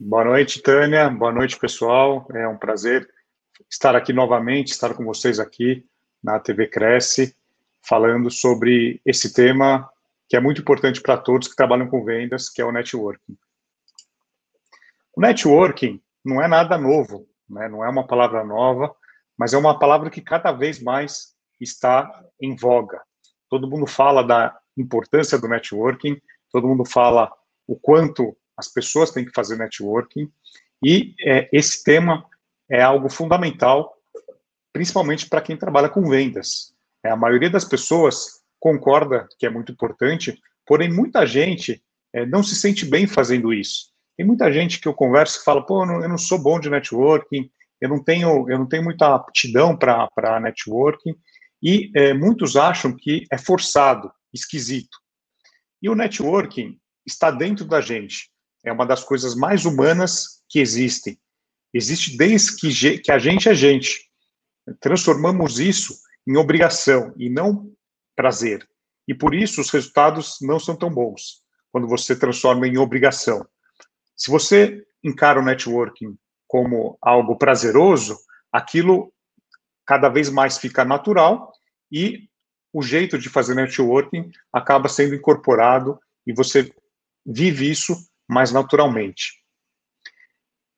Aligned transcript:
Boa 0.00 0.24
noite, 0.24 0.62
Tânia. 0.62 1.10
Boa 1.10 1.32
noite, 1.32 1.58
pessoal. 1.58 2.24
É 2.32 2.46
um 2.46 2.56
prazer 2.56 3.12
estar 3.68 3.96
aqui 3.96 4.12
novamente, 4.12 4.68
estar 4.70 4.94
com 4.94 5.04
vocês 5.04 5.40
aqui 5.40 5.84
na 6.22 6.38
TV 6.38 6.68
Cresce, 6.68 7.34
falando 7.82 8.30
sobre 8.30 9.02
esse 9.04 9.34
tema 9.34 9.90
que 10.28 10.36
é 10.36 10.40
muito 10.40 10.60
importante 10.60 11.00
para 11.00 11.16
todos 11.16 11.48
que 11.48 11.56
trabalham 11.56 11.88
com 11.88 12.04
vendas, 12.04 12.48
que 12.48 12.62
é 12.62 12.64
o 12.64 12.70
networking. 12.70 13.36
O 15.16 15.20
networking 15.20 16.00
não 16.24 16.40
é 16.40 16.46
nada 16.46 16.78
novo, 16.78 17.28
né? 17.50 17.68
não 17.68 17.84
é 17.84 17.88
uma 17.88 18.06
palavra 18.06 18.44
nova, 18.44 18.94
mas 19.36 19.52
é 19.52 19.58
uma 19.58 19.80
palavra 19.80 20.10
que 20.10 20.20
cada 20.20 20.52
vez 20.52 20.80
mais 20.80 21.34
está 21.60 22.24
em 22.40 22.54
voga. 22.54 23.02
Todo 23.50 23.68
mundo 23.68 23.84
fala 23.84 24.22
da 24.22 24.56
importância 24.76 25.36
do 25.40 25.48
networking, 25.48 26.22
todo 26.52 26.68
mundo 26.68 26.84
fala 26.84 27.32
o 27.66 27.74
quanto 27.74 28.36
as 28.58 28.68
pessoas 28.68 29.10
têm 29.10 29.24
que 29.24 29.32
fazer 29.32 29.56
networking, 29.56 30.30
e 30.84 31.14
é, 31.20 31.48
esse 31.52 31.82
tema 31.84 32.24
é 32.70 32.82
algo 32.82 33.08
fundamental, 33.08 33.96
principalmente 34.72 35.28
para 35.28 35.40
quem 35.40 35.56
trabalha 35.56 35.88
com 35.88 36.08
vendas. 36.08 36.74
É, 37.04 37.10
a 37.10 37.16
maioria 37.16 37.48
das 37.48 37.64
pessoas 37.64 38.42
concorda 38.60 39.28
que 39.38 39.46
é 39.46 39.50
muito 39.50 39.72
importante, 39.72 40.38
porém 40.66 40.92
muita 40.92 41.24
gente 41.24 41.82
é, 42.12 42.26
não 42.26 42.42
se 42.42 42.56
sente 42.56 42.84
bem 42.84 43.06
fazendo 43.06 43.52
isso. 43.52 43.92
Tem 44.16 44.26
muita 44.26 44.52
gente 44.52 44.80
que 44.80 44.88
eu 44.88 44.94
converso 44.94 45.38
que 45.38 45.44
fala, 45.44 45.64
pô, 45.64 45.82
eu 45.82 45.86
não, 45.86 46.02
eu 46.02 46.08
não 46.08 46.18
sou 46.18 46.38
bom 46.38 46.58
de 46.58 46.68
networking, 46.68 47.50
eu 47.80 47.88
não 47.88 48.02
tenho, 48.02 48.50
eu 48.50 48.58
não 48.58 48.66
tenho 48.66 48.82
muita 48.82 49.14
aptidão 49.14 49.76
para 49.76 50.40
networking, 50.40 51.14
e 51.62 51.90
é, 51.94 52.12
muitos 52.12 52.56
acham 52.56 52.94
que 52.94 53.24
é 53.30 53.38
forçado, 53.38 54.10
esquisito. 54.32 54.98
E 55.80 55.88
o 55.88 55.94
networking 55.94 56.78
está 57.06 57.30
dentro 57.30 57.64
da 57.64 57.80
gente. 57.80 58.30
É 58.64 58.72
uma 58.72 58.86
das 58.86 59.04
coisas 59.04 59.34
mais 59.34 59.64
humanas 59.64 60.42
que 60.48 60.58
existem. 60.60 61.18
Existe 61.72 62.16
desde 62.16 62.56
que, 62.56 62.98
que 62.98 63.12
a 63.12 63.18
gente 63.18 63.48
é 63.48 63.54
gente. 63.54 64.08
Transformamos 64.80 65.58
isso 65.58 65.94
em 66.26 66.36
obrigação 66.36 67.14
e 67.16 67.28
não 67.28 67.72
prazer. 68.16 68.68
E 69.06 69.14
por 69.14 69.34
isso 69.34 69.60
os 69.60 69.70
resultados 69.70 70.36
não 70.42 70.58
são 70.58 70.76
tão 70.76 70.90
bons 70.90 71.42
quando 71.72 71.86
você 71.86 72.18
transforma 72.18 72.66
em 72.66 72.78
obrigação. 72.78 73.46
Se 74.16 74.30
você 74.30 74.84
encara 75.02 75.40
o 75.40 75.44
networking 75.44 76.16
como 76.46 76.98
algo 77.00 77.36
prazeroso, 77.36 78.18
aquilo 78.52 79.12
cada 79.86 80.08
vez 80.08 80.28
mais 80.28 80.58
fica 80.58 80.84
natural 80.84 81.52
e 81.90 82.28
o 82.72 82.82
jeito 82.82 83.18
de 83.18 83.28
fazer 83.28 83.54
networking 83.54 84.30
acaba 84.52 84.88
sendo 84.88 85.14
incorporado 85.14 85.98
e 86.26 86.32
você 86.32 86.70
vive 87.24 87.70
isso 87.70 87.96
mais 88.28 88.52
naturalmente. 88.52 89.32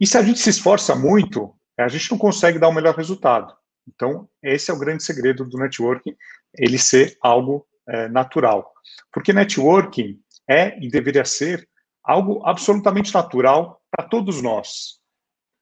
E 0.01 0.07
se 0.07 0.17
a 0.17 0.23
gente 0.23 0.39
se 0.39 0.51
esforça 0.51 0.95
muito, 0.95 1.55
a 1.79 1.89
gente 1.89 2.11
não 2.11 2.19
consegue 2.19 2.59
dar 2.59 2.69
o 2.69 2.73
melhor 2.73 2.95
resultado. 2.95 3.55
Então, 3.87 4.29
esse 4.43 4.71
é 4.71 4.75
o 4.75 4.79
grande 4.79 5.03
segredo 5.03 5.45
do 5.45 5.59
networking, 5.59 6.17
ele 6.57 6.79
ser 6.79 7.17
algo 7.21 7.67
é, 7.89 8.09
natural. 8.09 8.73
Porque 9.13 9.33
networking 9.33 10.19
é 10.49 10.79
e 10.79 10.89
deveria 10.89 11.25
ser 11.25 11.69
algo 12.03 12.47
absolutamente 12.47 13.13
natural 13.13 13.81
para 13.91 14.09
todos 14.09 14.41
nós. 14.41 15.01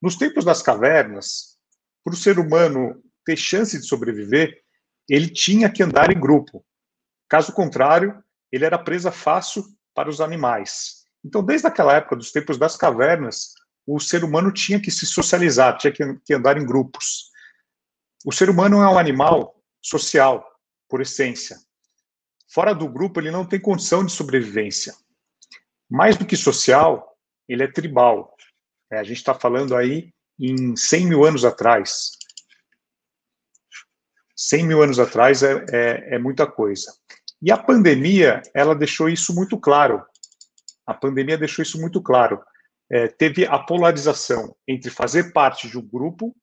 Nos 0.01 0.17
tempos 0.17 0.45
das 0.45 0.63
cavernas, 0.63 1.57
para 2.05 2.15
o 2.15 2.17
ser 2.17 2.39
humano 2.39 3.03
ter 3.25 3.37
chance 3.37 3.77
de 3.79 3.87
sobreviver, 3.87 4.63
ele 5.09 5.29
tinha 5.29 5.71
que 5.71 5.83
andar 5.83 6.11
em 6.11 6.21
grupo. 6.21 6.65
Caso 7.29 7.53
contrário, 7.53 8.23
ele 8.53 8.65
era 8.65 8.79
presa 8.79 9.11
fácil 9.11 9.65
para 9.95 10.09
os 10.09 10.21
animais. 10.21 10.98
Então, 11.29 11.45
desde 11.45 11.67
aquela 11.67 11.93
época, 11.93 12.17
dos 12.17 12.33
tempos 12.33 12.57
das 12.57 12.75
cavernas, 12.75 13.53
o 13.87 14.01
ser 14.01 14.25
humano 14.25 14.51
tinha 14.51 14.81
que 14.81 14.91
se 14.91 15.05
socializar, 15.05 15.77
tinha 15.77 15.93
que, 15.93 16.33
andar 16.33 16.57
em 16.57 16.65
grupos. 16.65 17.31
O 18.25 18.33
ser 18.33 18.49
humano 18.49 18.81
é 18.81 18.89
um 18.89 18.99
animal 18.99 19.63
social, 19.83 20.43
por 20.89 21.03
essência. 21.03 21.59
Fora 22.51 22.75
do 22.75 22.89
grupo, 22.89 23.21
ele 23.21 23.31
não 23.31 23.45
tem 23.45 23.61
condição 23.61 24.07
de 24.07 24.11
sobrevivência. 24.11 24.95
Mais 25.87 26.17
do 26.17 26.25
que 26.25 26.35
social, 26.35 27.15
ele 27.47 27.63
é 27.63 27.71
tribal. 27.71 28.35
É, 28.91 28.99
a 28.99 29.05
gente 29.05 29.19
está 29.19 29.35
falando 29.35 29.77
aí 29.77 30.11
em 30.41 30.75
100 30.75 31.07
mil 31.07 31.27
anos 31.27 31.45
atrás. 31.45 32.13
100 34.35 34.67
mil 34.67 34.83
anos 34.83 34.99
atrás 34.99 35.43
é, 35.43 35.67
é, 35.71 36.15
é 36.15 36.19
muita 36.19 36.47
coisa. 36.47 36.91
E 37.43 37.53
a 37.53 37.59
pandemia, 37.59 38.41
ela 38.55 38.75
deixou 38.75 39.11
isso 39.11 39.35
muito 39.35 39.61
claro. 39.61 40.03
A 40.89 40.95
pandemia 40.95 41.37
deixou 41.37 41.63
isso 41.63 41.79
muito 41.79 42.01
claro. 42.01 42.41
É, 42.91 43.09
teve 43.09 43.45
a 43.45 43.59
polarização 43.59 44.57
entre 44.67 44.91
fazer 44.91 45.35
parte 45.35 45.69
de 45.69 45.77
um 45.77 45.87
grupo 45.87 46.35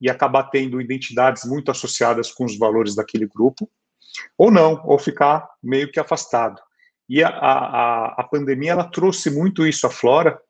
e 0.00 0.08
acabar 0.08 0.44
tendo 0.44 0.80
identidades 0.80 1.44
muito 1.44 1.72
associadas 1.72 2.30
com 2.30 2.44
os 2.44 2.56
valores 2.56 2.94
daquele 2.94 3.26
grupo, 3.26 3.68
ou 4.38 4.48
não, 4.48 4.80
ou 4.86 4.96
ficar 4.96 5.48
meio 5.60 5.90
que 5.90 5.98
afastado. 5.98 6.62
E 7.08 7.20
a, 7.20 7.28
a, 7.28 8.14
a 8.20 8.22
pandemia 8.22 8.70
ela 8.70 8.88
trouxe 8.88 9.28
muito 9.28 9.66
isso 9.66 9.88
à 9.88 9.90
flora, 9.90 10.40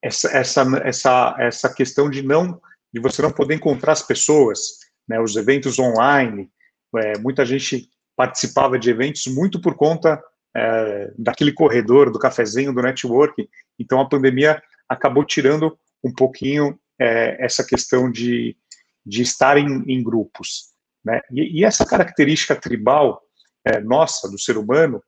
essa, 0.00 0.30
essa, 0.30 0.62
essa, 0.84 1.36
essa 1.40 1.74
questão 1.74 2.08
de 2.08 2.22
não 2.22 2.60
de 2.92 3.00
você 3.00 3.20
não 3.22 3.32
poder 3.32 3.54
encontrar 3.54 3.92
as 3.92 4.02
pessoas, 4.02 4.60
né, 5.08 5.20
os 5.20 5.36
eventos 5.36 5.78
online, 5.78 6.50
é, 6.96 7.18
muita 7.18 7.44
gente 7.44 7.88
participava 8.16 8.78
de 8.78 8.90
eventos 8.90 9.26
muito 9.26 9.60
por 9.60 9.76
conta 9.76 10.20
é, 10.56 11.12
daquele 11.16 11.52
corredor, 11.52 12.10
do 12.10 12.18
cafezinho, 12.18 12.72
do 12.72 12.82
network. 12.82 13.48
Então 13.78 14.00
a 14.00 14.08
pandemia 14.08 14.62
acabou 14.88 15.24
tirando 15.24 15.78
um 16.02 16.12
pouquinho 16.12 16.78
é, 16.98 17.44
essa 17.44 17.64
questão 17.64 18.10
de, 18.10 18.56
de 19.04 19.22
estar 19.22 19.56
em, 19.56 19.84
em 19.86 20.02
grupos. 20.02 20.70
Né? 21.04 21.20
E, 21.30 21.60
e, 21.60 21.64
essa 21.64 21.86
característica 21.86 22.54
tribal 22.54 23.22
é, 23.64 23.80
nossa, 23.80 24.28
do 24.28 24.38
ser 24.38 24.56
humano, 24.56 25.02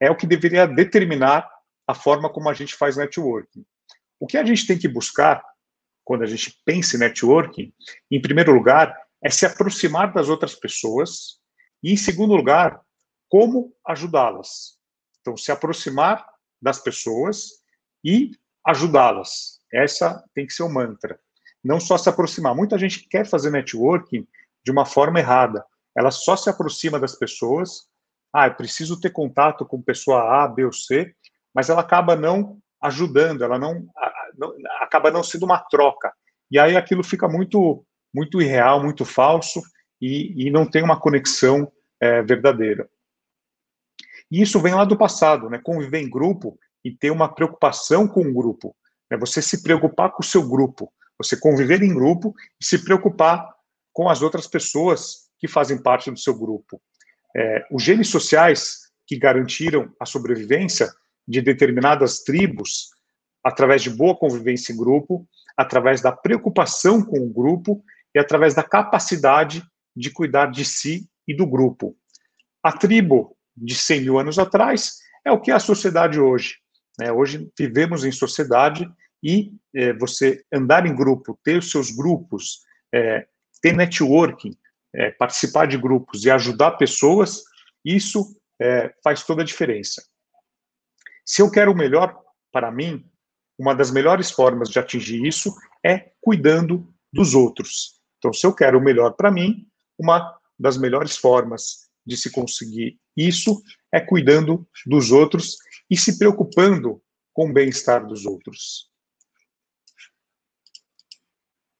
é 0.00 0.10
o 0.10 0.16
que 0.16 0.26
deveria 0.26 0.66
determinar 0.66 1.48
a 1.86 1.94
forma 1.94 2.30
como 2.30 2.48
a 2.48 2.54
gente 2.54 2.74
faz 2.74 2.96
networking. 2.96 3.64
O 4.18 4.26
que 4.26 4.36
a 4.36 4.44
gente 4.44 4.66
tem 4.66 4.78
que 4.78 4.88
buscar 4.88 5.42
quando 6.04 6.22
a 6.22 6.26
gente 6.26 6.58
pensa 6.64 6.96
em 6.96 7.00
networking, 7.00 7.72
em 8.10 8.20
primeiro 8.20 8.52
lugar, 8.52 8.94
é 9.22 9.30
se 9.30 9.46
aproximar 9.46 10.12
das 10.12 10.28
outras 10.28 10.54
pessoas 10.54 11.38
e, 11.82 11.92
em 11.92 11.96
segundo 11.96 12.34
lugar, 12.34 12.80
como 13.28 13.74
ajudá-las. 13.86 14.78
Então, 15.20 15.36
se 15.36 15.50
aproximar 15.50 16.26
das 16.60 16.78
pessoas 16.78 17.62
e 18.04 18.30
ajudá-las. 18.64 19.60
Essa 19.72 20.22
tem 20.34 20.46
que 20.46 20.52
ser 20.52 20.62
o 20.62 20.68
mantra. 20.68 21.18
Não 21.62 21.80
só 21.80 21.96
se 21.96 22.08
aproximar. 22.08 22.54
Muita 22.54 22.78
gente 22.78 23.08
quer 23.08 23.26
fazer 23.26 23.50
networking 23.50 24.26
de 24.64 24.70
uma 24.70 24.84
forma 24.84 25.18
errada. 25.18 25.64
Ela 25.96 26.10
só 26.10 26.36
se 26.36 26.48
aproxima 26.50 26.98
das 26.98 27.14
pessoas. 27.14 27.88
Ah, 28.32 28.48
eu 28.48 28.54
preciso 28.54 29.00
ter 29.00 29.10
contato 29.10 29.64
com 29.64 29.80
pessoa 29.80 30.44
A, 30.44 30.48
B 30.48 30.64
ou 30.64 30.72
C, 30.72 31.14
mas 31.54 31.70
ela 31.70 31.80
acaba 31.80 32.16
não 32.16 32.58
ajudando, 32.82 33.42
ela 33.42 33.58
não, 33.58 33.86
não 34.36 34.52
acaba 34.80 35.10
não 35.10 35.22
sendo 35.22 35.44
uma 35.44 35.58
troca. 35.58 36.12
E 36.50 36.58
aí 36.58 36.76
aquilo 36.76 37.02
fica 37.02 37.28
muito 37.28 37.84
muito 38.12 38.40
irreal, 38.40 38.80
muito 38.80 39.04
falso 39.04 39.60
e, 40.00 40.46
e 40.46 40.50
não 40.50 40.64
tem 40.64 40.84
uma 40.84 41.00
conexão 41.00 41.70
é, 42.00 42.22
verdadeira. 42.22 42.88
E 44.34 44.42
isso 44.42 44.58
vem 44.58 44.74
lá 44.74 44.84
do 44.84 44.98
passado, 44.98 45.48
né? 45.48 45.60
Conviver 45.62 46.00
em 46.00 46.10
grupo 46.10 46.58
e 46.84 46.90
ter 46.90 47.12
uma 47.12 47.32
preocupação 47.32 48.08
com 48.08 48.20
o 48.20 48.34
grupo. 48.34 48.74
Né? 49.08 49.16
Você 49.16 49.40
se 49.40 49.62
preocupar 49.62 50.10
com 50.10 50.24
o 50.24 50.26
seu 50.26 50.44
grupo, 50.44 50.92
você 51.16 51.36
conviver 51.36 51.80
em 51.84 51.94
grupo 51.94 52.34
e 52.60 52.64
se 52.64 52.84
preocupar 52.84 53.48
com 53.92 54.08
as 54.08 54.22
outras 54.22 54.48
pessoas 54.48 55.28
que 55.38 55.46
fazem 55.46 55.80
parte 55.80 56.10
do 56.10 56.18
seu 56.18 56.36
grupo. 56.36 56.82
É, 57.36 57.64
os 57.70 57.80
genes 57.80 58.08
sociais 58.08 58.90
que 59.06 59.16
garantiram 59.16 59.94
a 60.00 60.04
sobrevivência 60.04 60.92
de 61.28 61.40
determinadas 61.40 62.24
tribos 62.24 62.88
através 63.44 63.84
de 63.84 63.90
boa 63.90 64.16
convivência 64.16 64.72
em 64.72 64.76
grupo, 64.76 65.28
através 65.56 66.00
da 66.00 66.10
preocupação 66.10 67.04
com 67.04 67.20
o 67.20 67.32
grupo 67.32 67.84
e 68.12 68.18
através 68.18 68.52
da 68.52 68.64
capacidade 68.64 69.62
de 69.94 70.10
cuidar 70.10 70.46
de 70.46 70.64
si 70.64 71.08
e 71.24 71.32
do 71.32 71.46
grupo. 71.46 71.96
A 72.60 72.72
tribo 72.72 73.33
de 73.56 73.74
100 73.74 74.00
mil 74.02 74.18
anos 74.18 74.38
atrás 74.38 74.98
é 75.24 75.32
o 75.32 75.40
que 75.40 75.50
é 75.50 75.54
a 75.54 75.60
sociedade 75.60 76.20
hoje. 76.20 76.56
Né? 76.98 77.10
Hoje 77.10 77.50
vivemos 77.58 78.04
em 78.04 78.12
sociedade 78.12 78.88
e 79.22 79.52
é, 79.74 79.92
você 79.94 80.44
andar 80.52 80.86
em 80.86 80.94
grupo, 80.94 81.38
ter 81.42 81.58
os 81.58 81.70
seus 81.70 81.90
grupos, 81.90 82.60
é, 82.92 83.26
ter 83.62 83.74
networking, 83.74 84.56
é, 84.94 85.10
participar 85.12 85.66
de 85.66 85.78
grupos 85.78 86.24
e 86.24 86.30
ajudar 86.30 86.72
pessoas, 86.72 87.42
isso 87.84 88.38
é, 88.60 88.92
faz 89.02 89.24
toda 89.24 89.42
a 89.42 89.44
diferença. 89.44 90.04
Se 91.24 91.40
eu 91.40 91.50
quero 91.50 91.72
o 91.72 91.76
melhor 91.76 92.14
para 92.52 92.70
mim, 92.70 93.04
uma 93.58 93.74
das 93.74 93.90
melhores 93.90 94.30
formas 94.30 94.68
de 94.68 94.78
atingir 94.78 95.24
isso 95.24 95.54
é 95.84 96.12
cuidando 96.20 96.92
dos 97.12 97.34
outros. 97.34 98.00
Então, 98.18 98.32
se 98.32 98.46
eu 98.46 98.54
quero 98.54 98.78
o 98.78 98.82
melhor 98.82 99.12
para 99.12 99.30
mim, 99.30 99.66
uma 99.98 100.38
das 100.58 100.76
melhores 100.76 101.16
formas 101.16 101.83
de 102.06 102.16
se 102.16 102.30
conseguir 102.30 102.98
isso 103.16 103.62
é 103.92 104.00
cuidando 104.00 104.68
dos 104.86 105.12
outros 105.12 105.56
e 105.90 105.96
se 105.96 106.18
preocupando 106.18 107.02
com 107.32 107.48
o 107.48 107.52
bem-estar 107.52 108.06
dos 108.06 108.26
outros. 108.26 108.90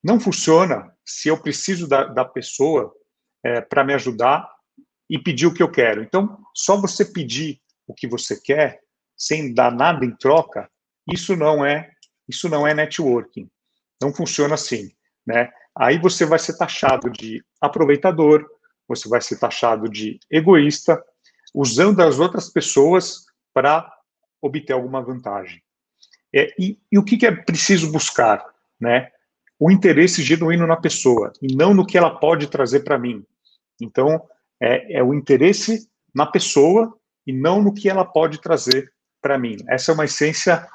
Não 0.02 0.20
funciona 0.20 0.94
se 1.04 1.28
eu 1.28 1.40
preciso 1.40 1.88
da, 1.88 2.04
da 2.04 2.24
pessoa 2.24 2.94
é, 3.42 3.60
para 3.60 3.84
me 3.84 3.94
ajudar 3.94 4.48
e 5.08 5.18
pedir 5.18 5.46
o 5.46 5.54
que 5.54 5.62
eu 5.62 5.70
quero. 5.70 6.02
Então, 6.02 6.38
só 6.54 6.80
você 6.80 7.04
pedir 7.04 7.60
o 7.86 7.94
que 7.94 8.06
você 8.06 8.40
quer 8.40 8.80
sem 9.16 9.52
dar 9.52 9.72
nada 9.72 10.04
em 10.04 10.14
troca, 10.16 10.70
isso 11.10 11.36
não 11.36 11.64
é 11.64 11.90
isso 12.28 12.48
não 12.48 12.66
é 12.66 12.72
networking. 12.72 13.50
Não 14.00 14.14
funciona 14.14 14.54
assim, 14.54 14.90
né? 15.26 15.50
Aí 15.76 15.98
você 15.98 16.24
vai 16.24 16.38
ser 16.38 16.56
taxado 16.56 17.10
de 17.10 17.44
aproveitador, 17.60 18.46
você 18.88 19.08
vai 19.08 19.20
ser 19.20 19.38
taxado 19.38 19.88
de 19.88 20.18
egoísta, 20.30 21.02
usando 21.54 22.00
as 22.00 22.18
outras 22.18 22.48
pessoas 22.50 23.24
para 23.52 23.90
obter 24.42 24.72
alguma 24.72 25.02
vantagem. 25.02 25.62
É, 26.34 26.52
e, 26.58 26.78
e, 26.90 26.98
o 26.98 27.04
que, 27.04 27.16
que 27.16 27.26
é 27.26 27.30
preciso 27.30 27.92
buscar, 27.92 28.44
né? 28.80 29.10
O 29.58 29.70
interesse 29.70 30.22
genuíno 30.22 30.66
na 30.66 30.76
pessoa 30.76 31.32
e 31.40 31.54
não 31.54 31.72
no 31.72 31.86
que 31.86 31.96
ela 31.96 32.10
pode 32.10 32.48
trazer 32.48 32.80
para 32.80 32.98
mim. 32.98 33.24
Então, 33.80 34.20
é, 34.60 34.98
é 34.98 35.02
o 35.02 35.14
interesse 35.14 35.88
na 36.14 36.26
pessoa 36.26 36.98
e 37.26 37.32
não 37.32 37.62
no 37.62 37.72
que 37.72 37.88
ela 37.88 38.04
pode 38.04 38.40
trazer 38.40 38.92
para 39.22 39.38
mim. 39.38 39.56
Essa 39.68 39.92
é 39.92 39.94
uma 39.94 40.04
essência, 40.04 40.66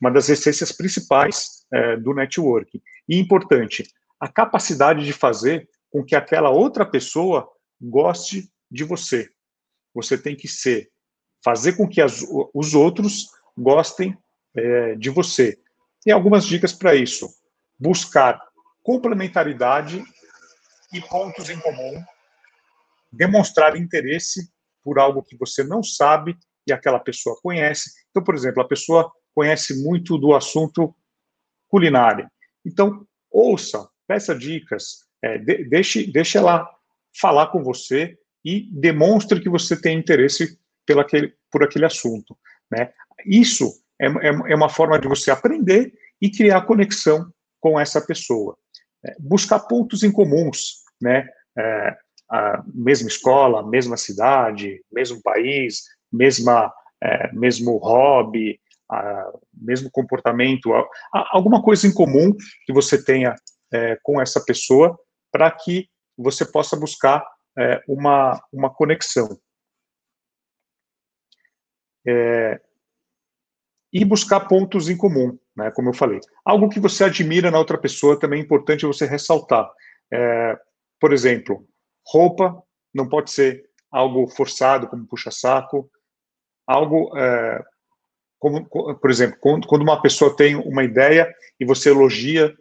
uma 0.00 0.10
das 0.10 0.28
essências 0.28 0.72
principais 0.72 1.66
é, 1.72 1.96
do 1.96 2.14
networking. 2.14 2.80
E 3.08 3.18
importante, 3.18 3.84
a 4.18 4.28
capacidade 4.28 5.04
de 5.04 5.12
fazer 5.12 5.68
com 5.90 6.04
que 6.04 6.14
aquela 6.14 6.50
outra 6.50 6.86
pessoa 6.86 7.48
goste 7.80 8.50
de 8.70 8.84
você. 8.84 9.28
Você 9.94 10.16
tem 10.16 10.36
que 10.36 10.46
ser, 10.46 10.90
fazer 11.44 11.76
com 11.76 11.88
que 11.88 12.00
as, 12.00 12.24
os 12.54 12.74
outros 12.74 13.26
gostem 13.56 14.16
é, 14.54 14.94
de 14.94 15.10
você. 15.10 15.58
Tem 16.02 16.12
algumas 16.12 16.46
dicas 16.46 16.72
para 16.72 16.94
isso. 16.94 17.28
Buscar 17.78 18.40
complementaridade 18.82 20.02
e 20.92 21.00
pontos 21.00 21.50
em 21.50 21.58
comum. 21.58 22.02
Demonstrar 23.12 23.76
interesse 23.76 24.48
por 24.82 24.98
algo 24.98 25.22
que 25.22 25.36
você 25.36 25.64
não 25.64 25.82
sabe 25.82 26.36
e 26.66 26.72
aquela 26.72 27.00
pessoa 27.00 27.38
conhece. 27.42 27.90
Então, 28.10 28.22
por 28.22 28.34
exemplo, 28.34 28.62
a 28.62 28.68
pessoa 28.68 29.10
conhece 29.34 29.82
muito 29.82 30.16
do 30.16 30.34
assunto 30.34 30.94
culinária. 31.68 32.30
Então, 32.64 33.06
ouça, 33.30 33.88
peça 34.06 34.34
dicas, 34.34 35.06
é, 35.22 35.38
de, 35.38 35.64
deixe, 35.64 36.10
deixe 36.10 36.38
ela 36.38 36.68
falar 37.18 37.48
com 37.48 37.62
você 37.62 38.16
e 38.44 38.68
demonstre 38.72 39.40
que 39.40 39.48
você 39.48 39.80
tem 39.80 39.98
interesse 39.98 40.58
pelo 40.86 41.00
aquele, 41.00 41.34
por 41.50 41.62
aquele 41.62 41.84
assunto. 41.84 42.36
Né? 42.70 42.92
Isso 43.26 43.72
é, 44.00 44.06
é, 44.06 44.52
é 44.52 44.54
uma 44.54 44.68
forma 44.68 44.98
de 44.98 45.08
você 45.08 45.30
aprender 45.30 45.92
e 46.20 46.30
criar 46.30 46.62
conexão 46.62 47.32
com 47.60 47.78
essa 47.78 48.00
pessoa. 48.00 48.56
É, 49.04 49.14
buscar 49.18 49.60
pontos 49.60 50.02
em 50.02 50.12
comuns, 50.12 50.82
né? 51.00 51.26
É, 51.58 51.96
a 52.30 52.62
mesma 52.72 53.08
escola, 53.08 53.66
mesma 53.66 53.96
cidade, 53.96 54.80
mesmo 54.92 55.20
país, 55.20 55.82
mesma, 56.12 56.72
é, 57.02 57.32
mesmo 57.32 57.76
hobby, 57.78 58.60
a, 58.88 59.32
mesmo 59.52 59.90
comportamento, 59.90 60.72
a, 60.72 60.80
a, 61.12 61.28
alguma 61.32 61.60
coisa 61.62 61.86
em 61.86 61.92
comum 61.92 62.32
que 62.64 62.72
você 62.72 63.02
tenha 63.02 63.34
é, 63.72 63.98
com 64.02 64.20
essa 64.20 64.40
pessoa 64.44 64.98
para 65.30 65.50
que 65.50 65.88
você 66.16 66.44
possa 66.44 66.76
buscar 66.76 67.24
é, 67.58 67.82
uma, 67.88 68.42
uma 68.52 68.72
conexão. 68.72 69.38
É, 72.06 72.60
e 73.92 74.04
buscar 74.04 74.40
pontos 74.40 74.88
em 74.88 74.96
comum, 74.96 75.38
né, 75.56 75.70
como 75.72 75.88
eu 75.88 75.94
falei. 75.94 76.20
Algo 76.44 76.68
que 76.68 76.80
você 76.80 77.04
admira 77.04 77.50
na 77.50 77.58
outra 77.58 77.76
pessoa 77.76 78.18
também 78.18 78.40
é 78.40 78.42
importante 78.42 78.86
você 78.86 79.04
ressaltar. 79.04 79.68
É, 80.12 80.58
por 81.00 81.12
exemplo, 81.12 81.66
roupa 82.06 82.62
não 82.94 83.08
pode 83.08 83.30
ser 83.30 83.68
algo 83.90 84.28
forçado, 84.28 84.88
como 84.88 85.06
puxa-saco, 85.06 85.90
algo 86.66 87.16
é, 87.18 87.62
como, 88.38 88.64
por 88.66 89.10
exemplo, 89.10 89.38
quando 89.40 89.82
uma 89.82 90.00
pessoa 90.00 90.34
tem 90.34 90.56
uma 90.56 90.82
ideia 90.82 91.32
e 91.58 91.64
você 91.64 91.90
elogia, 91.90 92.56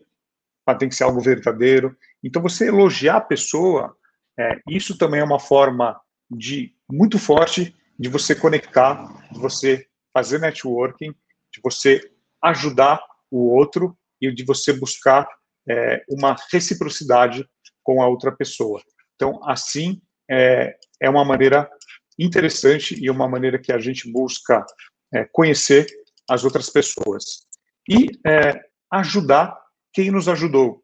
tem 0.75 0.89
que 0.89 0.95
ser 0.95 1.03
algo 1.03 1.21
verdadeiro. 1.21 1.95
Então, 2.23 2.41
você 2.41 2.67
elogiar 2.67 3.17
a 3.17 3.21
pessoa, 3.21 3.95
é, 4.37 4.59
isso 4.69 4.97
também 4.97 5.21
é 5.21 5.23
uma 5.23 5.39
forma 5.39 5.99
de 6.29 6.73
muito 6.89 7.17
forte 7.17 7.75
de 7.97 8.09
você 8.09 8.35
conectar, 8.35 9.07
de 9.31 9.39
você 9.39 9.85
fazer 10.13 10.39
networking, 10.39 11.11
de 11.53 11.61
você 11.63 12.01
ajudar 12.43 13.01
o 13.29 13.53
outro 13.53 13.97
e 14.21 14.31
de 14.31 14.43
você 14.43 14.73
buscar 14.73 15.27
é, 15.69 16.03
uma 16.09 16.35
reciprocidade 16.51 17.47
com 17.83 18.01
a 18.01 18.07
outra 18.07 18.31
pessoa. 18.31 18.81
Então, 19.15 19.39
assim, 19.43 20.01
é, 20.29 20.75
é 21.01 21.09
uma 21.09 21.25
maneira 21.25 21.69
interessante 22.17 22.95
e 23.01 23.09
uma 23.09 23.27
maneira 23.27 23.59
que 23.59 23.71
a 23.71 23.79
gente 23.79 24.11
busca 24.11 24.65
é, 25.13 25.25
conhecer 25.31 25.87
as 26.29 26.43
outras 26.43 26.69
pessoas. 26.69 27.47
E 27.89 28.07
é, 28.25 28.61
ajudar 28.91 29.57
quem 29.93 30.11
nos 30.11 30.27
ajudou. 30.27 30.83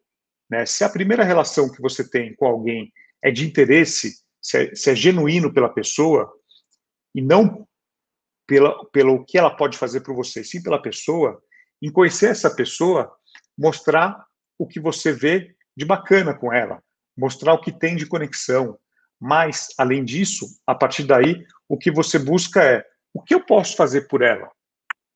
Né? 0.50 0.66
Se 0.66 0.84
a 0.84 0.90
primeira 0.90 1.24
relação 1.24 1.72
que 1.72 1.82
você 1.82 2.08
tem 2.08 2.36
com 2.36 2.46
alguém 2.46 2.92
é 3.24 3.32
de 3.32 3.46
interesse, 3.46 4.20
se 4.42 4.58
é, 4.58 4.76
se 4.76 4.92
é 4.92 4.96
genuíno 4.96 5.54
pela 5.54 5.70
pessoa, 5.70 6.32
e 7.14 7.22
não 7.22 7.68
pela, 8.48 8.86
pelo 8.90 9.24
que 9.26 9.38
ela 9.38 9.56
pode 9.56 9.78
fazer 9.78 10.02
por 10.02 10.14
você, 10.14 10.44
sim 10.44 10.62
pela 10.62 10.82
pessoa, 10.82 11.42
em 11.82 11.92
conhecer 11.92 12.30
essa 12.30 12.54
pessoa, 12.54 13.12
mostrar 13.58 14.26
o 14.58 14.68
que 14.68 14.80
você 14.80 15.12
vê 15.12 15.56
de 15.76 15.86
bacana 15.86 16.34
com 16.34 16.54
ela, 16.54 16.82
mostrar 17.18 17.54
o 17.54 17.62
que 17.62 17.72
tem 17.72 17.96
de 17.96 18.06
conexão. 18.06 18.78
Mas, 19.20 19.70
além 19.78 20.04
disso, 20.04 20.46
a 20.68 20.76
partir 20.76 21.04
daí, 21.04 21.46
o 21.68 21.78
que 21.78 21.90
você 21.90 22.20
busca 22.20 22.64
é 22.64 22.86
o 23.14 23.22
que 23.22 23.34
eu 23.34 23.46
posso 23.46 23.76
fazer 23.78 24.08
por 24.08 24.22
ela? 24.22 24.52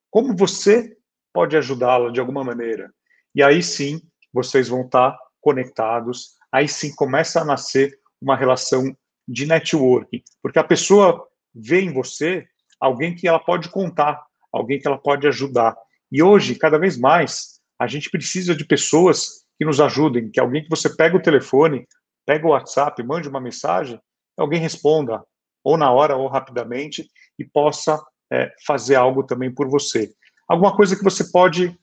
Como 0.09 0.35
você 0.35 0.97
pode 1.33 1.57
ajudá-la 1.57 2.11
de 2.11 2.19
alguma 2.19 2.43
maneira? 2.43 2.91
E 3.39 3.41
aí 3.41 3.63
sim, 3.63 4.01
vocês 4.33 4.67
vão 4.67 4.81
estar 4.81 5.17
conectados, 5.39 6.31
aí 6.51 6.67
sim 6.67 6.93
começa 6.93 7.39
a 7.39 7.45
nascer 7.45 7.97
uma 8.21 8.35
relação 8.35 8.93
de 9.25 9.45
networking, 9.45 10.21
porque 10.43 10.59
a 10.59 10.63
pessoa 10.63 11.25
vê 11.55 11.79
em 11.79 11.93
você 11.93 12.45
alguém 12.81 13.15
que 13.15 13.29
ela 13.29 13.39
pode 13.39 13.69
contar, 13.69 14.21
alguém 14.51 14.77
que 14.77 14.85
ela 14.85 14.97
pode 14.97 15.25
ajudar. 15.25 15.73
E 16.11 16.21
hoje, 16.21 16.53
cada 16.53 16.77
vez 16.77 16.97
mais, 16.97 17.61
a 17.79 17.87
gente 17.87 18.11
precisa 18.11 18.53
de 18.53 18.65
pessoas 18.65 19.45
que 19.57 19.63
nos 19.63 19.79
ajudem, 19.79 20.29
que 20.29 20.41
alguém 20.41 20.61
que 20.61 20.69
você 20.69 20.93
pega 20.93 21.15
o 21.15 21.21
telefone, 21.21 21.87
pega 22.25 22.45
o 22.45 22.49
WhatsApp, 22.49 23.01
mande 23.03 23.29
uma 23.29 23.39
mensagem, 23.39 23.97
alguém 24.37 24.59
responda, 24.59 25.23
ou 25.63 25.77
na 25.77 25.89
hora 25.89 26.17
ou 26.17 26.27
rapidamente, 26.27 27.09
e 27.39 27.45
possa 27.45 28.03
é, 28.33 28.51
fazer 28.67 28.95
algo 28.95 29.23
também 29.23 29.49
por 29.49 29.69
você. 29.69 30.11
Alguma 30.45 30.75
coisa 30.75 30.93
que 30.93 31.05
você 31.05 31.31
pode 31.31 31.73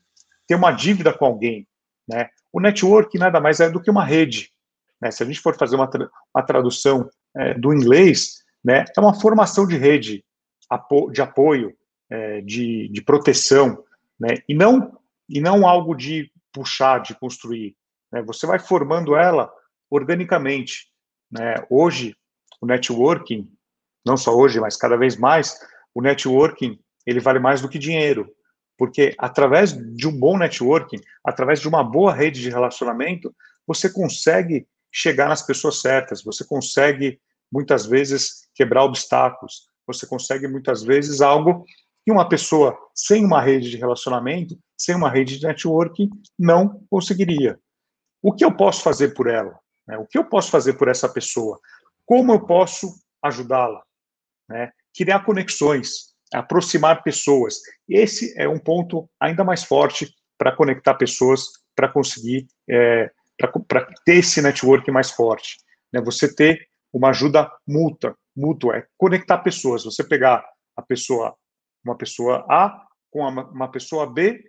ter 0.47 0.55
uma 0.55 0.71
dívida 0.71 1.13
com 1.13 1.25
alguém. 1.25 1.67
Né? 2.07 2.29
O 2.51 2.59
network 2.59 3.17
nada 3.17 3.39
mais 3.39 3.59
é 3.59 3.69
do 3.69 3.81
que 3.81 3.91
uma 3.91 4.05
rede. 4.05 4.51
Né? 5.01 5.11
Se 5.11 5.23
a 5.23 5.25
gente 5.25 5.39
for 5.39 5.55
fazer 5.57 5.75
uma, 5.75 5.87
tra 5.87 6.09
uma 6.33 6.43
tradução 6.43 7.09
é, 7.35 7.53
do 7.53 7.73
inglês, 7.73 8.43
né, 8.63 8.85
é 8.95 8.99
uma 8.99 9.19
formação 9.19 9.67
de 9.67 9.77
rede 9.77 10.23
apo 10.69 11.11
de 11.11 11.21
apoio, 11.21 11.75
é, 12.09 12.41
de, 12.41 12.89
de 12.89 13.01
proteção, 13.01 13.83
né? 14.19 14.37
e, 14.47 14.55
não, 14.55 14.97
e 15.29 15.39
não 15.39 15.67
algo 15.67 15.95
de 15.95 16.31
puxar, 16.51 16.99
de 16.99 17.13
construir. 17.15 17.75
Né? 18.11 18.21
Você 18.23 18.47
vai 18.47 18.59
formando 18.59 19.15
ela 19.15 19.51
organicamente. 19.89 20.87
Né? 21.31 21.55
Hoje, 21.69 22.15
o 22.61 22.65
networking, 22.65 23.49
não 24.05 24.17
só 24.17 24.35
hoje, 24.35 24.59
mas 24.59 24.75
cada 24.75 24.97
vez 24.97 25.15
mais, 25.15 25.59
o 25.93 26.01
networking 26.01 26.79
ele 27.05 27.19
vale 27.19 27.39
mais 27.39 27.61
do 27.61 27.69
que 27.69 27.79
dinheiro. 27.79 28.29
Porque 28.77 29.15
através 29.17 29.73
de 29.73 30.07
um 30.07 30.17
bom 30.17 30.37
networking, 30.37 31.01
através 31.23 31.59
de 31.59 31.67
uma 31.67 31.83
boa 31.83 32.13
rede 32.13 32.41
de 32.41 32.49
relacionamento, 32.49 33.33
você 33.65 33.89
consegue 33.89 34.67
chegar 34.91 35.27
nas 35.27 35.41
pessoas 35.41 35.81
certas, 35.81 36.23
você 36.23 36.45
consegue 36.45 37.19
muitas 37.51 37.85
vezes 37.85 38.47
quebrar 38.53 38.83
obstáculos, 38.83 39.67
você 39.85 40.05
consegue 40.05 40.47
muitas 40.47 40.83
vezes 40.83 41.21
algo 41.21 41.65
E 42.05 42.11
uma 42.11 42.29
pessoa 42.29 42.77
sem 42.95 43.25
uma 43.25 43.41
rede 43.41 43.69
de 43.69 43.75
relacionamento, 43.75 44.57
sem 44.77 44.95
uma 44.95 45.09
rede 45.09 45.37
de 45.39 45.45
networking, 45.45 46.09
não 46.39 46.81
conseguiria. 46.89 47.59
O 48.21 48.33
que 48.33 48.45
eu 48.45 48.55
posso 48.55 48.81
fazer 48.81 49.13
por 49.13 49.27
ela? 49.27 49.59
Né? 49.85 49.97
O 49.97 50.05
que 50.05 50.17
eu 50.17 50.23
posso 50.23 50.49
fazer 50.49 50.73
por 50.73 50.87
essa 50.87 51.09
pessoa? 51.09 51.59
Como 52.05 52.31
eu 52.31 52.45
posso 52.45 52.87
ajudá-la? 53.21 53.83
Né? 54.49 54.71
Criar 54.95 55.25
conexões, 55.25 56.15
aproximar 56.33 57.03
pessoas. 57.03 57.61
Esse 57.87 58.33
é 58.39 58.47
um 58.47 58.59
ponto 58.59 59.09
ainda 59.19 59.43
mais 59.43 59.63
forte 59.63 60.13
para 60.37 60.55
conectar 60.55 60.93
pessoas, 60.95 61.45
para 61.75 61.87
conseguir, 61.87 62.47
é, 62.69 63.09
para 63.67 63.87
ter 64.05 64.17
esse 64.17 64.41
network 64.41 64.89
mais 64.91 65.11
forte. 65.11 65.57
Né? 65.91 66.01
Você 66.01 66.33
ter 66.33 66.67
uma 66.91 67.09
ajuda 67.09 67.51
mútua, 67.67 68.15
mútua, 68.35 68.77
é 68.77 68.85
conectar 68.97 69.37
pessoas. 69.39 69.83
Você 69.83 70.03
pegar 70.03 70.45
a 70.75 70.81
pessoa, 70.81 71.35
uma 71.83 71.97
pessoa 71.97 72.45
A 72.49 72.83
com 73.11 73.21
uma 73.21 73.71
pessoa 73.71 74.11
B, 74.11 74.43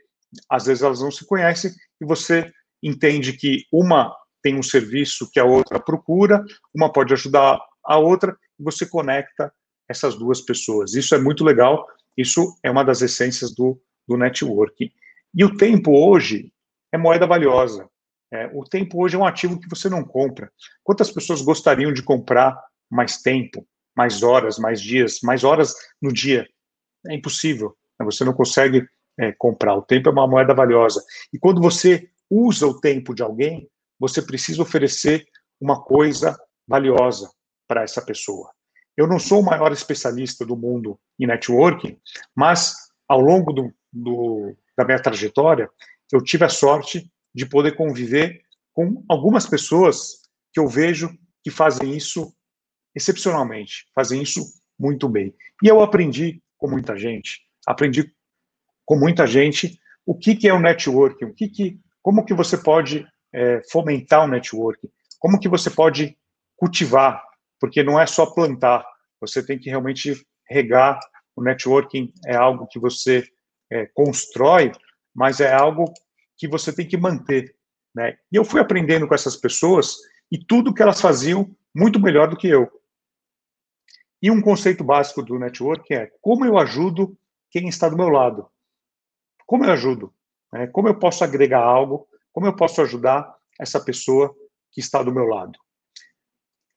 às 0.51 0.67
vezes 0.67 0.83
elas 0.83 1.01
não 1.01 1.11
se 1.11 1.27
conhecem, 1.27 1.71
e 2.01 2.05
você 2.05 2.51
entende 2.83 3.33
que 3.33 3.65
uma 3.73 4.15
tem 4.43 4.57
um 4.57 4.63
serviço 4.63 5.31
que 5.31 5.41
a 5.41 5.45
outra 5.45 5.81
procura, 5.81 6.45
uma 6.75 6.93
pode 6.93 7.13
ajudar 7.13 7.59
a 7.85 7.99
outra, 7.99 8.37
e 8.59 8.63
você 8.63 8.87
conecta 8.87 9.53
essas 9.89 10.17
duas 10.17 10.41
pessoas. 10.41 10.95
Isso 10.95 11.15
é 11.15 11.19
muito 11.19 11.45
legal, 11.45 11.87
isso 12.17 12.57
é 12.63 12.71
uma 12.71 12.85
das 12.85 13.01
essências 13.01 13.55
do, 13.55 13.81
do 14.07 14.17
networking. 14.17 14.91
E 15.35 15.45
o 15.45 15.57
tempo 15.57 15.93
hoje 15.93 16.53
é 16.93 16.99
moeda 16.99 17.27
valiosa. 17.27 17.89
É, 18.33 18.51
o 18.53 18.65
tempo 18.65 19.03
hoje 19.03 19.17
é 19.17 19.19
um 19.19 19.27
ativo 19.27 19.59
que 19.59 19.69
você 19.69 19.89
não 19.89 20.05
compra. 20.05 20.53
Quantas 20.83 21.11
pessoas 21.11 21.41
gostariam 21.41 21.93
de 21.93 22.03
comprar 22.03 22.61
mais 22.91 23.23
tempo, 23.23 23.67
mais 23.97 24.23
horas, 24.23 24.59
mais 24.59 24.81
dias, 24.81 25.21
mais 25.23 25.45
horas 25.45 25.75
no 26.01 26.13
dia? 26.13 26.47
É 27.07 27.15
impossível. 27.15 27.77
Né? 27.99 28.05
Você 28.05 28.25
não 28.25 28.35
consegue 28.35 28.87
é, 29.19 29.33
comprar. 29.33 29.75
O 29.75 29.83
tempo 29.83 30.09
é 30.09 30.13
uma 30.13 30.27
moeda 30.27 30.55
valiosa. 30.55 31.03
E 31.33 31.39
quando 31.39 31.61
você 31.61 32.11
usa 32.31 32.67
o 32.67 32.79
tempo 32.79 33.15
de 33.15 33.23
alguém, 33.23 33.69
você 33.99 34.21
precisa 34.21 34.63
oferecer 34.63 35.27
uma 35.61 35.83
coisa 35.83 36.39
valiosa 36.67 37.31
para 37.67 37.83
essa 37.83 38.03
pessoa. 38.03 38.51
Eu 38.99 39.07
não 39.07 39.21
sou 39.21 39.41
o 39.41 39.45
maior 39.45 39.71
especialista 39.71 40.45
do 40.45 40.57
mundo 40.57 40.99
em 41.21 41.25
networking, 41.25 41.97
mas 42.35 42.75
ao 43.07 43.21
longo 43.21 43.53
do, 43.53 43.73
do, 43.93 44.57
da 44.77 44.85
minha 44.85 45.01
trajetória, 45.01 45.71
eu 46.13 46.21
tive 46.21 46.45
a 46.45 46.49
sorte 46.49 47.09
de 47.33 47.47
poder 47.47 47.77
conviver 47.77 48.43
com 48.75 49.05
algumas 49.09 49.47
pessoas 49.47 50.23
que 50.53 50.59
eu 50.59 50.67
vejo 50.67 51.17
que 51.45 51.51
fazem 51.51 51.97
isso 51.97 52.35
excepcionalmente, 52.93 53.87
fazem 53.95 54.21
isso 54.21 54.43
muito 54.77 55.09
bem. 55.09 55.33
E 55.63 55.69
eu 55.69 55.81
aprendi 55.81 56.43
com 56.57 56.69
muita 56.69 56.97
gente, 56.97 57.43
aprendi 57.65 58.13
com 58.85 58.97
muita 58.97 59.29
gente 59.29 59.79
o 60.05 60.13
que, 60.13 60.35
que 60.35 60.49
é 60.49 60.53
o 60.53 60.59
networking, 60.59 61.27
o 61.27 61.35
que, 61.35 61.49
que 61.49 61.81
como 62.03 62.25
que 62.25 62.35
você 62.35 62.59
pode 62.59 63.07
é, 63.33 63.63
fomentar 63.71 64.25
o 64.25 64.29
networking, 64.29 64.89
como 65.21 65.39
que 65.39 65.49
você 65.49 65.71
pode 65.71 66.19
cultivar, 66.57 67.28
porque 67.61 67.83
não 67.83 68.01
é 68.01 68.07
só 68.07 68.27
plantar, 68.27 68.85
você 69.21 69.45
tem 69.45 69.59
que 69.59 69.71
realmente 69.71 70.15
regar. 70.49 70.99
O 71.37 71.43
networking 71.43 72.13
é 72.27 72.37
algo 72.37 72.67
que 72.67 72.79
você 72.79 73.25
é, 73.71 73.87
constrói, 73.87 74.73
mas 75.15 75.41
é 75.41 75.53
algo 75.53 75.93
que 76.37 76.49
você 76.49 76.73
tem 76.73 76.87
que 76.87 76.97
manter. 76.97 77.55
Né? 77.95 78.17
E 78.31 78.37
eu 78.37 78.45
fui 78.45 78.61
aprendendo 78.61 79.07
com 79.07 79.15
essas 79.15 79.37
pessoas 79.37 79.97
e 80.31 80.39
tudo 80.39 80.75
que 80.75 80.83
elas 80.83 81.01
faziam 81.01 81.49
muito 81.75 82.01
melhor 82.01 82.29
do 82.29 82.37
que 82.37 82.49
eu. 82.49 82.69
E 84.21 84.31
um 84.31 84.41
conceito 84.41 84.83
básico 84.83 85.23
do 85.23 85.39
networking 85.39 85.95
é 85.95 86.13
como 86.21 86.45
eu 86.45 86.59
ajudo 86.59 87.17
quem 87.51 87.69
está 87.69 87.89
do 87.89 87.97
meu 87.97 88.09
lado. 88.09 88.49
Como 89.47 89.65
eu 89.65 89.73
ajudo? 89.73 90.13
Né? 90.53 90.67
Como 90.67 90.89
eu 90.89 90.99
posso 90.99 91.23
agregar 91.23 91.63
algo? 91.63 92.09
Como 92.33 92.47
eu 92.47 92.55
posso 92.55 92.83
ajudar 92.83 93.35
essa 93.59 93.83
pessoa 93.83 94.35
que 94.73 94.81
está 94.81 95.03
do 95.03 95.13
meu 95.13 95.25
lado? 95.25 95.59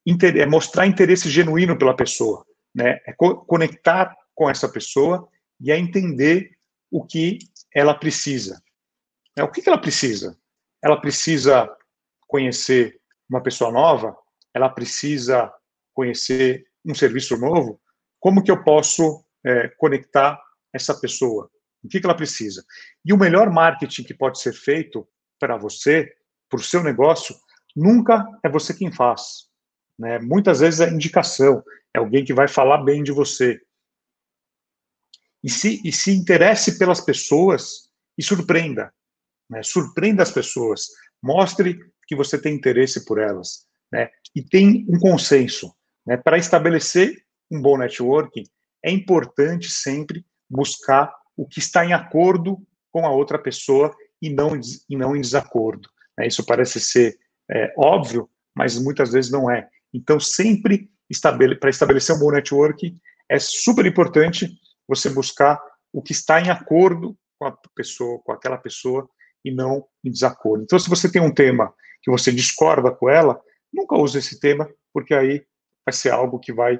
Inter 0.05 0.37
é 0.37 0.45
mostrar 0.45 0.87
interesse 0.87 1.29
genuíno 1.29 1.77
pela 1.77 1.95
pessoa, 1.95 2.45
né? 2.73 2.99
É 3.05 3.13
co 3.13 3.45
conectar 3.45 4.15
com 4.33 4.49
essa 4.49 4.67
pessoa 4.67 5.27
e 5.59 5.71
é 5.71 5.77
entender 5.77 6.51
o 6.89 7.05
que 7.05 7.39
ela 7.73 7.93
precisa. 7.93 8.61
É, 9.37 9.43
o 9.43 9.51
que, 9.51 9.61
que 9.61 9.69
ela 9.69 9.77
precisa? 9.77 10.37
Ela 10.83 10.99
precisa 10.99 11.69
conhecer 12.27 12.99
uma 13.29 13.41
pessoa 13.41 13.71
nova? 13.71 14.15
Ela 14.53 14.69
precisa 14.69 15.51
conhecer 15.93 16.65
um 16.85 16.95
serviço 16.95 17.37
novo? 17.37 17.79
Como 18.19 18.43
que 18.43 18.51
eu 18.51 18.63
posso 18.63 19.23
é, 19.45 19.69
conectar 19.77 20.41
essa 20.73 20.99
pessoa? 20.99 21.49
O 21.83 21.87
que, 21.87 21.99
que 21.99 22.05
ela 22.05 22.15
precisa? 22.15 22.63
E 23.05 23.13
o 23.13 23.17
melhor 23.17 23.51
marketing 23.51 24.03
que 24.03 24.13
pode 24.13 24.39
ser 24.39 24.53
feito 24.53 25.07
para 25.39 25.57
você, 25.57 26.11
para 26.49 26.59
o 26.59 26.63
seu 26.63 26.83
negócio, 26.83 27.35
nunca 27.75 28.25
é 28.43 28.49
você 28.49 28.73
quem 28.73 28.91
faz. 28.91 29.50
Né? 30.01 30.17
Muitas 30.17 30.61
vezes 30.61 30.79
é 30.79 30.89
indicação, 30.89 31.63
é 31.95 31.99
alguém 31.99 32.25
que 32.25 32.33
vai 32.33 32.47
falar 32.47 32.79
bem 32.79 33.03
de 33.03 33.11
você. 33.11 33.61
E 35.43 35.49
se, 35.49 35.79
e 35.85 35.91
se 35.91 36.11
interesse 36.11 36.79
pelas 36.79 36.99
pessoas 36.99 37.91
e 38.17 38.23
surpreenda. 38.23 38.91
Né? 39.47 39.61
Surpreenda 39.61 40.23
as 40.23 40.31
pessoas. 40.31 40.87
Mostre 41.21 41.79
que 42.07 42.15
você 42.15 42.41
tem 42.41 42.55
interesse 42.55 43.05
por 43.05 43.19
elas. 43.19 43.67
Né? 43.93 44.09
E 44.35 44.41
tem 44.41 44.87
um 44.89 44.97
consenso. 44.97 45.71
Né? 46.03 46.17
Para 46.17 46.39
estabelecer 46.39 47.23
um 47.51 47.61
bom 47.61 47.77
networking, 47.77 48.43
é 48.83 48.89
importante 48.89 49.69
sempre 49.69 50.25
buscar 50.49 51.13
o 51.37 51.47
que 51.47 51.59
está 51.59 51.85
em 51.85 51.93
acordo 51.93 52.57
com 52.91 53.05
a 53.05 53.11
outra 53.11 53.37
pessoa 53.37 53.95
e 54.19 54.31
não, 54.31 54.59
e 54.89 54.97
não 54.97 55.15
em 55.15 55.21
desacordo. 55.21 55.87
Né? 56.17 56.25
Isso 56.25 56.43
parece 56.43 56.79
ser 56.79 57.19
é, 57.51 57.71
óbvio, 57.77 58.27
mas 58.55 58.79
muitas 58.79 59.11
vezes 59.11 59.29
não 59.29 59.49
é. 59.49 59.69
Então, 59.93 60.19
sempre 60.19 60.89
estabele 61.09 61.55
para 61.55 61.69
estabelecer 61.69 62.15
um 62.15 62.19
bom 62.19 62.31
network, 62.31 62.97
é 63.29 63.39
super 63.39 63.85
importante 63.85 64.49
você 64.87 65.09
buscar 65.09 65.61
o 65.91 66.01
que 66.01 66.11
está 66.11 66.39
em 66.39 66.49
acordo 66.49 67.17
com 67.37 67.45
a 67.45 67.57
pessoa, 67.75 68.19
com 68.23 68.31
aquela 68.31 68.57
pessoa, 68.57 69.09
e 69.43 69.51
não 69.51 69.85
em 70.03 70.11
desacordo. 70.11 70.63
Então, 70.63 70.77
se 70.77 70.89
você 70.89 71.11
tem 71.11 71.21
um 71.21 71.33
tema 71.33 71.73
que 72.01 72.11
você 72.11 72.31
discorda 72.31 72.91
com 72.91 73.09
ela, 73.09 73.39
nunca 73.73 73.95
use 73.95 74.17
esse 74.17 74.39
tema, 74.39 74.69
porque 74.93 75.13
aí 75.13 75.45
vai 75.85 75.93
ser 75.93 76.11
algo 76.11 76.39
que 76.39 76.53
vai 76.53 76.79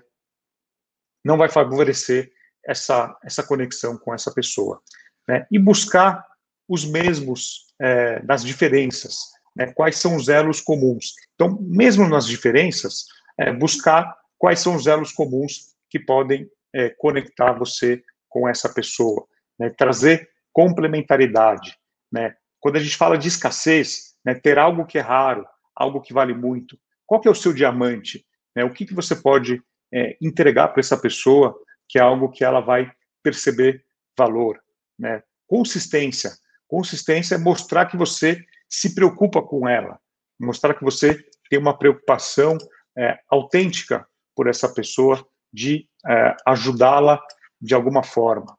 não 1.24 1.38
vai 1.38 1.50
favorecer 1.50 2.32
essa, 2.66 3.16
essa 3.24 3.44
conexão 3.44 3.98
com 3.98 4.14
essa 4.14 4.34
pessoa. 4.34 4.82
Né? 5.28 5.46
E 5.52 5.60
buscar 5.60 6.26
os 6.68 6.84
mesmos 6.86 7.68
é, 7.80 8.24
nas 8.24 8.44
diferenças, 8.44 9.20
né? 9.56 9.72
quais 9.74 9.98
são 9.98 10.16
os 10.16 10.30
elos 10.30 10.62
comuns. 10.62 11.14
Então, 11.36 11.58
mesmo 11.62 12.08
nas 12.08 12.26
diferenças, 12.26 13.06
é, 13.40 13.52
buscar 13.52 14.16
quais 14.38 14.60
são 14.60 14.76
os 14.76 14.88
elos 14.88 15.12
comuns 15.12 15.74
que 15.90 16.00
podem 16.00 16.50
é, 16.74 16.90
conectar 16.90 17.54
você 17.54 18.04
com 18.30 18.48
essa 18.48 18.70
pessoa, 18.70 19.26
né? 19.60 19.70
trazer 19.70 20.30
complementaridade. 20.54 21.78
Né? 22.12 22.36
Quando 22.60 22.78
a 22.78 22.80
gente 22.80 22.96
fala 22.96 23.18
de 23.18 23.28
escassez, 23.28 24.16
né, 24.24 24.34
ter 24.34 24.60
algo 24.60 24.86
que 24.86 24.98
é 24.98 25.02
raro, 25.02 25.46
algo 25.76 26.02
que 26.02 26.14
vale 26.14 26.34
muito, 26.34 26.78
qual 27.06 27.20
que 27.20 27.28
é 27.28 27.32
o 27.32 27.36
seu 27.36 27.54
diamante? 27.54 28.26
Né? 28.56 28.64
O 28.64 28.72
que, 28.72 28.86
que 28.86 28.94
você 28.94 29.16
pode 29.16 29.62
é, 29.94 30.16
entregar 30.22 30.70
para 30.70 30.80
essa 30.80 30.98
pessoa 30.98 31.58
que 31.90 32.00
é 32.00 32.02
algo 32.02 32.30
que 32.30 32.44
ela 32.44 32.62
vai 32.62 32.90
perceber 33.22 33.84
valor, 34.18 34.60
né? 34.98 35.22
Consistência. 35.46 36.32
Consistência 36.68 37.36
é 37.36 37.38
mostrar 37.38 37.86
que 37.88 37.98
você 37.98 38.42
se 38.72 38.96
preocupa 38.96 39.42
com 39.42 39.68
ela, 39.68 40.00
mostrar 40.40 40.74
que 40.74 40.84
você 40.84 41.22
tem 41.50 41.60
uma 41.60 41.78
preocupação 41.78 42.58
é, 42.98 43.20
autêntica 43.30 44.08
por 44.34 44.48
essa 44.48 44.74
pessoa 44.74 45.28
de 45.52 45.88
é, 46.08 46.36
ajudá-la 46.48 47.22
de 47.60 47.76
alguma 47.76 48.02
forma. 48.02 48.58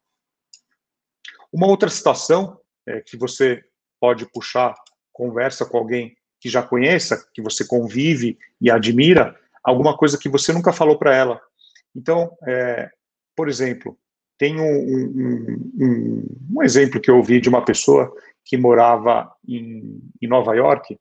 Uma 1.51 1.67
outra 1.67 1.89
situação 1.89 2.61
é, 2.87 3.01
que 3.01 3.17
você 3.17 3.65
pode 3.99 4.31
puxar 4.31 4.75
conversa 5.13 5.65
com 5.65 5.79
alguém 5.79 6.15
que 6.41 6.49
já 6.49 6.63
conheça, 6.63 7.27
que 7.33 7.41
você 7.41 7.65
convive 7.67 8.39
e 8.61 8.71
admira, 8.71 9.39
alguma 9.63 9.97
coisa 9.97 10.19
que 10.19 10.29
você 10.29 10.53
nunca 10.53 10.73
falou 10.73 10.99
para 10.99 11.15
ela. 11.15 11.41
Então, 11.95 12.37
é, 12.47 12.91
por 13.37 13.49
exemplo, 13.49 13.97
tem 14.39 14.61
um, 14.61 14.65
um, 14.65 15.73
um, 15.79 16.27
um, 16.57 16.63
exemplo 16.63 17.01
que 17.01 17.11
eu 17.11 17.17
ouvi 17.17 17.41
de 17.41 17.49
uma 17.49 17.65
pessoa 17.65 18.13
que 18.45 18.57
morava 18.57 19.33
em, 19.47 20.01
em 20.21 20.29
Nova 20.29 20.55
York 20.55 20.99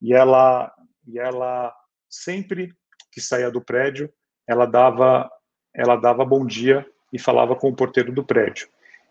e 0.00 0.14
ela, 0.14 0.72
e 1.06 1.18
ela 1.18 1.74
sempre 2.08 2.74
que 3.12 3.20
saía 3.20 3.50
do 3.50 3.60
prédio, 3.60 4.12
ela 4.46 4.66
dava, 4.66 5.30
ela 5.74 5.96
dava 5.96 6.24
bom 6.24 6.46
dia 6.46 6.86
e 7.12 7.18
falava 7.18 7.56
com 7.56 7.68
o 7.68 7.76
porteiro 7.76 8.12
do 8.12 8.24
prédio. 8.24 8.68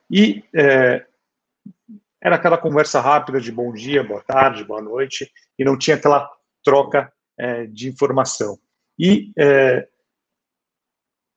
E 0.09 0.43
é, 0.55 1.05
era 2.21 2.35
aquela 2.35 2.57
conversa 2.57 2.99
rápida 2.99 3.39
de 3.39 3.51
bom 3.51 3.71
dia, 3.73 4.03
boa 4.03 4.23
tarde, 4.23 4.63
boa 4.63 4.81
noite, 4.81 5.31
e 5.57 5.63
não 5.63 5.77
tinha 5.77 5.95
aquela 5.95 6.29
troca 6.63 7.11
é, 7.37 7.65
de 7.65 7.89
informação. 7.89 8.57
E 8.97 9.31
é, 9.37 9.87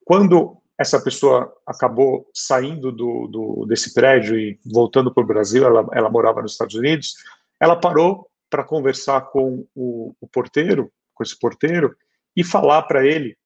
quando 0.04 0.60
essa 0.81 0.99
pessoa 0.99 1.55
acabou 1.67 2.27
saindo 2.35 2.91
do, 2.91 3.27
do 3.27 3.67
desse 3.67 3.93
prédio 3.93 4.39
e 4.39 4.59
voltando 4.65 5.13
para 5.13 5.23
o 5.23 5.27
Brasil, 5.27 5.63
ela, 5.63 5.87
ela 5.93 6.09
morava 6.09 6.41
nos 6.41 6.53
Estados 6.53 6.75
Unidos, 6.75 7.17
ela 7.61 7.79
parou 7.79 8.27
para 8.49 8.65
conversar 8.65 9.21
com 9.31 9.67
o, 9.75 10.15
o, 10.19 10.27
porteiro, 10.27 10.91
com 11.15 11.23
esse 11.23 11.39
porteiro, 11.39 11.95
e 12.35 12.43
falar 12.43 12.85
para 12.85 13.07
ele 13.07 13.37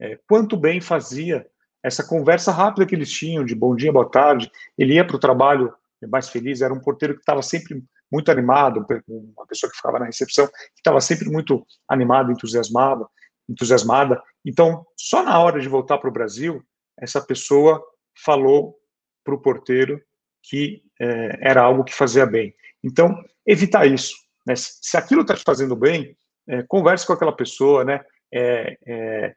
é, 0.00 0.18
quanto 0.28 0.56
bem 0.56 0.80
fazia 0.80 1.46
essa 1.80 2.04
conversa 2.04 2.50
rápida 2.50 2.84
que 2.84 2.96
eles 2.96 3.12
tinham, 3.12 3.44
de 3.44 3.54
bom 3.54 3.76
dia, 3.76 3.92
boa 3.92 4.10
tarde. 4.10 4.50
Ele 4.76 4.94
ia 4.94 5.06
para 5.06 5.14
o 5.14 5.20
trabalho 5.20 5.72
mais 6.08 6.28
feliz, 6.28 6.62
era 6.62 6.74
um 6.74 6.80
porteiro 6.80 7.14
que 7.14 7.20
estava 7.20 7.42
sempre 7.42 7.80
muito 8.10 8.28
animado, 8.28 8.84
uma 9.06 9.46
pessoa 9.46 9.70
que 9.70 9.76
ficava 9.76 10.00
na 10.00 10.06
recepção, 10.06 10.48
que 10.48 10.80
estava 10.80 11.00
sempre 11.00 11.30
muito 11.30 11.64
animado, 11.88 12.32
entusiasmado, 12.32 13.08
entusiasmada. 13.48 14.22
Então, 14.44 14.84
só 14.96 15.22
na 15.22 15.38
hora 15.38 15.60
de 15.60 15.68
voltar 15.68 15.98
para 15.98 16.08
o 16.08 16.12
Brasil, 16.12 16.62
essa 16.98 17.20
pessoa 17.20 17.82
falou 18.24 18.76
para 19.24 19.34
o 19.34 19.40
porteiro 19.40 20.00
que 20.42 20.82
é, 21.00 21.38
era 21.40 21.62
algo 21.62 21.84
que 21.84 21.94
fazia 21.94 22.26
bem. 22.26 22.54
Então, 22.82 23.16
evitar 23.46 23.86
isso. 23.86 24.14
Né? 24.46 24.54
Se 24.56 24.96
aquilo 24.96 25.22
está 25.22 25.34
te 25.34 25.44
fazendo 25.44 25.76
bem, 25.76 26.16
é, 26.48 26.62
converse 26.64 27.06
com 27.06 27.12
aquela 27.12 27.34
pessoa, 27.34 27.84
né? 27.84 28.00
É, 28.32 28.76
é 28.86 29.34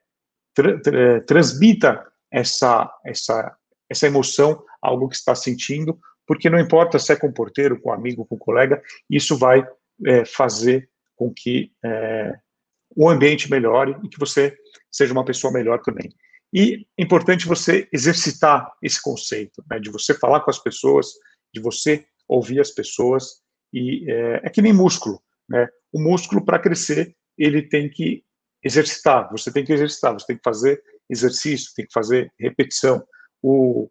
tra 0.54 0.82
tra 0.82 1.22
transmita 1.22 2.08
essa, 2.32 2.90
essa, 3.06 3.56
essa 3.90 4.08
emoção, 4.08 4.64
algo 4.82 5.10
que 5.10 5.16
está 5.16 5.36
sentindo, 5.36 6.00
porque 6.26 6.50
não 6.50 6.60
importa 6.60 6.98
se 6.98 7.12
é 7.12 7.16
com 7.16 7.28
o 7.28 7.34
porteiro, 7.34 7.80
com 7.80 7.90
o 7.90 7.94
amigo, 7.94 8.26
com 8.26 8.36
o 8.36 8.40
colega, 8.40 8.82
isso 9.10 9.38
vai 9.38 9.66
fazer 10.26 10.90
com 11.16 11.32
que 11.34 11.72
o 12.96 13.10
ambiente 13.10 13.50
melhore 13.50 13.96
e 14.04 14.10
que 14.10 14.20
você 14.20 14.56
seja 14.92 15.14
uma 15.14 15.26
pessoa 15.26 15.52
melhor 15.52 15.82
também. 15.82 16.10
E 16.54 16.86
é 16.98 17.04
importante 17.04 17.48
você 17.48 17.88
exercitar 17.92 18.72
esse 18.82 19.02
conceito, 19.02 19.64
né, 19.70 19.80
de 19.80 19.90
você 19.90 20.14
falar 20.14 20.42
com 20.42 20.50
as 20.50 20.60
pessoas, 20.60 21.08
de 21.54 21.60
você 21.60 22.06
ouvir 22.28 22.60
as 22.60 22.72
pessoas, 22.72 23.42
e 23.74 24.10
é, 24.10 24.42
é 24.44 24.50
que 24.50 24.62
nem 24.62 24.74
músculo, 24.74 25.22
né? 25.50 25.68
O 25.92 26.00
músculo, 26.00 26.44
para 26.44 26.60
crescer, 26.60 27.16
ele 27.38 27.62
tem 27.62 27.90
que 27.90 28.24
exercitar, 28.64 29.30
você 29.32 29.52
tem 29.52 29.64
que 29.64 29.74
exercitar, 29.74 30.14
você 30.14 30.26
tem 30.26 30.38
que 30.38 30.44
fazer 30.44 30.82
exercício, 31.10 31.72
tem 31.76 31.86
que 31.86 31.94
fazer 31.94 32.32
repetição. 32.40 33.06
O, 33.42 33.90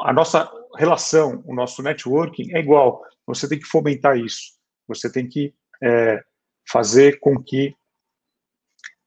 a 0.00 0.12
nossa 0.12 0.50
relação, 0.76 1.42
o 1.46 1.54
nosso 1.54 1.82
networking 1.82 2.54
é 2.54 2.60
igual. 2.60 3.02
Você 3.26 3.48
tem 3.48 3.58
que 3.58 3.66
fomentar 3.66 4.18
isso. 4.18 4.52
Você 4.88 5.10
tem 5.10 5.28
que 5.28 5.54
é, 5.82 6.22
fazer 6.70 7.18
com 7.18 7.42
que 7.42 7.74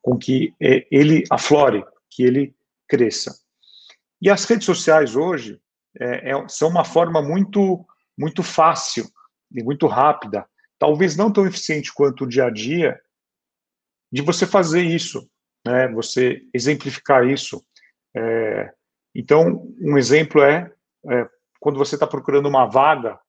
com 0.06 0.20
que 0.20 0.54
é, 0.62 0.86
ele 0.92 1.24
aflore, 1.32 1.84
que 2.12 2.22
ele 2.22 2.56
cresça. 2.88 3.36
E 4.22 4.30
as 4.30 4.46
redes 4.46 4.64
sociais 4.64 5.16
hoje 5.16 5.60
é, 6.00 6.30
é, 6.30 6.48
são 6.48 6.70
uma 6.70 6.86
forma 6.86 7.24
muito 7.24 7.84
muito 8.16 8.44
fácil 8.44 9.10
e 9.52 9.64
muito 9.64 9.88
rápida, 9.88 10.48
talvez 10.78 11.18
não 11.18 11.34
tão 11.34 11.48
eficiente 11.48 11.92
quanto 11.92 12.24
o 12.24 12.28
dia 12.28 12.46
a 12.46 12.50
dia, 12.52 12.98
de 14.12 14.22
você 14.22 14.46
fazer 14.46 14.84
isso, 14.84 15.28
né? 15.66 15.88
Você 15.90 16.44
exemplificar 16.54 17.28
isso. 17.28 17.66
É, 18.16 18.72
então, 19.14 19.68
um 19.82 19.98
exemplo 19.98 20.42
é, 20.42 20.72
é 21.10 21.28
quando 21.60 21.80
você 21.80 21.96
está 21.96 22.06
procurando 22.06 22.48
uma 22.48 22.68
vaga, 22.68 23.20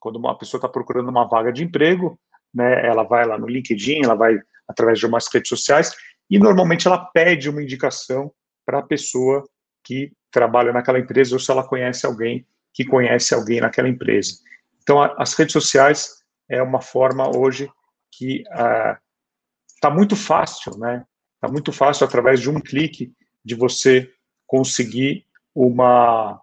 quando 0.00 0.16
uma 0.16 0.36
pessoa 0.36 0.58
está 0.58 0.68
procurando 0.68 1.10
uma 1.10 1.28
vaga 1.28 1.52
de 1.52 1.62
emprego, 1.62 2.18
né? 2.52 2.84
Ela 2.86 3.04
vai 3.04 3.26
lá 3.26 3.38
no 3.38 3.46
LinkedIn, 3.46 4.04
ela 4.04 4.14
vai 4.14 4.36
através 4.66 4.98
de 4.98 5.06
umas 5.06 5.28
redes 5.32 5.50
sociais 5.50 5.94
e 6.30 6.38
normalmente 6.38 6.86
ela 6.86 6.98
pede 6.98 7.48
uma 7.48 7.62
indicação 7.62 8.32
para 8.64 8.78
a 8.78 8.82
pessoa 8.82 9.44
que 9.82 10.12
trabalha 10.30 10.72
naquela 10.72 10.98
empresa 10.98 11.34
ou 11.34 11.38
se 11.38 11.50
ela 11.50 11.66
conhece 11.66 12.06
alguém 12.06 12.46
que 12.72 12.84
conhece 12.84 13.34
alguém 13.34 13.60
naquela 13.60 13.88
empresa. 13.88 14.38
Então, 14.82 15.00
a, 15.00 15.14
as 15.18 15.34
redes 15.34 15.52
sociais 15.52 16.24
é 16.48 16.60
uma 16.62 16.80
forma 16.80 17.36
hoje 17.36 17.70
que 18.10 18.40
está 18.40 19.88
uh, 19.88 19.94
muito 19.94 20.16
fácil, 20.16 20.76
né? 20.78 21.04
Está 21.36 21.48
muito 21.48 21.72
fácil 21.72 22.04
através 22.04 22.40
de 22.40 22.50
um 22.50 22.60
clique 22.60 23.12
de 23.44 23.54
você 23.54 24.10
conseguir 24.46 25.24
uma 25.54 26.40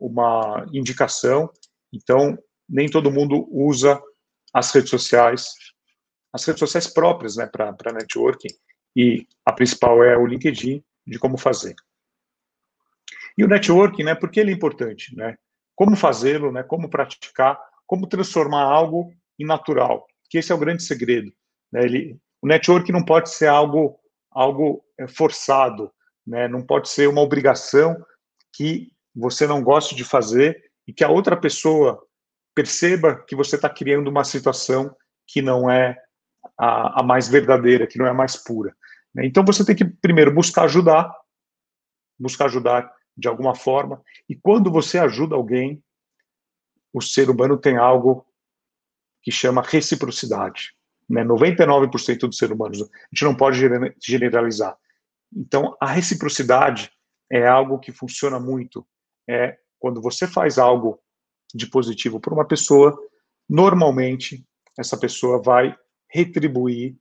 uma 0.00 0.64
indicação. 0.72 1.50
Então, 1.92 2.38
nem 2.68 2.88
todo 2.88 3.10
mundo 3.10 3.48
usa 3.50 4.00
as 4.54 4.70
redes 4.70 4.90
sociais, 4.90 5.48
as 6.32 6.44
redes 6.44 6.60
sociais 6.60 6.86
próprias, 6.86 7.36
né, 7.36 7.46
para 7.46 7.92
networking 7.92 8.48
e 8.98 9.28
a 9.46 9.52
principal 9.52 10.02
é 10.02 10.18
o 10.18 10.26
LinkedIn, 10.26 10.82
de 11.06 11.20
como 11.20 11.38
fazer. 11.38 11.76
E 13.38 13.44
o 13.44 13.48
networking, 13.48 14.02
né, 14.02 14.16
por 14.16 14.28
que 14.28 14.40
ele 14.40 14.50
é 14.50 14.54
importante, 14.54 15.14
né? 15.14 15.38
Como 15.76 15.94
fazê-lo, 15.94 16.50
né, 16.50 16.64
como 16.64 16.90
praticar, 16.90 17.56
como 17.86 18.08
transformar 18.08 18.62
algo 18.62 19.12
em 19.38 19.46
natural, 19.46 20.04
que 20.28 20.38
esse 20.38 20.50
é 20.50 20.54
o 20.54 20.58
grande 20.58 20.82
segredo. 20.82 21.32
Né? 21.70 21.84
Ele, 21.84 22.18
o 22.42 22.48
networking 22.48 22.90
não 22.90 23.04
pode 23.04 23.30
ser 23.30 23.46
algo, 23.46 24.00
algo 24.32 24.84
é, 24.98 25.06
forçado, 25.06 25.92
né? 26.26 26.48
não 26.48 26.66
pode 26.66 26.88
ser 26.88 27.08
uma 27.08 27.20
obrigação 27.20 28.04
que 28.52 28.90
você 29.14 29.46
não 29.46 29.62
goste 29.62 29.94
de 29.94 30.02
fazer 30.02 30.60
e 30.88 30.92
que 30.92 31.04
a 31.04 31.08
outra 31.08 31.36
pessoa 31.36 32.04
perceba 32.52 33.24
que 33.28 33.36
você 33.36 33.54
está 33.54 33.70
criando 33.70 34.08
uma 34.08 34.24
situação 34.24 34.92
que 35.24 35.40
não 35.40 35.70
é 35.70 35.96
a, 36.58 37.00
a 37.00 37.02
mais 37.04 37.28
verdadeira, 37.28 37.86
que 37.86 37.96
não 37.96 38.06
é 38.06 38.10
a 38.10 38.14
mais 38.14 38.36
pura. 38.36 38.76
Né? 39.14 39.26
Então 39.26 39.44
você 39.44 39.64
tem 39.64 39.76
que 39.76 39.84
primeiro 39.84 40.32
buscar 40.32 40.64
ajudar, 40.64 41.12
buscar 42.18 42.46
ajudar 42.46 42.92
de 43.16 43.28
alguma 43.28 43.54
forma, 43.54 44.02
e 44.28 44.36
quando 44.36 44.70
você 44.70 44.98
ajuda 44.98 45.34
alguém, 45.34 45.82
o 46.92 47.00
ser 47.00 47.28
humano 47.28 47.58
tem 47.58 47.76
algo 47.76 48.24
que 49.22 49.32
chama 49.32 49.62
reciprocidade. 49.62 50.74
Né? 51.08 51.24
99% 51.24 52.20
dos 52.20 52.38
seres 52.38 52.54
humanos, 52.54 52.82
a 52.82 52.86
gente 53.12 53.24
não 53.24 53.34
pode 53.34 53.58
generalizar. 54.00 54.76
Então, 55.34 55.76
a 55.80 55.86
reciprocidade 55.86 56.90
é 57.30 57.46
algo 57.46 57.78
que 57.78 57.92
funciona 57.92 58.38
muito. 58.38 58.86
É 59.28 59.58
quando 59.78 60.00
você 60.00 60.26
faz 60.26 60.58
algo 60.58 61.00
de 61.54 61.66
positivo 61.66 62.20
para 62.20 62.34
uma 62.34 62.46
pessoa, 62.46 62.98
normalmente 63.48 64.44
essa 64.78 64.96
pessoa 64.96 65.42
vai 65.42 65.76
retribuir 66.10 66.96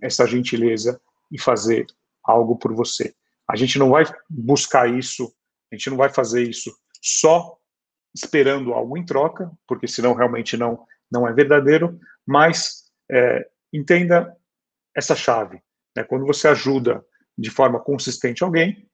essa 0.00 0.26
gentileza 0.26 1.00
e 1.30 1.40
fazer 1.40 1.86
algo 2.22 2.56
por 2.56 2.74
você. 2.74 3.14
A 3.48 3.56
gente 3.56 3.78
não 3.78 3.90
vai 3.90 4.04
buscar 4.28 4.88
isso, 4.88 5.32
a 5.70 5.76
gente 5.76 5.90
não 5.90 5.96
vai 5.96 6.08
fazer 6.08 6.42
isso 6.42 6.76
só 7.02 7.56
esperando 8.14 8.72
algo 8.72 8.96
em 8.96 9.04
troca, 9.04 9.50
porque 9.66 9.86
senão 9.86 10.14
realmente 10.14 10.56
não 10.56 10.86
não 11.10 11.26
é 11.26 11.32
verdadeiro, 11.32 12.00
mas 12.26 12.90
é, 13.10 13.48
entenda 13.72 14.36
essa 14.94 15.14
chave. 15.14 15.62
Né? 15.96 16.04
Quando 16.04 16.26
você 16.26 16.48
ajuda 16.48 17.04
de 17.38 17.50
forma 17.50 17.80
consistente 17.80 18.42
alguém, 18.42 18.88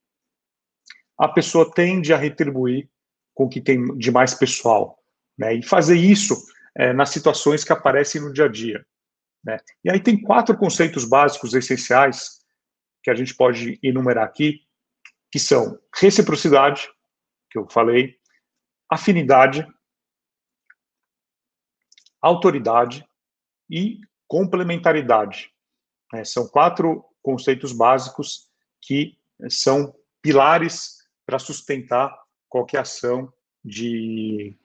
a 1.18 1.28
pessoa 1.28 1.70
tende 1.72 2.12
a 2.12 2.16
retribuir 2.16 2.88
com 3.34 3.44
o 3.44 3.48
que 3.48 3.60
tem 3.60 3.96
de 3.96 4.10
mais 4.10 4.34
pessoal. 4.34 4.98
Né? 5.38 5.54
E 5.54 5.62
fazer 5.62 5.96
isso 5.96 6.36
é, 6.76 6.92
nas 6.92 7.10
situações 7.10 7.64
que 7.64 7.72
aparecem 7.72 8.20
no 8.20 8.32
dia 8.32 8.44
a 8.44 8.48
dia. 8.48 8.84
Né? 9.44 9.58
E 9.84 9.90
aí 9.90 10.00
tem 10.00 10.20
quatro 10.20 10.56
conceitos 10.56 11.04
básicos 11.04 11.54
essenciais 11.54 12.40
que 13.02 13.10
a 13.10 13.14
gente 13.14 13.34
pode 13.34 13.78
enumerar 13.82 14.24
aqui, 14.24 14.60
que 15.30 15.38
são 15.38 15.78
reciprocidade, 15.94 16.88
que 17.50 17.58
eu 17.58 17.68
falei, 17.68 18.16
afinidade, 18.88 19.66
autoridade 22.20 23.04
e 23.68 23.98
complementaridade. 24.28 25.50
É, 26.14 26.24
são 26.24 26.46
quatro 26.46 27.04
conceitos 27.22 27.72
básicos 27.72 28.48
que 28.80 29.18
são 29.48 29.94
pilares 30.20 30.98
para 31.26 31.38
sustentar 31.38 32.16
qualquer 32.48 32.80
ação 32.80 33.32
de 33.64 34.56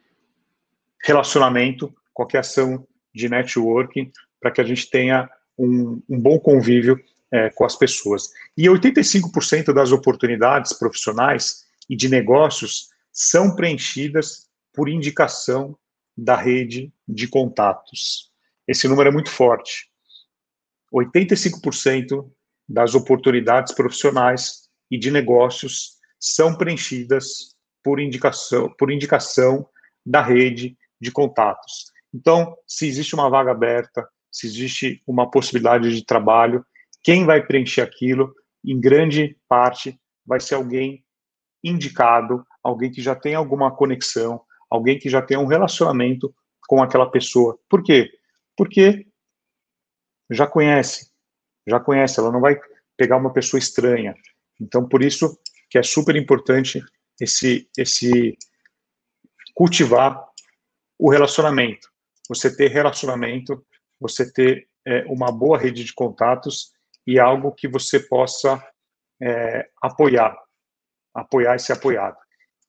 relacionamento, 1.03 1.93
qualquer 2.13 2.39
ação 2.39 2.87
de 3.13 3.29
networking, 3.29 4.11
para 4.39 4.51
que 4.51 4.61
a 4.61 4.63
gente 4.63 4.89
tenha 4.89 5.29
um, 5.57 6.01
um 6.09 6.19
bom 6.19 6.39
convívio 6.39 6.99
é, 7.31 7.49
com 7.49 7.65
as 7.65 7.75
pessoas. 7.75 8.29
E 8.55 8.65
85% 8.67 9.73
das 9.73 9.91
oportunidades 9.91 10.73
profissionais 10.73 11.65
e 11.89 11.95
de 11.95 12.09
negócios 12.09 12.89
são 13.11 13.55
preenchidas 13.55 14.47
por 14.73 14.89
indicação 14.89 15.77
da 16.15 16.35
rede 16.35 16.93
de 17.07 17.27
contatos. 17.27 18.31
Esse 18.67 18.87
número 18.87 19.09
é 19.09 19.11
muito 19.11 19.29
forte. 19.29 19.89
85% 20.93 22.29
das 22.67 22.95
oportunidades 22.95 23.73
profissionais 23.73 24.69
e 24.89 24.97
de 24.97 25.11
negócios 25.11 25.97
são 26.19 26.55
preenchidas 26.55 27.55
por 27.83 27.99
indicação, 27.99 28.73
por 28.77 28.91
indicação 28.91 29.67
da 30.05 30.21
rede 30.21 30.77
de 30.99 31.11
contatos. 31.11 31.91
Então, 32.13 32.55
se 32.65 32.87
existe 32.87 33.13
uma 33.13 33.29
vaga 33.29 33.51
aberta, 33.51 34.07
se 34.37 34.45
existe 34.45 35.01
uma 35.07 35.29
possibilidade 35.31 35.95
de 35.95 36.05
trabalho, 36.05 36.63
quem 37.03 37.25
vai 37.25 37.43
preencher 37.43 37.81
aquilo, 37.81 38.31
em 38.63 38.79
grande 38.79 39.35
parte, 39.49 39.99
vai 40.23 40.39
ser 40.39 40.53
alguém 40.53 41.03
indicado, 41.63 42.45
alguém 42.63 42.91
que 42.91 43.01
já 43.01 43.15
tem 43.15 43.33
alguma 43.33 43.75
conexão, 43.75 44.39
alguém 44.69 44.99
que 44.99 45.09
já 45.09 45.23
tem 45.23 45.37
um 45.37 45.47
relacionamento 45.47 46.31
com 46.67 46.83
aquela 46.83 47.09
pessoa. 47.09 47.57
Por 47.67 47.81
quê? 47.81 48.11
Porque 48.55 49.07
já 50.29 50.45
conhece, 50.45 51.09
já 51.65 51.79
conhece, 51.79 52.19
ela 52.19 52.31
não 52.31 52.41
vai 52.41 52.59
pegar 52.95 53.17
uma 53.17 53.33
pessoa 53.33 53.57
estranha. 53.57 54.13
Então, 54.61 54.87
por 54.87 55.01
isso 55.01 55.35
que 55.67 55.79
é 55.79 55.83
super 55.83 56.15
importante 56.15 56.83
esse, 57.19 57.67
esse 57.75 58.37
cultivar 59.55 60.23
o 60.99 61.09
relacionamento. 61.09 61.89
Você 62.29 62.55
ter 62.55 62.69
relacionamento, 62.69 63.65
você 63.99 64.31
ter 64.31 64.67
é, 64.85 65.03
uma 65.05 65.31
boa 65.31 65.57
rede 65.57 65.83
de 65.83 65.93
contatos 65.93 66.71
e 67.05 67.19
algo 67.19 67.51
que 67.51 67.67
você 67.67 67.99
possa 67.99 68.61
é, 69.21 69.67
apoiar, 69.81 70.35
apoiar 71.13 71.55
e 71.55 71.59
ser 71.59 71.73
apoiado. 71.73 72.17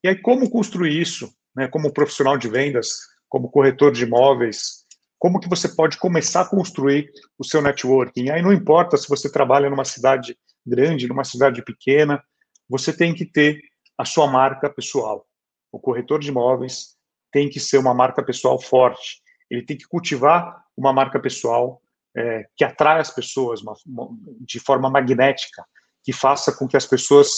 E 0.03 0.09
aí, 0.09 0.21
como 0.21 0.51
construir 0.51 1.01
isso, 1.01 1.33
né, 1.55 1.69
como 1.69 1.93
profissional 1.93 2.39
de 2.39 2.49
vendas, 2.49 2.99
como 3.29 3.51
corretor 3.51 3.93
de 3.93 4.05
imóveis, 4.05 4.87
como 5.19 5.41
que 5.41 5.49
você 5.49 5.69
pode 5.69 5.99
começar 5.99 6.43
a 6.43 6.49
construir 6.49 7.11
o 7.39 7.45
seu 7.45 7.61
networking? 7.61 8.31
Aí 8.31 8.41
não 8.41 8.53
importa 8.53 8.97
se 8.97 9.09
você 9.09 9.31
trabalha 9.31 9.69
numa 9.69 9.85
cidade 9.85 10.39
grande, 10.65 11.09
numa 11.09 11.25
cidade 11.25 11.63
pequena, 11.63 12.23
você 12.69 12.97
tem 12.97 13.15
que 13.15 13.27
ter 13.27 13.61
a 13.97 14.05
sua 14.05 14.29
marca 14.29 14.71
pessoal. 14.71 15.27
O 15.73 15.81
corretor 15.81 16.21
de 16.21 16.29
imóveis 16.29 16.97
tem 17.33 17.49
que 17.49 17.59
ser 17.59 17.79
uma 17.79 17.93
marca 17.93 18.23
pessoal 18.23 18.61
forte. 18.61 19.21
Ele 19.51 19.65
tem 19.65 19.77
que 19.77 19.89
cultivar 19.89 20.65
uma 20.79 20.93
marca 20.93 21.19
pessoal 21.19 21.83
é, 22.17 22.47
que 22.57 22.65
atrai 22.65 23.01
as 23.01 23.11
pessoas 23.11 23.61
uma, 23.61 23.75
uma, 23.85 24.09
de 24.41 24.61
forma 24.61 24.89
magnética, 24.89 25.65
que 26.05 26.13
faça 26.13 26.53
com 26.53 26.69
que 26.69 26.77
as 26.77 26.87
pessoas 26.87 27.29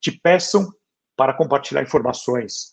te 0.00 0.12
peçam 0.12 0.72
para 1.16 1.34
compartilhar 1.34 1.82
informações, 1.82 2.72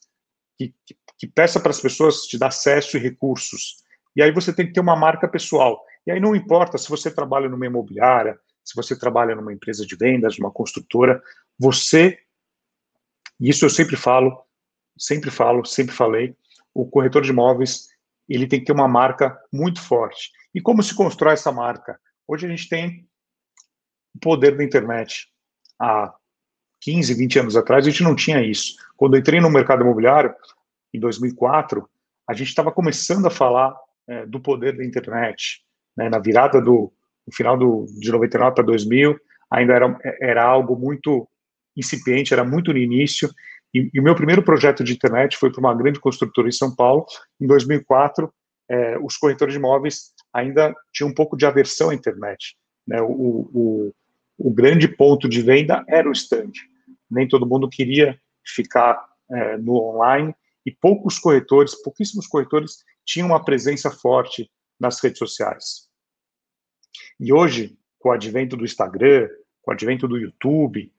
que, 0.58 0.74
que, 0.86 0.96
que 1.18 1.28
peça 1.28 1.60
para 1.60 1.72
as 1.72 1.82
pessoas 1.82 2.28
te 2.28 2.38
dar 2.38 2.48
acesso 2.48 2.98
e 2.98 3.00
recursos. 3.00 3.78
E 4.16 4.22
aí 4.22 4.32
você 4.32 4.54
tem 4.54 4.68
que 4.68 4.74
ter 4.74 4.80
uma 4.80 4.96
marca 4.96 5.28
pessoal. 5.28 5.84
E 6.06 6.12
aí 6.12 6.20
não 6.20 6.36
importa 6.36 6.78
se 6.78 6.90
você 6.90 7.10
trabalha 7.10 7.50
numa 7.50 7.66
imobiliária, 7.66 8.40
se 8.64 8.76
você 8.76 8.98
trabalha 8.98 9.36
numa 9.36 9.54
empresa 9.54 9.86
de 9.86 9.96
vendas, 9.96 10.38
numa 10.38 10.52
construtora, 10.52 11.22
você, 11.58 12.20
e 13.40 13.50
isso 13.50 13.66
eu 13.66 13.70
sempre 13.70 13.96
falo, 13.96 14.40
sempre 14.98 15.32
falo, 15.32 15.66
sempre 15.66 15.96
falei, 15.96 16.36
o 16.74 16.88
corretor 16.88 17.24
de 17.24 17.32
imóveis, 17.32 17.91
ele 18.34 18.48
tem 18.48 18.60
que 18.60 18.66
ter 18.66 18.72
uma 18.72 18.88
marca 18.88 19.38
muito 19.52 19.82
forte. 19.82 20.32
E 20.54 20.62
como 20.62 20.84
se 20.84 20.96
constrói 20.96 21.34
essa 21.34 21.52
marca? 21.52 22.00
Hoje 22.28 22.46
a 22.46 22.50
gente 22.50 22.70
tem 22.70 23.08
o 24.16 24.20
poder 24.20 24.56
da 24.56 24.64
internet. 24.64 25.28
Há 25.80 26.14
15, 26.82 27.14
20 27.14 27.40
anos 27.40 27.56
atrás, 27.56 27.86
a 27.86 27.90
gente 27.90 28.04
não 28.04 28.16
tinha 28.16 28.42
isso. 28.42 28.76
Quando 28.98 29.16
eu 29.16 29.20
entrei 29.20 29.40
no 29.40 29.50
mercado 29.50 29.84
imobiliário, 29.84 30.34
em 30.94 31.00
2004, 31.00 31.88
a 32.28 32.34
gente 32.34 32.50
estava 32.50 32.72
começando 32.72 33.26
a 33.26 33.32
falar 33.32 33.76
é, 34.08 34.26
do 34.26 34.40
poder 34.40 34.76
da 34.76 34.84
internet. 34.84 35.62
Né? 35.96 36.10
Na 36.10 36.20
virada 36.20 36.62
do 36.62 36.92
final 37.34 37.58
do, 37.58 37.86
de 38.00 38.12
99 38.12 38.56
para 38.56 38.64
2000, 38.64 39.18
ainda 39.50 39.74
era, 39.74 40.00
era 40.22 40.44
algo 40.44 40.76
muito 40.76 41.28
incipiente, 41.76 42.34
era 42.34 42.44
muito 42.44 42.74
no 42.74 42.80
início. 42.80 43.30
E, 43.74 43.90
e 43.94 44.00
o 44.00 44.04
meu 44.04 44.16
primeiro 44.16 44.44
projeto 44.44 44.84
de 44.84 44.94
internet 44.94 45.38
foi 45.38 45.52
para 45.52 45.60
uma 45.60 45.74
grande 45.74 46.00
construtora 46.00 46.48
em 46.48 46.52
São 46.52 46.76
Paulo. 46.76 47.06
Em 47.40 47.48
2004, 47.48 48.32
é, 48.70 48.98
os 49.00 49.18
corretores 49.18 49.54
de 49.54 49.60
imóveis 49.60 50.14
ainda 50.34 50.74
tinham 50.94 51.10
um 51.10 51.14
pouco 51.14 51.36
de 51.36 51.46
aversão 51.46 51.90
à 51.90 51.96
internet. 51.96 52.56
Né? 52.88 53.02
O, 53.02 53.50
o, 53.54 53.94
o 54.38 54.52
grande 54.52 54.88
ponto 54.88 55.28
de 55.28 55.42
venda 55.42 55.84
era 55.88 56.08
o 56.08 56.14
stand. 56.14 56.52
Nem 57.10 57.28
todo 57.28 57.48
mundo 57.48 57.70
queria 57.70 58.20
ficar 58.46 59.06
é, 59.30 59.58
no 59.58 59.76
online 59.76 60.34
e 60.66 60.72
poucos 60.72 61.18
corretores, 61.18 61.82
pouquíssimos 61.82 62.28
corretores 62.28 62.78
tinham 63.06 63.28
uma 63.28 63.44
presença 63.44 63.90
forte 63.90 64.50
nas 64.80 65.00
redes 65.00 65.20
sociais. 65.20 65.90
E 67.20 67.34
hoje, 67.34 67.78
com 68.00 68.10
o 68.10 68.12
advento 68.12 68.56
do 68.56 68.66
Instagram, 68.66 69.28
com 69.62 69.72
o 69.72 69.74
advento 69.74 70.08
do 70.08 70.18
YouTube, 70.18 70.92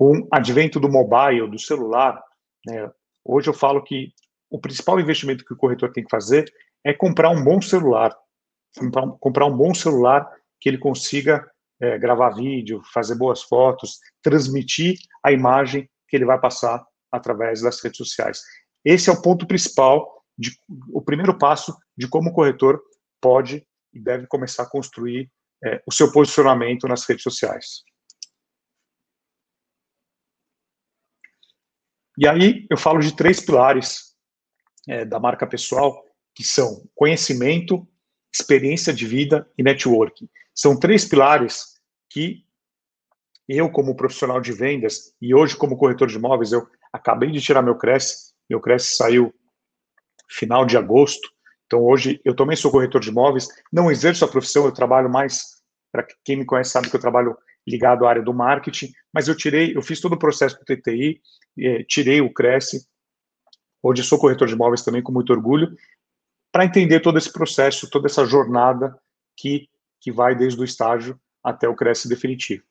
com 0.00 0.20
o 0.20 0.28
advento 0.30 0.80
do 0.80 0.88
mobile, 0.88 1.50
do 1.50 1.58
celular, 1.58 2.24
né, 2.66 2.90
hoje 3.22 3.50
eu 3.50 3.52
falo 3.52 3.82
que 3.82 4.14
o 4.48 4.58
principal 4.58 4.98
investimento 4.98 5.44
que 5.44 5.52
o 5.52 5.56
corretor 5.58 5.92
tem 5.92 6.02
que 6.02 6.10
fazer 6.10 6.50
é 6.82 6.94
comprar 6.94 7.28
um 7.28 7.44
bom 7.44 7.60
celular. 7.60 8.16
Comprar 9.20 9.44
um 9.44 9.54
bom 9.54 9.74
celular 9.74 10.26
que 10.58 10.70
ele 10.70 10.78
consiga 10.78 11.46
é, 11.78 11.98
gravar 11.98 12.30
vídeo, 12.30 12.80
fazer 12.94 13.14
boas 13.14 13.42
fotos, 13.42 13.98
transmitir 14.22 14.96
a 15.22 15.32
imagem 15.32 15.86
que 16.08 16.16
ele 16.16 16.24
vai 16.24 16.40
passar 16.40 16.82
através 17.12 17.60
das 17.60 17.78
redes 17.84 17.98
sociais. 17.98 18.40
Esse 18.82 19.10
é 19.10 19.12
o 19.12 19.20
ponto 19.20 19.46
principal, 19.46 20.24
de, 20.38 20.52
o 20.94 21.02
primeiro 21.02 21.36
passo 21.36 21.76
de 21.94 22.08
como 22.08 22.30
o 22.30 22.32
corretor 22.32 22.80
pode 23.20 23.66
e 23.92 24.00
deve 24.00 24.26
começar 24.28 24.62
a 24.62 24.70
construir 24.70 25.30
é, 25.62 25.82
o 25.86 25.92
seu 25.92 26.10
posicionamento 26.10 26.88
nas 26.88 27.06
redes 27.06 27.22
sociais. 27.22 27.82
E 32.18 32.26
aí 32.26 32.66
eu 32.70 32.76
falo 32.76 33.00
de 33.00 33.14
três 33.14 33.40
pilares 33.40 34.14
é, 34.88 35.04
da 35.04 35.18
marca 35.18 35.46
pessoal, 35.46 36.04
que 36.34 36.44
são 36.44 36.88
conhecimento, 36.94 37.86
experiência 38.32 38.92
de 38.92 39.06
vida 39.06 39.48
e 39.58 39.62
networking. 39.62 40.28
São 40.54 40.78
três 40.78 41.04
pilares 41.04 41.74
que 42.08 42.44
eu, 43.48 43.70
como 43.70 43.96
profissional 43.96 44.40
de 44.40 44.52
vendas, 44.52 45.14
e 45.20 45.34
hoje 45.34 45.56
como 45.56 45.76
corretor 45.76 46.06
de 46.06 46.16
imóveis, 46.16 46.52
eu 46.52 46.68
acabei 46.92 47.30
de 47.30 47.40
tirar 47.40 47.62
meu 47.62 47.76
Cresce, 47.76 48.32
meu 48.48 48.60
Cresce 48.60 48.96
saiu 48.96 49.34
final 50.28 50.64
de 50.64 50.76
agosto, 50.76 51.28
então 51.66 51.82
hoje 51.84 52.20
eu 52.24 52.34
também 52.34 52.56
sou 52.56 52.70
corretor 52.70 53.00
de 53.00 53.08
imóveis, 53.08 53.48
não 53.72 53.90
exerço 53.90 54.24
a 54.24 54.28
profissão, 54.28 54.64
eu 54.64 54.72
trabalho 54.72 55.10
mais, 55.10 55.62
para 55.92 56.06
quem 56.24 56.36
me 56.36 56.44
conhece 56.44 56.70
sabe 56.70 56.88
que 56.88 56.96
eu 56.96 57.00
trabalho 57.00 57.36
ligado 57.70 58.04
à 58.04 58.10
área 58.10 58.22
do 58.22 58.34
marketing, 58.34 58.92
mas 59.12 59.28
eu 59.28 59.36
tirei, 59.36 59.76
eu 59.76 59.82
fiz 59.82 60.00
todo 60.00 60.14
o 60.14 60.18
processo 60.18 60.58
do 60.58 60.64
TTI, 60.64 61.20
eh, 61.58 61.84
tirei 61.84 62.20
o 62.20 62.32
Cresce, 62.32 62.86
hoje 63.82 64.02
sou 64.02 64.18
corretor 64.18 64.48
de 64.48 64.54
imóveis 64.54 64.82
também 64.82 65.02
com 65.02 65.12
muito 65.12 65.32
orgulho, 65.32 65.74
para 66.52 66.64
entender 66.64 67.00
todo 67.00 67.16
esse 67.16 67.32
processo, 67.32 67.88
toda 67.88 68.06
essa 68.08 68.26
jornada 68.26 68.98
que, 69.36 69.68
que 70.00 70.10
vai 70.10 70.34
desde 70.34 70.60
o 70.60 70.64
estágio 70.64 71.18
até 71.42 71.68
o 71.68 71.76
Cresce 71.76 72.08
definitivo. 72.08 72.64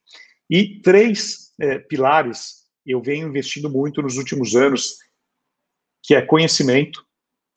E 0.48 0.80
três 0.80 1.52
eh, 1.60 1.78
pilares 1.78 2.60
eu 2.86 3.02
venho 3.02 3.28
investindo 3.28 3.70
muito 3.70 4.02
nos 4.02 4.16
últimos 4.16 4.54
anos, 4.54 4.96
que 6.02 6.14
é 6.14 6.22
conhecimento, 6.22 7.04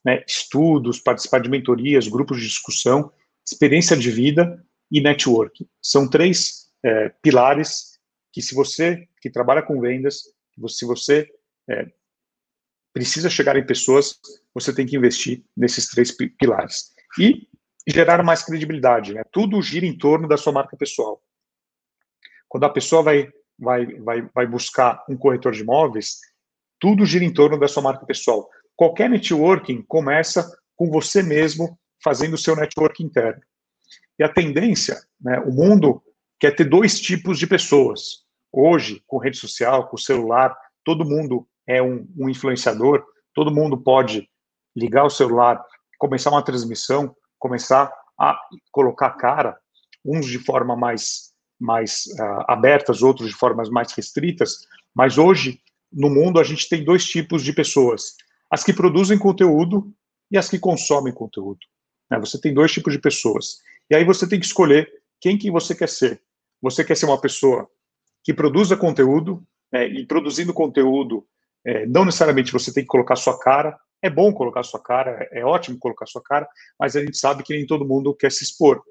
né, 0.05 0.23
estudos, 0.27 0.99
participar 0.99 1.39
de 1.39 1.49
mentorias, 1.49 2.07
grupos 2.07 2.39
de 2.39 2.47
discussão, 2.47 3.11
experiência 3.45 3.95
de 3.95 4.11
vida 4.11 4.63
e 4.91 5.01
networking. 5.01 5.67
São 5.81 6.09
três 6.09 6.62
é, 6.83 7.09
pilares 7.21 7.99
que, 8.31 8.41
se 8.41 8.53
você 8.53 9.07
que 9.21 9.29
trabalha 9.29 9.61
com 9.61 9.79
vendas, 9.79 10.23
se 10.67 10.85
você 10.85 11.27
é, 11.69 11.91
precisa 12.93 13.29
chegar 13.29 13.55
em 13.55 13.65
pessoas, 13.65 14.19
você 14.53 14.73
tem 14.73 14.85
que 14.85 14.95
investir 14.95 15.43
nesses 15.55 15.87
três 15.87 16.11
pilares. 16.11 16.93
E 17.19 17.47
gerar 17.87 18.23
mais 18.23 18.43
credibilidade. 18.43 19.13
Né? 19.13 19.23
Tudo 19.31 19.61
gira 19.61 19.85
em 19.85 19.97
torno 19.97 20.27
da 20.27 20.37
sua 20.37 20.53
marca 20.53 20.77
pessoal. 20.77 21.21
Quando 22.47 22.65
a 22.65 22.69
pessoa 22.69 23.01
vai, 23.01 23.31
vai, 23.57 23.85
vai, 23.99 24.21
vai 24.33 24.47
buscar 24.47 25.03
um 25.09 25.17
corretor 25.17 25.51
de 25.51 25.61
imóveis, 25.61 26.19
tudo 26.79 27.05
gira 27.05 27.25
em 27.25 27.33
torno 27.33 27.59
da 27.59 27.67
sua 27.67 27.81
marca 27.81 28.05
pessoal. 28.05 28.49
Qualquer 28.75 29.09
networking 29.09 29.81
começa 29.83 30.55
com 30.75 30.89
você 30.89 31.23
mesmo 31.23 31.77
fazendo 32.03 32.33
o 32.33 32.37
seu 32.37 32.55
network 32.55 33.03
interno. 33.03 33.41
E 34.19 34.23
a 34.23 34.29
tendência, 34.29 35.01
né, 35.19 35.39
o 35.39 35.51
mundo 35.51 36.03
quer 36.43 36.51
ter 36.53 36.65
dois 36.65 36.99
tipos 36.99 37.39
de 37.39 37.47
pessoas. 37.47 38.25
Hoje, 38.51 39.01
com 39.07 39.17
rede 39.17 39.37
social, 39.37 39.87
com 39.87 39.95
celular, 39.95 40.53
todo 40.83 41.05
mundo 41.05 41.47
é 41.65 41.81
um, 41.81 42.05
um 42.17 42.27
influenciador, 42.27 43.01
todo 43.33 43.49
mundo 43.49 43.77
pode 43.77 44.29
ligar 44.75 45.05
o 45.05 45.09
celular, 45.09 45.63
começar 45.97 46.31
uma 46.31 46.43
transmissão, 46.43 47.15
começar 47.39 47.89
a 48.19 48.37
colocar 48.73 49.11
cara, 49.11 49.57
uns 50.03 50.25
de 50.25 50.37
forma 50.37 50.75
mais, 50.75 51.31
mais 51.57 52.07
uh, 52.19 52.43
abertas, 52.49 53.01
outros 53.01 53.29
de 53.29 53.35
formas 53.35 53.69
mais 53.69 53.93
restritas, 53.93 54.67
mas 54.93 55.17
hoje, 55.17 55.61
no 55.89 56.09
mundo, 56.09 56.41
a 56.41 56.43
gente 56.43 56.67
tem 56.67 56.83
dois 56.83 57.05
tipos 57.05 57.41
de 57.41 57.53
pessoas 57.53 58.17
as 58.51 58.65
que 58.65 58.73
produzem 58.73 59.17
conteúdo 59.17 59.95
e 60.29 60.37
as 60.37 60.49
que 60.49 60.59
consomem 60.59 61.13
conteúdo. 61.13 61.61
Né? 62.11 62.19
Você 62.19 62.37
tem 62.37 62.53
dois 62.53 62.73
tipos 62.73 62.91
de 62.91 62.99
pessoas. 62.99 63.59
E 63.89 63.95
aí 63.95 64.03
você 64.03 64.27
tem 64.27 64.41
que 64.41 64.45
escolher 64.45 64.91
quem 65.21 65.37
que 65.37 65.49
você 65.49 65.73
quer 65.73 65.87
ser. 65.87 66.21
Você 66.63 66.81
quer 66.81 66.95
ser 66.95 67.05
uma 67.05 67.19
pessoa 67.19 67.69
que 68.23 68.33
produza 68.33 68.77
conteúdo, 68.77 69.43
né? 69.69 69.85
e 69.85 70.07
produzindo 70.07 70.53
conteúdo, 70.53 71.27
é, 71.65 71.85
não 71.85 72.05
necessariamente 72.05 72.53
você 72.53 72.73
tem 72.73 72.83
que 72.83 72.87
colocar 72.87 73.17
sua 73.17 73.37
cara. 73.37 73.77
É 74.01 74.09
bom 74.09 74.33
colocar 74.33 74.63
sua 74.63 74.81
cara, 74.81 75.27
é 75.31 75.45
ótimo 75.45 75.77
colocar 75.79 76.05
sua 76.05 76.21
cara, 76.21 76.47
mas 76.77 76.95
a 76.95 77.01
gente 77.01 77.17
sabe 77.17 77.43
que 77.43 77.53
nem 77.53 77.65
todo 77.65 77.87
mundo 77.87 78.13
quer 78.13 78.31
se 78.31 78.43
expor. 78.43 78.81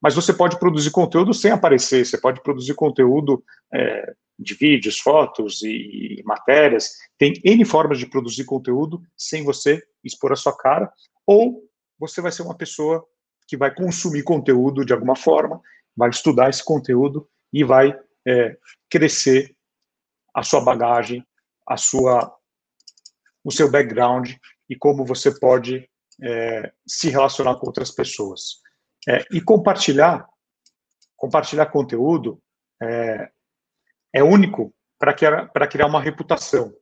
Mas 0.00 0.14
você 0.14 0.32
pode 0.32 0.58
produzir 0.58 0.90
conteúdo 0.90 1.32
sem 1.34 1.50
aparecer, 1.50 2.04
você 2.04 2.18
pode 2.18 2.42
produzir 2.42 2.74
conteúdo 2.74 3.42
é, 3.72 4.12
de 4.38 4.54
vídeos, 4.54 4.98
fotos 4.98 5.62
e, 5.62 6.18
e 6.18 6.22
matérias. 6.24 6.92
Tem 7.18 7.32
N 7.44 7.64
formas 7.64 7.98
de 7.98 8.06
produzir 8.06 8.44
conteúdo 8.44 9.02
sem 9.16 9.42
você 9.42 9.82
expor 10.04 10.32
a 10.32 10.36
sua 10.36 10.56
cara, 10.56 10.90
ou 11.26 11.62
você 11.98 12.20
vai 12.20 12.30
ser 12.30 12.42
uma 12.42 12.56
pessoa 12.56 13.04
que 13.46 13.56
vai 13.56 13.74
consumir 13.74 14.22
conteúdo 14.22 14.84
de 14.84 14.92
alguma 14.92 15.16
forma, 15.16 15.60
vai 15.98 16.10
estudar 16.10 16.48
esse 16.48 16.64
conteúdo 16.64 17.28
e 17.52 17.64
vai 17.64 17.92
é, 18.24 18.56
crescer 18.88 19.52
a 20.32 20.44
sua 20.44 20.60
bagagem, 20.60 21.26
a 21.66 21.76
sua, 21.76 22.32
o 23.42 23.50
seu 23.50 23.68
background 23.68 24.30
e 24.70 24.76
como 24.76 25.04
você 25.04 25.36
pode 25.40 25.90
é, 26.22 26.72
se 26.86 27.10
relacionar 27.10 27.56
com 27.56 27.66
outras 27.66 27.90
pessoas. 27.90 28.60
É, 29.08 29.24
e 29.32 29.40
compartilhar, 29.40 30.24
compartilhar 31.16 31.66
conteúdo 31.66 32.40
é, 32.80 33.28
é 34.14 34.22
único 34.22 34.72
para 35.00 35.12
criar, 35.12 35.48
criar 35.68 35.86
uma 35.86 36.00
reputação. 36.00 36.72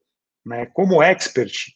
Né? 0.44 0.66
Como 0.66 1.02
expert 1.02 1.74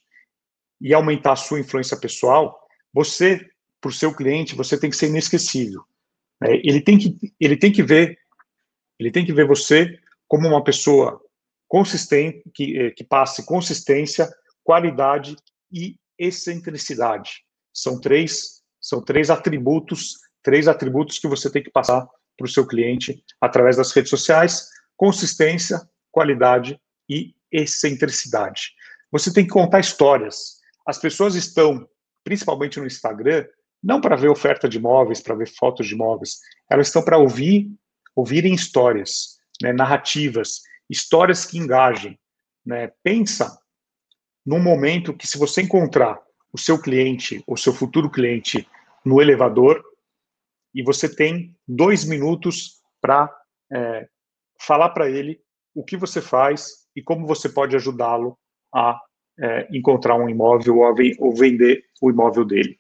e 0.79 0.93
aumentar 0.93 1.33
a 1.33 1.37
sua 1.37 1.61
influência 1.61 1.99
pessoal, 1.99 2.61
você, 2.93 3.49
para 3.81 3.89
o 3.89 3.93
seu 3.93 4.15
cliente, 4.15 4.55
você 4.55 4.79
tem 4.79 4.91
que 4.91 4.97
ser 4.97 5.09
inesquecível. 5.09 5.83
Né? 6.41 6.61
Ele, 6.65 6.81
tem 6.81 6.99
que, 6.99 7.17
ele 7.39 7.57
tem 7.57 7.73
que 7.73 7.83
ver 7.83 8.19
ele 9.01 9.11
tem 9.11 9.25
que 9.25 9.33
ver 9.33 9.47
você 9.47 9.99
como 10.29 10.47
uma 10.47 10.63
pessoa 10.63 11.19
consistente, 11.67 12.43
que, 12.53 12.79
eh, 12.79 12.91
que 12.91 13.03
passe 13.03 13.47
consistência, 13.47 14.31
qualidade 14.63 15.37
e 15.73 15.97
excentricidade. 16.19 17.43
São 17.73 17.99
três, 17.99 18.63
são 18.79 19.03
três 19.03 19.31
atributos, 19.31 20.17
três 20.43 20.69
atributos 20.69 21.19
que 21.19 21.27
você 21.27 21.51
tem 21.51 21.63
que 21.63 21.71
passar 21.71 22.07
para 22.37 22.45
o 22.45 22.49
seu 22.51 22.67
cliente 22.67 23.25
através 23.41 23.79
das 23.79 23.91
redes 23.93 24.11
sociais: 24.11 24.69
consistência, 24.99 25.81
qualidade 26.13 26.79
e 27.09 27.35
excentricidade. 27.51 28.75
Você 29.11 29.33
tem 29.33 29.45
que 29.45 29.51
contar 29.51 29.81
histórias. 29.81 30.59
As 30.87 30.99
pessoas 30.99 31.35
estão, 31.35 31.89
principalmente 32.23 32.79
no 32.79 32.87
Instagram, 32.87 33.47
não 33.83 34.01
para 34.01 34.17
ver 34.17 34.29
oferta 34.29 34.69
de 34.69 34.79
imóveis, 34.79 35.21
para 35.21 35.35
ver 35.35 35.49
fotos 35.49 35.87
de 35.87 35.95
imóveis, 35.95 36.39
elas 36.69 36.89
estão 36.89 37.03
para 37.03 37.19
ouvir 37.19 37.71
ouvirem 38.15 38.55
histórias, 38.55 39.39
né, 39.63 39.73
narrativas, 39.73 40.63
histórias 40.89 41.45
que 41.47 41.59
engajem. 41.59 42.19
Né? 42.65 42.93
Pensa 43.03 43.59
num 44.45 44.61
momento 44.61 45.17
que 45.17 45.27
se 45.27 45.39
você 45.39 45.63
encontrar 45.63 46.21
o 46.53 46.59
seu 46.59 46.81
cliente, 46.81 47.43
ou 47.47 47.57
seu 47.57 47.73
futuro 47.73 48.11
cliente, 48.11 48.69
no 49.05 49.21
elevador, 49.21 49.83
e 50.75 50.83
você 50.83 51.09
tem 51.09 51.57
dois 51.67 52.05
minutos 52.05 52.81
para 53.01 53.31
é, 53.73 54.09
falar 54.59 54.91
para 54.91 55.09
ele 55.09 55.41
o 55.75 55.85
que 55.85 55.97
você 55.97 56.21
faz 56.21 56.87
e 56.95 57.03
como 57.03 57.27
você 57.27 57.49
pode 57.49 57.77
ajudá-lo 57.77 58.39
a 58.75 59.01
é, 59.39 59.69
encontrar 59.71 60.17
um 60.17 60.29
imóvel 60.29 60.79
ou, 60.79 60.85
a, 60.87 60.95
ou, 61.19 61.35
vender 61.35 61.85
o 62.01 62.11
imóvel 62.11 62.45
dele. 62.45 62.80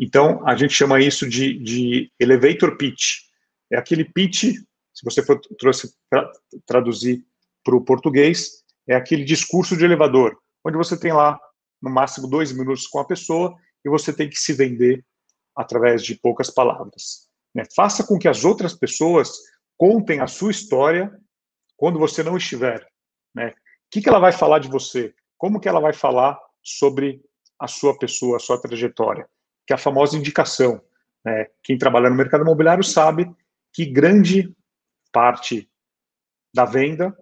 Então, 0.00 0.46
a 0.48 0.56
gente 0.56 0.72
chama 0.72 1.00
isso 1.00 1.28
de, 1.28 1.58
de 1.58 2.10
elevator 2.18 2.76
pitch. 2.76 3.18
É 3.70 3.76
aquele 3.76 4.04
pitch 4.04 4.54
se 5.00 5.04
você 5.04 5.24
for 5.24 5.40
trouxe, 5.58 5.94
tra, 6.10 6.30
traduzir 6.66 7.24
para 7.64 7.74
o 7.74 7.84
português, 7.84 8.62
é 8.86 8.94
aquele 8.94 9.24
discurso 9.24 9.76
de 9.76 9.84
elevador, 9.84 10.36
onde 10.64 10.76
você 10.76 10.98
tem 10.98 11.12
lá, 11.12 11.38
no 11.80 11.90
máximo, 11.90 12.28
dois 12.28 12.52
minutos 12.52 12.86
com 12.86 12.98
a 12.98 13.06
pessoa 13.06 13.56
e 13.84 13.88
você 13.88 14.12
tem 14.12 14.28
que 14.28 14.36
se 14.36 14.52
vender 14.52 15.02
através 15.56 16.02
de 16.02 16.14
poucas 16.14 16.50
palavras. 16.50 17.28
Né? 17.54 17.64
Faça 17.74 18.06
com 18.06 18.18
que 18.18 18.28
as 18.28 18.44
outras 18.44 18.74
pessoas 18.74 19.32
contem 19.78 20.20
a 20.20 20.26
sua 20.26 20.50
história 20.50 21.10
quando 21.76 21.98
você 21.98 22.22
não 22.22 22.36
estiver. 22.36 22.86
Né? 23.34 23.48
O 23.48 23.54
que, 23.90 24.02
que 24.02 24.08
ela 24.08 24.18
vai 24.18 24.32
falar 24.32 24.58
de 24.58 24.68
você? 24.68 25.14
Como 25.38 25.58
que 25.58 25.68
ela 25.68 25.80
vai 25.80 25.94
falar 25.94 26.38
sobre 26.62 27.22
a 27.58 27.66
sua 27.66 27.98
pessoa, 27.98 28.36
a 28.36 28.40
sua 28.40 28.60
trajetória? 28.60 29.26
Que 29.70 29.74
é 29.74 29.76
a 29.76 29.78
famosa 29.78 30.16
indicação. 30.16 30.82
Né? 31.24 31.46
Quem 31.62 31.78
trabalha 31.78 32.10
no 32.10 32.16
mercado 32.16 32.42
imobiliário 32.42 32.82
sabe 32.82 33.32
que 33.72 33.86
grande 33.86 34.52
parte 35.12 35.70
da 36.52 36.64
venda 36.64 37.16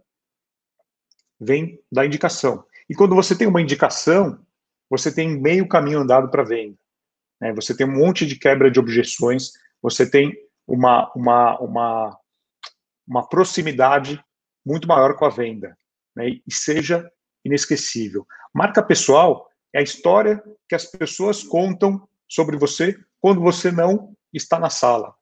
vem 1.39 1.79
da 1.93 2.07
indicação. 2.07 2.65
E 2.89 2.95
quando 2.95 3.15
você 3.15 3.37
tem 3.37 3.47
uma 3.47 3.61
indicação, 3.61 4.43
você 4.89 5.15
tem 5.15 5.39
meio 5.39 5.69
caminho 5.69 5.99
andado 5.99 6.31
para 6.31 6.43
venda. 6.43 6.75
Né? 7.39 7.53
Você 7.53 7.77
tem 7.77 7.87
um 7.87 7.99
monte 7.99 8.25
de 8.25 8.39
quebra 8.39 8.71
de 8.71 8.81
objeções, 8.81 9.53
você 9.83 10.11
tem 10.11 10.33
uma, 10.67 11.13
uma, 11.15 11.59
uma, 11.59 12.19
uma 13.07 13.29
proximidade 13.29 14.25
muito 14.65 14.89
maior 14.89 15.19
com 15.19 15.27
a 15.27 15.31
venda. 15.31 15.77
Né? 16.17 16.41
E 16.47 16.51
seja 16.51 17.07
inesquecível. 17.45 18.27
Marca 18.55 18.83
pessoal 18.83 19.51
é 19.71 19.81
a 19.81 19.83
história 19.83 20.43
que 20.67 20.75
as 20.75 20.87
pessoas 20.87 21.43
contam 21.43 22.09
sobre 22.29 22.57
você 22.57 22.99
quando 23.21 23.41
você 23.41 23.71
não 23.71 24.15
está 24.33 24.59
na 24.59 24.71
sala. 24.71 25.15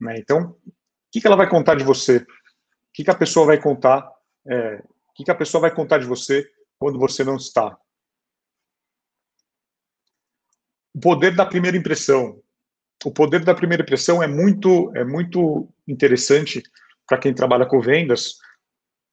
Né? 0.00 0.16
Então, 0.18 0.50
o 0.50 0.72
que, 1.12 1.20
que 1.20 1.26
ela 1.26 1.36
vai 1.36 1.48
contar 1.48 1.74
de 1.74 1.84
você? 1.84 2.18
O 2.18 2.26
que, 2.92 3.04
que 3.04 3.10
a 3.10 3.16
pessoa 3.16 3.46
vai 3.46 3.60
contar? 3.60 4.10
É, 4.46 4.76
o 4.76 5.12
que, 5.14 5.24
que 5.24 5.30
a 5.30 5.34
pessoa 5.34 5.62
vai 5.62 5.74
contar 5.74 5.98
de 5.98 6.06
você 6.06 6.48
quando 6.78 6.98
você 6.98 7.24
não 7.24 7.36
está? 7.36 7.78
O 10.94 11.00
poder 11.00 11.34
da 11.34 11.46
primeira 11.46 11.76
impressão. 11.76 12.42
O 13.04 13.12
poder 13.12 13.44
da 13.44 13.54
primeira 13.54 13.82
impressão 13.82 14.22
é 14.22 14.26
muito, 14.26 14.90
é 14.96 15.04
muito 15.04 15.72
interessante 15.86 16.62
para 17.06 17.18
quem 17.18 17.32
trabalha 17.32 17.64
com 17.64 17.80
vendas, 17.80 18.36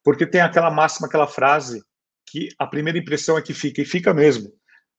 porque 0.04 0.26
tem 0.26 0.40
aquela 0.40 0.70
máxima, 0.70 1.06
aquela 1.06 1.26
frase 1.26 1.82
que 2.28 2.48
a 2.58 2.66
primeira 2.66 2.98
impressão 2.98 3.38
é 3.38 3.42
que 3.42 3.54
fica, 3.54 3.80
e 3.80 3.84
fica 3.84 4.12
mesmo. 4.12 4.52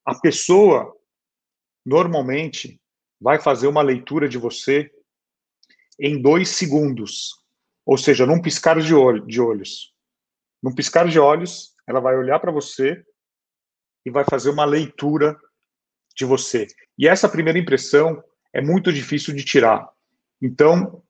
A 0.06 0.16
pessoa, 0.16 0.97
normalmente, 1.88 2.82
vai 3.18 3.40
fazer 3.40 3.66
uma 3.66 3.82
leitura 3.82 4.28
de 4.28 4.38
você 4.38 4.92
em 5.98 6.22
dois 6.22 6.50
segundos. 6.50 7.34
Ou 7.86 7.98
seja, 7.98 8.26
num 8.26 8.42
piscar 8.42 8.82
de, 8.82 8.94
olho, 8.94 9.26
de 9.26 9.40
olhos. 9.40 9.96
Num 10.62 10.76
piscar 10.76 11.08
de 11.08 11.18
olhos, 11.18 11.74
ela 11.88 12.02
vai 12.02 12.18
olhar 12.18 12.42
para 12.42 12.52
você 12.52 13.02
e 14.06 14.12
vai 14.12 14.26
fazer 14.26 14.50
uma 14.50 14.66
leitura 14.66 15.40
de 16.14 16.26
você. 16.26 16.68
E 17.00 17.08
essa 17.08 17.30
primeira 17.30 17.58
impressão 17.58 18.22
é 18.52 18.62
muito 18.62 18.92
difícil 18.92 19.34
de 19.34 19.46
tirar. 19.46 19.90
Então, 20.42 21.02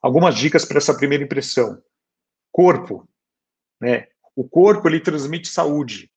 algumas 0.00 0.36
dicas 0.36 0.64
para 0.64 0.78
essa 0.78 0.96
primeira 0.96 1.24
impressão. 1.24 1.82
Corpo, 2.52 3.08
né? 3.80 4.06
O 4.36 4.48
corpo 4.48 4.88
ele 4.88 5.00
transmite 5.00 5.48
saúde. 5.48 6.08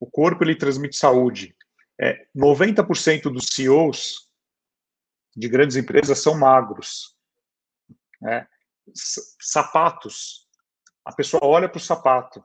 O 0.00 0.10
corpo 0.10 0.42
ele 0.42 0.56
transmite 0.56 0.96
saúde. 0.96 1.54
É, 2.02 2.26
90% 2.36 3.32
dos 3.32 3.46
CEOs 3.52 4.28
de 5.36 5.48
grandes 5.48 5.76
empresas 5.76 6.18
são 6.18 6.36
magros. 6.36 7.14
Né? 8.20 8.44
Sapatos. 9.40 10.48
A 11.04 11.12
pessoa 11.12 11.46
olha 11.46 11.68
para 11.68 11.78
o 11.78 11.80
sapato. 11.80 12.44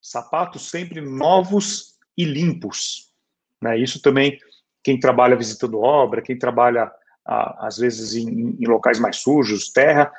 Sapatos 0.00 0.70
sempre 0.70 1.02
novos 1.02 1.98
e 2.16 2.24
limpos. 2.24 3.12
Né? 3.60 3.78
Isso 3.78 4.00
também, 4.00 4.40
quem 4.82 4.98
trabalha 4.98 5.36
visitando 5.36 5.80
obra, 5.80 6.22
quem 6.22 6.38
trabalha, 6.38 6.90
às 7.26 7.76
vezes, 7.76 8.14
em, 8.14 8.56
em 8.58 8.66
locais 8.66 8.98
mais 8.98 9.18
sujos, 9.18 9.68
terra, 9.70 10.10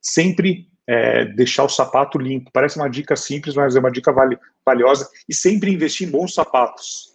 sempre 0.00 0.70
é, 0.86 1.24
deixar 1.24 1.64
o 1.64 1.68
sapato 1.68 2.18
limpo. 2.18 2.52
Parece 2.52 2.76
uma 2.76 2.88
dica 2.88 3.16
simples, 3.16 3.56
mas 3.56 3.74
é 3.74 3.80
uma 3.80 3.90
dica 3.90 4.12
vali, 4.12 4.38
valiosa. 4.64 5.10
E 5.28 5.34
sempre 5.34 5.72
investir 5.72 6.06
em 6.06 6.10
bons 6.12 6.34
sapatos. 6.34 7.11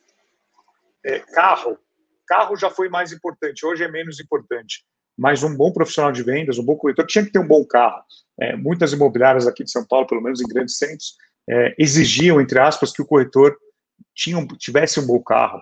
É, 1.07 1.19
carro, 1.19 1.79
Carro 2.27 2.57
já 2.57 2.69
foi 2.69 2.89
mais 2.89 3.13
importante, 3.13 3.65
hoje 3.65 3.83
é 3.83 3.87
menos 3.87 4.19
importante. 4.19 4.83
Mas 5.17 5.41
um 5.41 5.55
bom 5.55 5.71
profissional 5.71 6.11
de 6.11 6.21
vendas, 6.21 6.59
um 6.59 6.63
bom 6.63 6.75
corretor, 6.75 7.07
tinha 7.07 7.25
que 7.25 7.31
ter 7.31 7.39
um 7.39 7.47
bom 7.47 7.65
carro. 7.65 8.03
É, 8.39 8.55
muitas 8.55 8.93
imobiliárias 8.93 9.47
aqui 9.47 9.63
de 9.63 9.71
São 9.71 9.87
Paulo, 9.87 10.05
pelo 10.05 10.21
menos 10.21 10.41
em 10.41 10.47
grandes 10.47 10.77
centros, 10.77 11.15
é, 11.49 11.73
exigiam, 11.79 12.39
entre 12.39 12.59
aspas, 12.59 12.91
que 12.91 13.01
o 13.01 13.05
corretor 13.05 13.57
tinha, 14.13 14.45
tivesse 14.57 14.99
um 14.99 15.07
bom 15.07 15.23
carro. 15.23 15.59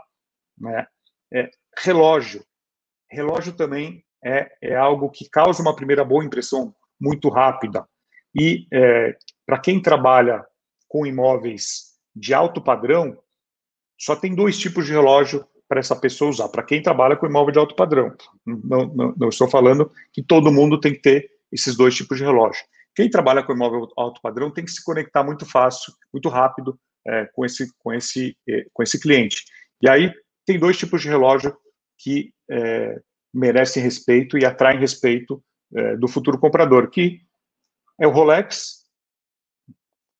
Né? 0.57 0.85
É, 1.31 1.49
relógio. 1.77 2.43
Relógio 3.09 3.53
também 3.53 4.03
é, 4.25 4.51
é 4.61 4.75
algo 4.75 5.09
que 5.09 5.29
causa 5.29 5.61
uma 5.61 5.75
primeira 5.75 6.03
boa 6.03 6.25
impressão 6.25 6.75
muito 6.99 7.29
rápida. 7.29 7.87
E 8.37 8.67
é, 8.73 9.15
para 9.45 9.59
quem 9.59 9.81
trabalha 9.81 10.43
com 10.89 11.05
imóveis 11.05 11.93
de 12.13 12.33
alto 12.33 12.61
padrão, 12.61 13.17
só 13.97 14.15
tem 14.15 14.35
dois 14.35 14.57
tipos 14.57 14.85
de 14.85 14.91
relógio 14.91 15.45
para 15.67 15.79
essa 15.79 15.95
pessoa 15.95 16.29
usar, 16.29 16.49
para 16.49 16.63
quem 16.63 16.81
trabalha 16.81 17.15
com 17.15 17.25
imóvel 17.25 17.51
de 17.51 17.59
alto 17.59 17.75
padrão. 17.75 18.15
Não, 18.45 18.85
não, 18.87 19.15
não, 19.17 19.29
estou 19.29 19.47
falando 19.47 19.91
que 20.13 20.21
todo 20.21 20.51
mundo 20.51 20.79
tem 20.79 20.93
que 20.93 21.01
ter 21.01 21.31
esses 21.51 21.75
dois 21.75 21.95
tipos 21.95 22.17
de 22.17 22.23
relógio. 22.23 22.63
Quem 22.93 23.09
trabalha 23.09 23.43
com 23.43 23.53
imóvel 23.53 23.87
alto 23.97 24.21
padrão 24.21 24.51
tem 24.51 24.63
que 24.63 24.71
se 24.71 24.83
conectar 24.83 25.23
muito 25.23 25.45
fácil, 25.45 25.93
muito 26.13 26.29
rápido 26.29 26.79
é, 27.07 27.25
com, 27.33 27.43
esse, 27.43 27.73
com, 27.79 27.93
esse, 27.93 28.37
é, 28.47 28.65
com 28.71 28.83
esse 28.83 28.99
cliente. 28.99 29.43
E 29.81 29.89
aí 29.89 30.13
tem 30.45 30.59
dois 30.59 30.77
tipos 30.77 31.01
de 31.01 31.09
relógio 31.09 31.55
que 31.97 32.33
é, 32.49 33.01
merecem 33.33 33.81
respeito 33.81 34.37
e 34.37 34.45
atraem 34.45 34.79
respeito 34.79 35.43
é, 35.73 35.97
do 35.97 36.07
futuro 36.07 36.39
comprador, 36.39 36.89
que 36.89 37.21
é 37.99 38.07
o 38.07 38.11
Rolex 38.11 38.85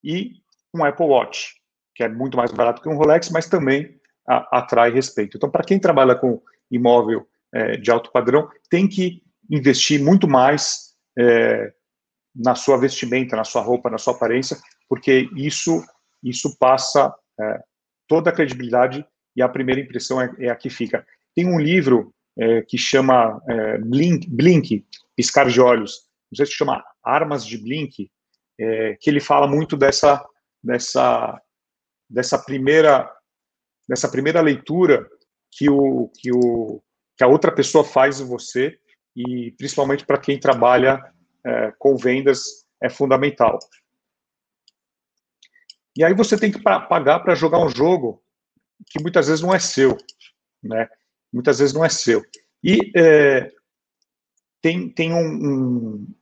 e 0.02 0.32
um 0.74 0.84
Apple 0.84 1.06
Watch, 1.06 1.54
que 1.96 2.04
é 2.04 2.08
muito 2.08 2.36
mais 2.36 2.52
barato 2.52 2.82
que 2.82 2.88
um 2.88 2.96
Rolex, 2.96 3.30
mas 3.30 3.48
também 3.48 3.98
a, 4.28 4.58
atrai 4.58 4.90
respeito. 4.90 5.36
Então, 5.36 5.50
para 5.50 5.64
quem 5.64 5.80
trabalha 5.80 6.14
com 6.14 6.40
imóvel 6.70 7.26
é, 7.52 7.78
de 7.78 7.90
alto 7.90 8.12
padrão, 8.12 8.48
tem 8.68 8.86
que 8.86 9.22
investir 9.50 10.00
muito 10.02 10.28
mais 10.28 10.94
é, 11.18 11.72
na 12.34 12.54
sua 12.54 12.76
vestimenta, 12.76 13.34
na 13.34 13.44
sua 13.44 13.62
roupa, 13.62 13.88
na 13.88 13.96
sua 13.96 14.14
aparência, 14.14 14.58
porque 14.88 15.28
isso 15.34 15.82
isso 16.22 16.56
passa 16.58 17.14
é, 17.40 17.60
toda 18.08 18.30
a 18.30 18.32
credibilidade 18.32 19.06
e 19.34 19.42
a 19.42 19.48
primeira 19.48 19.80
impressão 19.80 20.20
é, 20.20 20.34
é 20.40 20.50
a 20.50 20.56
que 20.56 20.68
fica. 20.68 21.06
Tem 21.34 21.46
um 21.46 21.58
livro 21.58 22.12
é, 22.38 22.62
que 22.62 22.76
chama 22.76 23.40
é, 23.48 23.78
Blink, 23.78 24.28
Blink, 24.28 24.84
Piscar 25.14 25.48
de 25.48 25.60
Olhos, 25.60 26.00
não 26.30 26.36
sei 26.36 26.46
se 26.46 26.52
chama 26.52 26.84
Armas 27.02 27.46
de 27.46 27.56
Blink, 27.56 28.10
que 29.00 29.10
ele 29.10 29.20
fala 29.20 29.46
muito 29.46 29.76
dessa, 29.76 30.24
dessa, 30.64 31.38
dessa 32.08 32.38
primeira 32.38 33.12
dessa 33.88 34.08
primeira 34.08 34.40
leitura 34.40 35.08
que, 35.50 35.70
o, 35.70 36.10
que, 36.18 36.32
o, 36.32 36.82
que 37.16 37.24
a 37.24 37.28
outra 37.28 37.52
pessoa 37.52 37.84
faz 37.84 38.20
em 38.20 38.26
você, 38.26 38.78
e 39.14 39.52
principalmente 39.52 40.04
para 40.04 40.18
quem 40.18 40.38
trabalha 40.38 41.02
é, 41.44 41.72
com 41.78 41.96
vendas, 41.96 42.66
é 42.82 42.90
fundamental. 42.90 43.58
E 45.96 46.04
aí 46.04 46.12
você 46.12 46.36
tem 46.38 46.52
que 46.52 46.60
pagar 46.60 47.20
para 47.20 47.34
jogar 47.34 47.58
um 47.58 47.70
jogo 47.70 48.22
que 48.86 49.00
muitas 49.00 49.28
vezes 49.28 49.42
não 49.42 49.54
é 49.54 49.58
seu, 49.58 49.96
né? 50.62 50.88
Muitas 51.32 51.58
vezes 51.58 51.74
não 51.74 51.84
é 51.84 51.88
seu. 51.88 52.22
E 52.62 52.92
é, 52.94 53.50
tem, 54.60 54.90
tem 54.90 55.14
um, 55.14 55.26
um, 55.26 56.14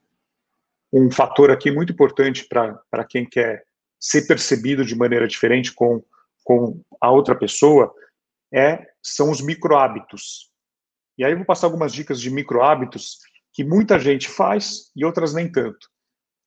um, 0.92 1.11
fator 1.11 1.51
aqui 1.51 1.73
muito 1.73 1.92
importante 1.92 2.47
para 2.49 3.05
quem 3.09 3.29
quer 3.29 3.66
ser 4.05 4.27
percebido 4.27 4.85
de 4.85 4.95
maneira 4.95 5.27
diferente 5.27 5.73
com, 5.73 6.05
com 6.45 6.79
a 7.01 7.11
outra 7.11 7.35
pessoa, 7.35 7.90
é, 8.53 8.87
são 9.03 9.31
os 9.31 9.40
micro 9.40 9.79
hábitos. 9.79 10.51
E 11.17 11.25
aí 11.25 11.33
eu 11.33 11.38
vou 11.38 11.47
passar 11.47 11.69
algumas 11.69 11.90
dicas 11.90 12.21
de 12.21 12.31
micro 12.31 12.62
hábitos 12.62 13.19
que 13.51 13.64
muita 13.64 13.99
gente 13.99 14.29
faz 14.29 14.90
e 14.95 15.07
outras 15.07 15.33
nem 15.33 15.51
tanto. 15.51 15.88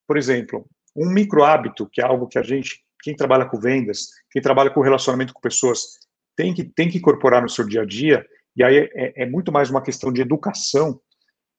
Por 0.08 0.18
exemplo, 0.18 0.70
um 0.96 1.10
micro 1.10 1.44
hábito, 1.44 1.90
que 1.92 2.00
é 2.00 2.06
algo 2.06 2.28
que 2.28 2.38
a 2.38 2.44
gente, 2.44 2.86
quem 3.02 3.16
trabalha 3.16 3.48
com 3.48 3.60
vendas, 3.60 4.10
quem 4.30 4.40
trabalha 4.42 4.70
com 4.70 4.82
relacionamento 4.82 5.34
com 5.34 5.42
pessoas, 5.42 5.82
tem 6.36 6.54
que, 6.54 6.64
tem 6.64 6.88
que 6.88 7.00
incorporar 7.00 7.42
no 7.42 7.50
seu 7.50 7.66
dia 7.66 7.82
a 7.82 7.86
dia, 7.86 8.24
e 8.56 8.64
aí 8.64 8.88
é, 8.94 9.24
é 9.24 9.26
muito 9.26 9.52
mais 9.52 9.72
uma 9.72 9.82
questão 9.82 10.14
de 10.14 10.22
educação, 10.22 11.02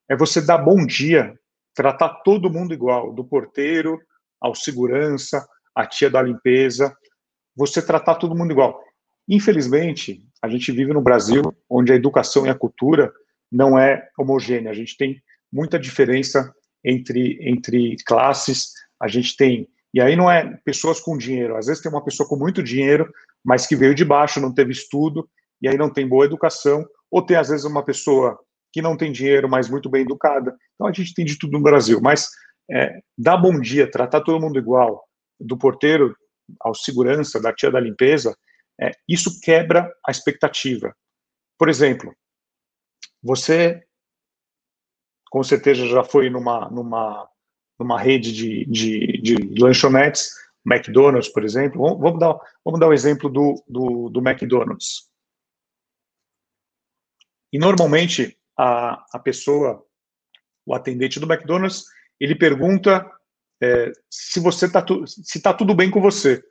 é 0.09 0.17
você 0.17 0.41
dar 0.41 0.59
bom 0.59 0.87
dia, 0.87 1.37
tratar 1.75 2.23
todo 2.23 2.53
mundo 2.53 2.73
igual, 2.73 3.13
do 3.13 3.25
porteiro 3.25 4.01
ao 4.41 4.55
segurança, 4.55 5.45
a 5.79 5.87
tia 5.87 6.11
da 6.11 6.21
limpeza, 6.21 6.93
você 7.57 7.81
tratar 7.81 8.17
todo 8.17 8.35
mundo 8.35 8.51
igual. 8.51 8.83
Infelizmente, 9.29 10.21
a 10.43 10.49
gente 10.49 10.73
vive 10.73 10.93
no 10.93 11.01
Brasil 11.01 11.55
onde 11.71 11.93
a 11.93 11.95
educação 11.95 12.45
e 12.45 12.51
a 12.51 12.55
cultura 12.55 13.13
não 13.51 13.79
é 13.79 14.09
homogênea. 14.19 14.73
A 14.73 14.75
gente 14.75 14.97
tem 14.97 15.23
muita 15.53 15.79
diferença 15.79 16.53
entre, 16.85 17.39
entre 17.49 17.95
classes. 18.05 18.73
A 19.01 19.07
gente 19.07 19.37
tem. 19.37 19.69
E 19.95 20.01
aí 20.01 20.17
não 20.17 20.29
é 20.29 20.59
pessoas 20.65 20.99
com 20.99 21.17
dinheiro. 21.17 21.57
Às 21.57 21.67
vezes 21.67 21.81
tem 21.81 21.93
uma 21.93 22.05
pessoa 22.05 22.29
com 22.29 22.37
muito 22.37 22.61
dinheiro, 22.61 23.09
mas 23.45 23.65
que 23.65 23.77
veio 23.77 23.95
de 23.95 24.05
baixo, 24.05 24.41
não 24.41 24.53
teve 24.53 24.73
estudo, 24.73 25.29
e 25.63 25.69
aí 25.69 25.79
não 25.79 25.93
tem 25.93 26.09
boa 26.09 26.25
educação. 26.25 26.85
Ou 27.09 27.23
tem, 27.23 27.37
às 27.37 27.51
vezes, 27.51 27.65
uma 27.65 27.85
pessoa 27.85 28.37
que 28.73 28.83
não 28.83 28.97
tem 28.97 29.13
dinheiro, 29.13 29.49
mas 29.49 29.71
muito 29.71 29.89
bem 29.89 30.03
educada. 30.03 30.57
Então 30.75 30.89
a 30.89 30.93
gente 30.93 31.15
tem 31.15 31.25
de 31.25 31.39
tudo 31.39 31.53
no 31.53 31.63
Brasil. 31.63 32.01
Mas 32.03 32.29
é, 32.69 32.99
dar 33.17 33.37
bom 33.37 33.61
dia, 33.61 33.89
tratar 33.89 34.23
todo 34.23 34.41
mundo 34.41 34.59
igual, 34.59 35.08
do 35.41 35.57
porteiro 35.57 36.17
ao 36.61 36.75
segurança, 36.75 37.41
da 37.41 37.53
tia 37.53 37.71
da 37.71 37.81
limpeza, 37.81 38.37
é, 38.81 38.93
isso 39.09 39.41
quebra 39.41 39.93
a 40.07 40.11
expectativa. 40.11 40.95
Por 41.59 41.69
exemplo, 41.69 42.15
você 43.23 43.83
com 45.31 45.43
certeza 45.43 45.87
já 45.87 46.03
foi 46.03 46.31
numa, 46.31 46.71
numa, 46.71 47.29
numa 47.79 48.01
rede 48.01 48.33
de, 48.33 48.65
de, 48.67 49.21
de 49.21 49.61
lanchonetes, 49.61 50.31
McDonald's, 50.65 51.31
por 51.31 51.45
exemplo. 51.45 51.83
Vamos, 51.83 52.01
vamos, 52.01 52.19
dar, 52.19 52.39
vamos 52.65 52.81
dar 52.81 52.89
o 52.89 52.93
exemplo 52.93 53.29
do, 53.29 53.63
do, 53.67 54.09
do 54.09 54.21
McDonald's. 54.21 55.09
E 57.53 57.59
normalmente 57.59 58.39
a, 58.57 59.05
a 59.13 59.19
pessoa, 59.19 59.85
o 60.67 60.75
atendente 60.75 61.21
do 61.21 61.31
McDonald's, 61.31 61.85
ele 62.21 62.35
pergunta 62.35 63.11
é, 63.63 63.93
se 64.11 64.41
você 64.41 64.67
está 64.67 64.85
se 65.07 65.41
tá 65.41 65.53
tudo 65.53 65.75
bem 65.75 65.91
com 65.91 66.01
você. 66.01 66.43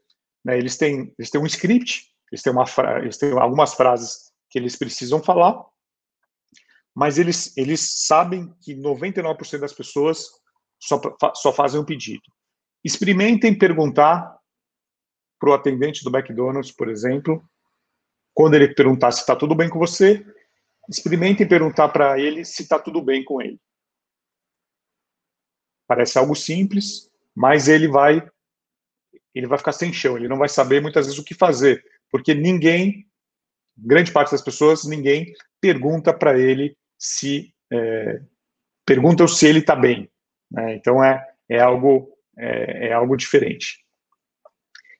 Né? 0.43 0.57
Eles 0.57 0.77
têm 0.77 1.13
eles 1.17 1.29
têm 1.29 1.41
um 1.41 1.45
script, 1.45 2.05
eles 2.31 2.41
têm 2.41 2.51
uma 2.51 2.65
eles 3.01 3.17
têm 3.17 3.31
algumas 3.33 3.73
frases 3.73 4.31
que 4.49 4.59
eles 4.59 4.75
precisam 4.75 5.21
falar, 5.21 5.63
mas 6.95 7.17
eles 7.17 7.55
eles 7.57 8.05
sabem 8.05 8.53
que 8.61 8.75
99% 8.75 9.59
das 9.59 9.73
pessoas 9.73 10.27
só 10.81 11.01
só 11.35 11.53
fazem 11.53 11.79
um 11.79 11.85
pedido. 11.85 12.23
Experimentem 12.83 13.57
perguntar 13.57 14.37
para 15.39 15.49
o 15.49 15.53
atendente 15.53 16.03
do 16.03 16.15
McDonald's, 16.15 16.71
por 16.71 16.89
exemplo, 16.89 17.43
quando 18.33 18.55
ele 18.55 18.73
perguntar 18.73 19.11
se 19.11 19.21
está 19.21 19.35
tudo 19.35 19.55
bem 19.55 19.69
com 19.69 19.79
você, 19.79 20.25
experimentem 20.89 21.47
perguntar 21.47 21.89
para 21.89 22.19
ele 22.19 22.45
se 22.45 22.63
está 22.63 22.79
tudo 22.79 23.01
bem 23.01 23.23
com 23.23 23.41
ele. 23.41 23.59
Parece 25.87 26.17
algo 26.17 26.35
simples, 26.35 27.09
mas 27.35 27.67
ele 27.67 27.87
vai 27.87 28.27
ele 29.33 29.47
vai 29.47 29.57
ficar 29.57 29.71
sem 29.71 29.93
chão, 29.93 30.17
ele 30.17 30.27
não 30.27 30.37
vai 30.37 30.49
saber 30.49 30.81
muitas 30.81 31.05
vezes 31.05 31.19
o 31.19 31.23
que 31.23 31.35
fazer, 31.35 31.83
porque 32.09 32.33
ninguém, 32.33 33.05
grande 33.77 34.11
parte 34.11 34.31
das 34.31 34.41
pessoas, 34.41 34.83
ninguém 34.83 35.31
pergunta 35.61 36.11
para 36.11 36.39
ele 36.39 36.75
se 36.97 37.53
é, 37.71 38.19
se 39.27 39.45
ele 39.45 39.59
está 39.59 39.75
bem. 39.75 40.09
Né? 40.49 40.75
Então 40.75 41.03
é, 41.03 41.23
é 41.49 41.59
algo 41.59 42.09
é, 42.37 42.87
é, 42.87 42.93
algo 42.93 43.15
diferente. 43.15 43.83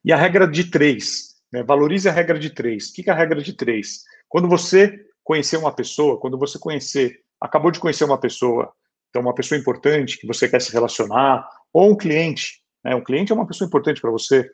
E 0.04 0.12
a 0.12 0.18
regra 0.18 0.48
de 0.48 0.70
três, 0.70 1.36
né? 1.52 1.64
valorize 1.64 2.08
a 2.08 2.12
regra 2.12 2.38
de 2.38 2.50
três. 2.50 2.90
O 2.90 2.94
que 2.94 3.10
é 3.10 3.14
a 3.14 3.16
regra 3.16 3.42
de 3.42 3.54
três? 3.54 4.04
Quando 4.28 4.48
você 4.48 5.06
conhecer 5.24 5.58
uma 5.58 5.74
pessoa, 5.74 6.20
quando 6.20 6.38
você 6.38 6.58
conhecer, 6.60 7.22
acabou 7.40 7.72
de 7.72 7.80
conhecer 7.80 8.04
uma 8.04 8.20
pessoa, 8.20 8.74
então 9.18 9.22
uma 9.22 9.34
pessoa 9.34 9.60
importante 9.60 10.20
que 10.20 10.28
você 10.28 10.48
quer 10.48 10.62
se 10.62 10.72
relacionar, 10.72 11.48
ou 11.74 11.92
um 11.92 11.98
cliente, 11.98 12.62
né? 12.84 12.96
um 12.96 13.04
cliente 13.04 13.32
é 13.32 13.36
uma 13.36 13.48
pessoa 13.48 13.68
importante 13.68 14.00
para 14.00 14.12
você, 14.12 14.50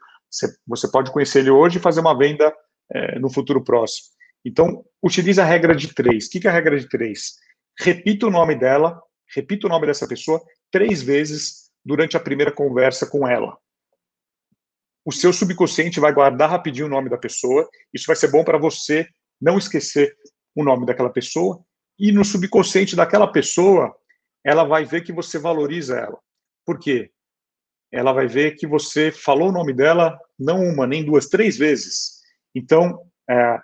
você, 0.65 0.89
pode 0.89 1.12
conhecer 1.12 1.39
ele 1.39 1.52
hoje 1.52 1.78
e 1.78 1.82
fazer 1.82 1.99
uma 1.99 2.17
venda 2.17 2.54
é, 2.91 3.19
no 3.19 3.30
futuro 3.30 3.63
próximo. 3.63 4.08
Então, 4.45 4.84
utilize 5.02 5.39
a 5.39 5.45
regra 5.45 5.76
de 5.76 5.93
três. 5.93 6.26
O 6.26 6.30
que 6.30 6.47
é 6.47 6.49
a 6.49 6.54
regra 6.54 6.80
de 6.80 6.88
três? 6.88 7.34
Repita 7.80 8.28
o 8.28 8.32
nome 8.32 8.56
dela, 8.56 8.99
repita 9.36 9.67
o 9.67 9.69
nome 9.69 9.86
dessa 9.86 10.08
pessoa 10.08 10.41
três 10.71 11.02
vezes 11.02 11.69
durante 11.86 12.17
a 12.17 12.19
primeira 12.19 12.52
conversa 12.52 13.06
com 13.06 13.28
ela. 13.28 13.58
O 15.06 15.12
seu 15.12 15.34
subconsciente 15.34 15.99
vai 15.99 16.13
guardar 16.13 16.49
rapidinho 16.49 16.88
o 16.88 16.89
nome 16.89 17.10
da 17.10 17.17
pessoa. 17.17 17.69
Isso 17.93 18.08
vai 18.08 18.15
ser 18.15 18.32
bom 18.32 18.43
para 18.43 18.58
você 18.58 19.08
não 19.39 19.58
esquecer 19.58 20.15
o 20.56 20.63
nome 20.63 20.86
daquela 20.86 21.10
pessoa. 21.10 21.63
E 21.99 22.12
no 22.12 22.26
subconsciente 22.26 22.95
daquela 22.95 23.28
pessoa, 23.28 23.95
ela 24.44 24.64
vai 24.64 24.86
ver 24.86 25.04
que 25.04 25.14
você 25.14 25.40
valoriza 25.40 25.98
ela. 25.98 26.20
Por 26.66 26.80
quê? 26.80 27.12
Ela 27.92 28.12
vai 28.12 28.28
ver 28.28 28.56
que 28.56 28.66
você 28.66 29.12
falou 29.12 29.50
o 29.50 29.52
nome 29.52 29.74
dela 29.74 30.18
não 30.38 30.62
uma, 30.62 30.88
nem 30.88 31.06
duas, 31.06 31.28
três 31.28 31.58
vezes. 31.58 32.22
Então, 32.54 33.00
é, 33.30 33.60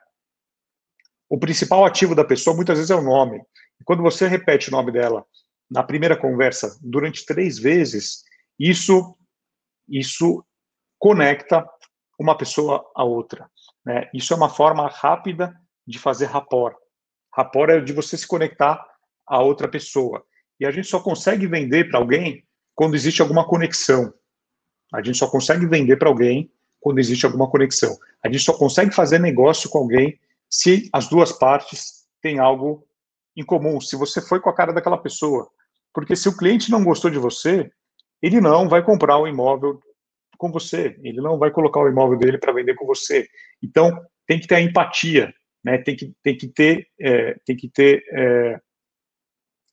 o 1.29 1.37
principal 1.37 1.85
ativo 1.85 2.15
da 2.15 2.23
pessoa 2.23 2.55
muitas 2.55 2.77
vezes 2.77 2.91
é 2.91 2.95
o 2.95 3.01
nome. 3.01 3.41
E 3.79 3.83
quando 3.83 4.03
você 4.03 4.27
repete 4.27 4.69
o 4.69 4.71
nome 4.71 4.91
dela 4.91 5.25
na 5.69 5.83
primeira 5.83 6.17
conversa 6.17 6.77
durante 6.81 7.25
três 7.25 7.57
vezes, 7.57 8.23
isso 8.57 9.15
isso 9.87 10.45
conecta 10.99 11.67
uma 12.19 12.37
pessoa 12.37 12.87
a 12.95 13.03
outra. 13.03 13.49
Né? 13.85 14.09
Isso 14.13 14.33
é 14.33 14.35
uma 14.37 14.49
forma 14.49 14.87
rápida 14.87 15.55
de 15.87 15.97
fazer 15.97 16.25
rapport. 16.25 16.75
Rapport 17.33 17.71
é 17.71 17.79
de 17.79 17.93
você 17.93 18.17
se 18.17 18.27
conectar 18.27 18.85
a 19.25 19.41
outra 19.41 19.67
pessoa. 19.67 20.23
E 20.59 20.65
a 20.65 20.71
gente 20.71 20.87
só 20.87 20.99
consegue 20.99 21.47
vender 21.47 21.89
para 21.89 21.99
alguém 21.99 22.43
quando 22.75 22.95
existe 22.95 23.21
alguma 23.21 23.47
conexão. 23.47 24.13
A 24.93 25.01
gente 25.01 25.17
só 25.17 25.27
consegue 25.27 25.65
vender 25.65 25.97
para 25.97 26.09
alguém 26.09 26.51
quando 26.79 26.99
existe 26.99 27.25
alguma 27.25 27.49
conexão. 27.49 27.97
A 28.23 28.27
gente 28.29 28.43
só 28.43 28.57
consegue 28.57 28.93
fazer 28.93 29.19
negócio 29.19 29.69
com 29.69 29.79
alguém 29.79 30.19
se 30.49 30.89
as 30.91 31.07
duas 31.07 31.31
partes 31.31 32.05
têm 32.21 32.39
algo 32.39 32.85
em 33.35 33.43
comum. 33.43 33.79
Se 33.79 33.95
você 33.95 34.21
foi 34.21 34.39
com 34.39 34.49
a 34.49 34.55
cara 34.55 34.73
daquela 34.73 34.97
pessoa. 34.97 35.49
Porque 35.93 36.15
se 36.15 36.27
o 36.27 36.35
cliente 36.35 36.71
não 36.71 36.83
gostou 36.83 37.09
de 37.09 37.17
você, 37.17 37.71
ele 38.21 38.41
não 38.41 38.67
vai 38.67 38.83
comprar 38.83 39.17
o 39.17 39.27
imóvel 39.27 39.79
com 40.37 40.51
você. 40.51 40.97
Ele 41.03 41.21
não 41.21 41.37
vai 41.37 41.51
colocar 41.51 41.81
o 41.81 41.87
imóvel 41.87 42.17
dele 42.17 42.37
para 42.37 42.53
vender 42.53 42.75
com 42.75 42.85
você. 42.85 43.27
Então, 43.61 43.91
tem 44.25 44.39
que 44.39 44.47
ter 44.47 44.55
a 44.55 44.61
empatia, 44.61 45.33
né? 45.63 45.77
tem, 45.79 45.95
que, 45.95 46.13
tem 46.23 46.37
que 46.37 46.47
ter, 46.47 46.87
é, 46.99 47.35
tem 47.45 47.55
que 47.55 47.69
ter 47.69 48.03
é, 48.13 48.59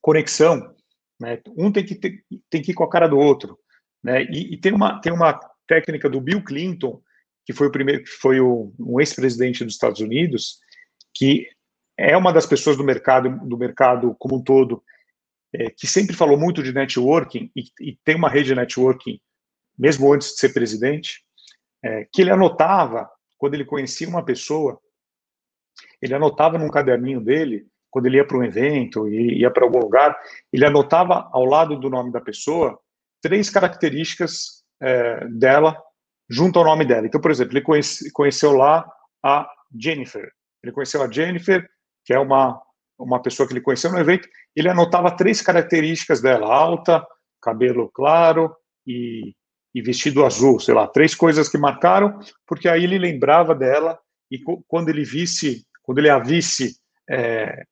conexão. 0.01 0.75
Né? 1.21 1.41
Um 1.57 1.73
tem 1.73 1.85
que, 1.85 1.95
ter, 1.95 2.25
tem 2.51 2.63
que 2.63 2.73
ir 2.73 2.75
com 2.75 2.85
a 2.85 2.91
cara 2.91 3.09
do 3.09 3.19
outro. 3.19 3.59
Né? 4.03 4.25
E, 4.25 4.55
e, 4.55 4.61
tem, 4.61 4.73
uma, 4.73 5.01
tem 5.01 5.13
uma 5.13 5.39
técnica 5.67 6.09
do 6.09 6.21
Bill 6.21 6.43
Clinton, 6.43 7.03
que 7.45 7.53
foi 7.53 7.69
o 7.69 7.73
primeiro, 7.73 8.05
que 8.05 8.11
foi 8.11 8.41
o, 8.41 8.73
um 8.79 9.01
ex-presidente 9.01 9.65
dos 9.65 9.75
Estados 9.75 10.01
Unidos, 10.01 10.59
que 11.15 11.49
é 11.99 12.17
uma 12.17 12.33
das 12.33 12.47
pessoas 12.47 12.77
do 12.77 12.85
mercado, 12.85 13.31
do 13.47 13.57
mercado 13.57 14.15
como 14.19 14.37
um 14.37 14.43
todo, 14.43 14.83
é, 15.55 15.71
que 15.71 15.87
sempre 15.87 16.15
falou 16.15 16.37
muito 16.37 16.63
de 16.63 16.73
networking 16.73 17.51
e, 17.57 17.65
e, 17.81 17.97
tem 18.05 18.17
uma 18.17 18.29
rede 18.29 18.49
de 18.49 18.55
networking, 18.55 19.21
mesmo 19.79 20.13
antes 20.13 20.33
de 20.33 20.39
ser 20.39 20.53
presidente, 20.53 21.25
é, 21.83 22.07
que 22.13 22.23
ele 22.23 22.31
anotava, 22.31 23.09
quando 23.39 23.55
ele 23.55 23.65
conhecia 23.65 24.09
uma 24.09 24.25
pessoa, 24.25 24.79
ele 26.03 26.15
anotava 26.15 26.59
num 26.59 26.71
caderninho 26.71 27.21
dele, 27.21 27.67
quando 27.97 28.09
ele 28.09 28.19
ia 28.19 28.27
para 28.27 28.37
um 28.37 28.45
evento 28.45 29.09
e 29.09 29.41
ia 29.41 29.51
para 29.51 29.65
algum 29.65 29.79
lugar, 29.79 30.15
ele 30.53 30.67
anotava 30.67 31.31
ao 31.33 31.47
lado 31.47 31.81
do 31.81 31.89
nome 31.89 32.13
da 32.13 32.21
pessoa 32.21 32.79
três 33.23 33.49
características 33.49 34.63
é, 34.83 35.27
dela 35.29 35.83
junto 36.29 36.59
ao 36.59 36.65
nome 36.67 36.85
dela. 36.85 37.07
Então, 37.07 37.19
por 37.19 37.31
exemplo, 37.31 37.55
ele 37.55 37.65
conhece, 37.65 38.13
conheceu 38.13 38.53
lá 38.53 38.87
a 39.25 39.49
Jennifer. 39.75 40.31
Ele 40.63 40.73
conheceu 40.73 41.03
a 41.03 41.11
Jennifer, 41.11 41.67
que 42.05 42.13
é 42.13 42.19
uma, 42.19 42.61
uma 42.99 43.23
pessoa 43.23 43.49
que 43.49 43.55
ele 43.55 43.63
conheceu 43.63 43.91
no 43.91 43.99
evento. 43.99 44.29
Ele 44.55 44.69
anotava 44.69 45.17
três 45.17 45.41
características 45.41 46.21
dela: 46.21 46.55
alta, 46.55 47.03
cabelo 47.41 47.91
claro 47.95 48.55
e, 48.87 49.35
e 49.75 49.81
vestido 49.81 50.23
azul, 50.23 50.61
sei 50.61 50.75
lá, 50.75 50.87
três 50.87 51.15
coisas 51.15 51.49
que 51.49 51.57
marcaram, 51.57 52.21
porque 52.47 52.69
aí 52.69 52.85
ele 52.85 52.99
lembrava 52.99 53.55
dela 53.55 53.99
e 54.31 54.39
quando 54.69 54.91
ele 54.91 55.03
visse, 55.03 55.65
quando 55.83 55.97
ele 55.97 56.11
a 56.11 56.19
visse 56.19 56.77
é, 57.09 57.65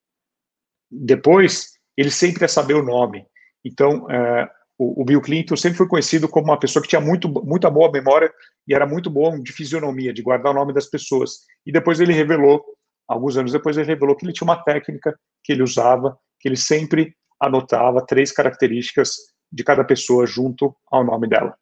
depois, 0.91 1.72
ele 1.97 2.11
sempre 2.11 2.45
ia 2.45 2.49
saber 2.49 2.74
o 2.74 2.82
nome. 2.82 3.26
Então, 3.64 4.11
é, 4.11 4.49
o, 4.78 5.03
o, 5.03 5.05
Bill 5.05 5.20
Clinton 5.20 5.57
sempre 5.57 5.78
foi 5.78 5.89
conhecido 5.89 6.28
como 6.28 6.47
uma 6.47 6.59
pessoa 6.59 6.82
que 6.82 6.89
tinha 6.89 7.01
muito, 7.01 7.28
muita 7.28 7.70
boa 7.70 7.91
memória 7.91 8.32
e 8.66 8.74
era 8.74 8.87
muito 8.87 9.09
bom 9.09 9.41
de 9.41 9.53
fisionomia, 9.53 10.12
de 10.12 10.22
guardar 10.22 10.53
o 10.53 10.55
nome 10.55 10.72
das 10.72 10.87
pessoas. 10.87 11.41
E 11.64 11.72
depois 11.72 12.01
ele 12.01 12.12
revelou, 12.12 12.64
alguns 13.09 13.37
anos 13.37 13.53
depois, 13.53 13.76
ele 13.76 13.87
revelou 13.87 14.16
que 14.16 14.24
ele 14.24 14.32
tinha 14.32 14.47
uma 14.47 14.62
técnica 14.62 15.18
que 15.43 15.53
ele 15.53 15.62
usava, 15.62 16.18
que 16.41 16.49
ele 16.49 16.57
sempre 16.57 17.14
anotava 17.41 18.05
três 18.05 18.32
características 18.32 19.14
de 19.51 19.62
cada 19.62 19.85
pessoa 19.85 20.26
junto 20.26 20.74
ao 20.91 21.05
nome 21.05 21.28
dela. 21.28 21.57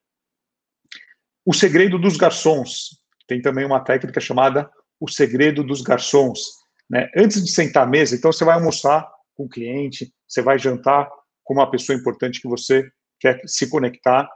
O 1.45 1.53
segredo 1.53 1.99
dos 1.99 2.17
garçons. 2.17 3.01
Tem 3.27 3.41
também 3.41 3.65
uma 3.65 3.81
técnica 3.81 4.21
chamada 4.21 4.71
o 5.01 5.09
segredo 5.09 5.65
dos 5.65 5.83
garçons. 5.83 6.62
Né? 6.93 7.11
Antes 7.17 7.43
de 7.43 7.51
sentar 7.51 7.85
à 7.85 7.91
mesa, 7.91 8.15
então 8.15 8.31
você 8.31 8.45
vai 8.45 8.55
almoçar 8.55 9.11
com 9.35 9.45
o 9.45 9.49
cliente, 9.49 10.13
você 10.29 10.43
vai 10.43 10.59
jantar 10.59 11.11
com 11.43 11.55
uma 11.55 11.71
pessoa 11.71 11.99
importante 11.99 12.41
que 12.41 12.47
você 12.47 12.87
quer 13.19 13.41
se 13.47 13.69
conectar, 13.71 14.29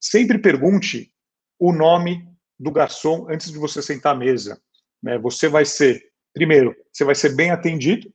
sempre 0.00 0.38
pergunte 0.38 1.12
o 1.58 1.72
nome 1.72 2.24
do 2.58 2.70
garçom 2.70 3.26
antes 3.28 3.50
de 3.50 3.58
você 3.58 3.82
sentar 3.82 4.14
à 4.14 4.18
mesa. 4.18 4.62
Né? 5.02 5.18
Você 5.18 5.48
vai 5.48 5.64
ser, 5.64 6.00
primeiro, 6.32 6.74
você 6.92 7.04
vai 7.04 7.16
ser 7.16 7.34
bem 7.34 7.50
atendido, 7.50 8.08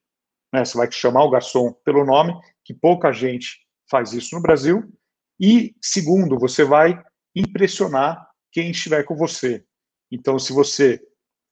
né? 0.53 0.63
você 0.63 0.77
vai 0.77 0.89
chamar 0.89 1.25
o 1.25 1.29
garçom 1.29 1.73
pelo 1.83 2.05
nome, 2.05 2.33
que 2.63 2.73
pouca 2.73 3.11
gente 3.11 3.59
faz 3.91 4.13
isso 4.13 4.33
no 4.33 4.41
Brasil, 4.41 4.89
e 5.41 5.75
segundo, 5.81 6.39
você 6.39 6.63
vai 6.63 7.01
impressionar 7.35 8.25
quem 8.51 8.71
estiver 8.71 9.03
com 9.03 9.15
você. 9.15 9.63
Então, 10.11 10.39
se 10.39 10.53
você, 10.53 11.01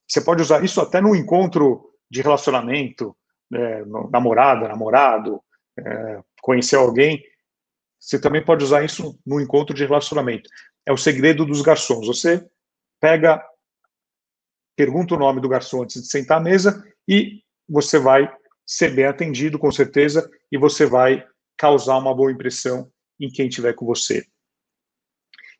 você 0.07 0.21
pode 0.21 0.41
usar 0.41 0.63
isso 0.63 0.79
até 0.81 1.01
no 1.01 1.15
encontro 1.15 1.87
de 2.09 2.21
relacionamento, 2.21 3.15
né, 3.49 3.83
namorada, 4.09 4.67
namorado, 4.67 5.41
é, 5.79 6.21
conhecer 6.41 6.75
alguém, 6.75 7.23
você 7.99 8.19
também 8.19 8.43
pode 8.43 8.63
usar 8.63 8.83
isso 8.83 9.19
no 9.25 9.41
encontro 9.41 9.75
de 9.75 9.85
relacionamento. 9.85 10.49
É 10.85 10.91
o 10.91 10.97
segredo 10.97 11.45
dos 11.45 11.61
garçons. 11.61 12.07
Você 12.07 12.47
pega, 12.99 13.43
pergunta 14.75 15.15
o 15.15 15.19
nome 15.19 15.41
do 15.41 15.49
garçom 15.49 15.83
antes 15.83 16.01
de 16.01 16.07
sentar 16.07 16.37
à 16.37 16.41
mesa 16.41 16.83
e 17.07 17.41
você 17.67 17.99
vai 17.99 18.31
ser 18.65 18.93
bem 18.93 19.05
atendido, 19.05 19.57
com 19.57 19.71
certeza, 19.71 20.29
e 20.51 20.57
você 20.57 20.85
vai 20.85 21.25
causar 21.57 21.97
uma 21.97 22.13
boa 22.13 22.31
impressão 22.31 22.91
em 23.19 23.29
quem 23.29 23.47
estiver 23.47 23.73
com 23.73 23.85
você. 23.85 24.25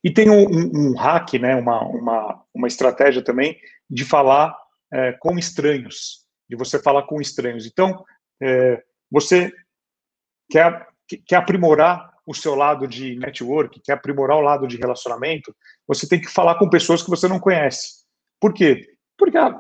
E 0.04 0.12
tem 0.12 0.30
um, 0.30 0.46
um, 0.46 0.72
um 0.74 0.96
hack, 0.96 1.34
né, 1.34 1.56
uma, 1.56 1.82
uma, 1.84 2.46
uma 2.54 2.68
estratégia 2.68 3.24
também 3.24 3.60
de 3.90 4.06
falar 4.06 4.56
é, 4.94 5.14
com 5.14 5.38
estranhos, 5.38 6.27
de 6.50 6.56
você 6.56 6.80
falar 6.80 7.04
com 7.04 7.22
estranhos. 7.22 7.66
Então, 7.66 8.06
é, 8.42 8.82
você 9.12 9.52
quer, 10.50 10.88
quer 11.26 11.36
aprimorar 11.38 12.14
o 12.26 12.34
seu 12.34 12.56
lado 12.56 12.88
de 12.88 13.16
network, 13.18 13.80
quer 13.82 13.94
aprimorar 13.94 14.38
o 14.38 14.42
lado 14.42 14.68
de 14.68 14.76
relacionamento, 14.76 15.56
você 15.88 16.08
tem 16.08 16.20
que 16.20 16.28
falar 16.28 16.56
com 16.56 16.70
pessoas 16.70 17.02
que 17.02 17.10
você 17.10 17.28
não 17.28 17.40
conhece. 17.40 18.06
Por 18.40 18.54
quê? 18.54 18.86
Porque 19.18 19.38
ah, 19.38 19.58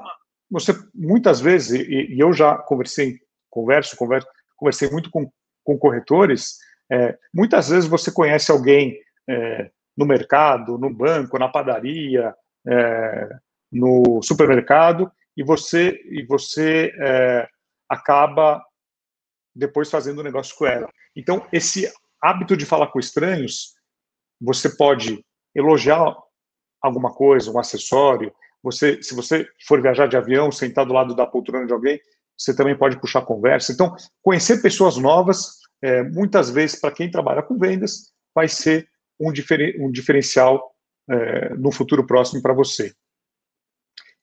você, 0.51 0.73
muitas 0.93 1.39
vezes, 1.39 1.79
e, 1.79 2.15
e 2.15 2.19
eu 2.19 2.33
já 2.33 2.57
conversei, 2.57 3.17
converso, 3.49 3.95
converso, 3.95 4.27
conversei 4.57 4.89
muito 4.89 5.09
com, 5.09 5.31
com 5.63 5.77
corretores, 5.77 6.57
é, 6.91 7.17
muitas 7.33 7.69
vezes 7.69 7.89
você 7.89 8.11
conhece 8.11 8.51
alguém 8.51 8.99
é, 9.29 9.71
no 9.95 10.05
mercado, 10.05 10.77
no 10.77 10.93
banco, 10.93 11.39
na 11.39 11.47
padaria, 11.47 12.33
é, 12.67 13.29
no 13.71 14.21
supermercado, 14.21 15.11
e 15.37 15.43
você, 15.43 16.01
e 16.05 16.25
você 16.25 16.91
é, 16.99 17.47
acaba 17.87 18.61
depois 19.55 19.89
fazendo 19.89 20.23
negócio 20.23 20.55
com 20.57 20.65
ela. 20.65 20.89
Então, 21.15 21.47
esse 21.53 21.91
hábito 22.21 22.57
de 22.57 22.65
falar 22.65 22.87
com 22.87 22.99
estranhos, 22.99 23.75
você 24.41 24.75
pode 24.75 25.23
elogiar 25.55 26.15
alguma 26.81 27.13
coisa, 27.13 27.51
um 27.51 27.59
acessório. 27.59 28.33
Você, 28.63 29.01
se 29.01 29.15
você 29.15 29.47
for 29.67 29.81
viajar 29.81 30.07
de 30.07 30.17
avião, 30.17 30.51
sentar 30.51 30.85
do 30.85 30.93
lado 30.93 31.15
da 31.15 31.27
poltrona 31.27 31.67
de 31.67 31.73
alguém, 31.73 31.99
você 32.37 32.55
também 32.55 32.77
pode 32.77 32.99
puxar 32.99 33.21
conversa. 33.21 33.71
Então, 33.71 33.95
conhecer 34.21 34.61
pessoas 34.61 34.97
novas, 34.97 35.57
é, 35.81 36.03
muitas 36.03 36.49
vezes, 36.49 36.79
para 36.79 36.93
quem 36.93 37.09
trabalha 37.09 37.43
com 37.43 37.57
vendas, 37.57 38.11
vai 38.33 38.47
ser 38.47 38.87
um, 39.19 39.31
diferen, 39.31 39.75
um 39.79 39.91
diferencial 39.91 40.75
é, 41.09 41.53
no 41.55 41.71
futuro 41.71 42.05
próximo 42.05 42.41
para 42.41 42.53
você. 42.53 42.93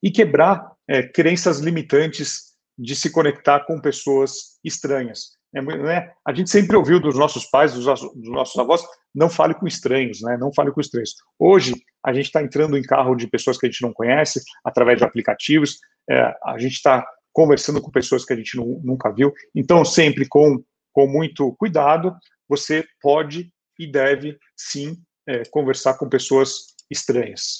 E 0.02 0.10
quebrar 0.10 0.73
é, 0.88 1.02
crenças 1.02 1.60
limitantes 1.60 2.54
de 2.78 2.94
se 2.96 3.10
conectar 3.10 3.60
com 3.60 3.80
pessoas 3.80 4.58
estranhas. 4.64 5.34
É, 5.54 5.62
né? 5.62 6.12
A 6.26 6.34
gente 6.34 6.50
sempre 6.50 6.76
ouviu 6.76 6.98
dos 6.98 7.16
nossos 7.16 7.46
pais, 7.46 7.72
dos, 7.72 7.84
dos, 7.84 8.30
nossos 8.30 8.58
avós, 8.58 8.82
não 9.14 9.30
fale 9.30 9.54
com 9.54 9.66
estranhos, 9.66 10.20
né? 10.20 10.36
não 10.36 10.52
fale 10.52 10.72
com 10.72 10.80
estranhos. 10.80 11.14
Hoje, 11.38 11.74
a 12.04 12.12
gente 12.12 12.26
está 12.26 12.42
entrando 12.42 12.76
em 12.76 12.82
carro 12.82 13.14
de 13.14 13.28
pessoas 13.28 13.56
que 13.56 13.66
a 13.66 13.70
gente 13.70 13.82
não 13.82 13.92
conhece, 13.92 14.42
através 14.64 14.98
de 14.98 15.04
aplicativos, 15.04 15.78
é, 16.10 16.34
a 16.44 16.58
gente 16.58 16.74
está 16.74 17.06
conversando 17.32 17.80
com 17.80 17.90
pessoas 17.90 18.24
que 18.24 18.32
a 18.32 18.36
gente 18.36 18.56
não, 18.56 18.80
nunca 18.82 19.12
viu. 19.12 19.32
Então, 19.54 19.84
sempre 19.84 20.26
com, 20.28 20.62
com 20.92 21.06
muito 21.06 21.54
cuidado, 21.56 22.14
você 22.48 22.84
pode 23.00 23.50
e 23.78 23.90
deve, 23.90 24.38
sim, 24.56 24.96
é, 25.26 25.42
conversar 25.50 25.94
com 25.94 26.08
pessoas 26.08 26.74
estranhas. 26.90 27.58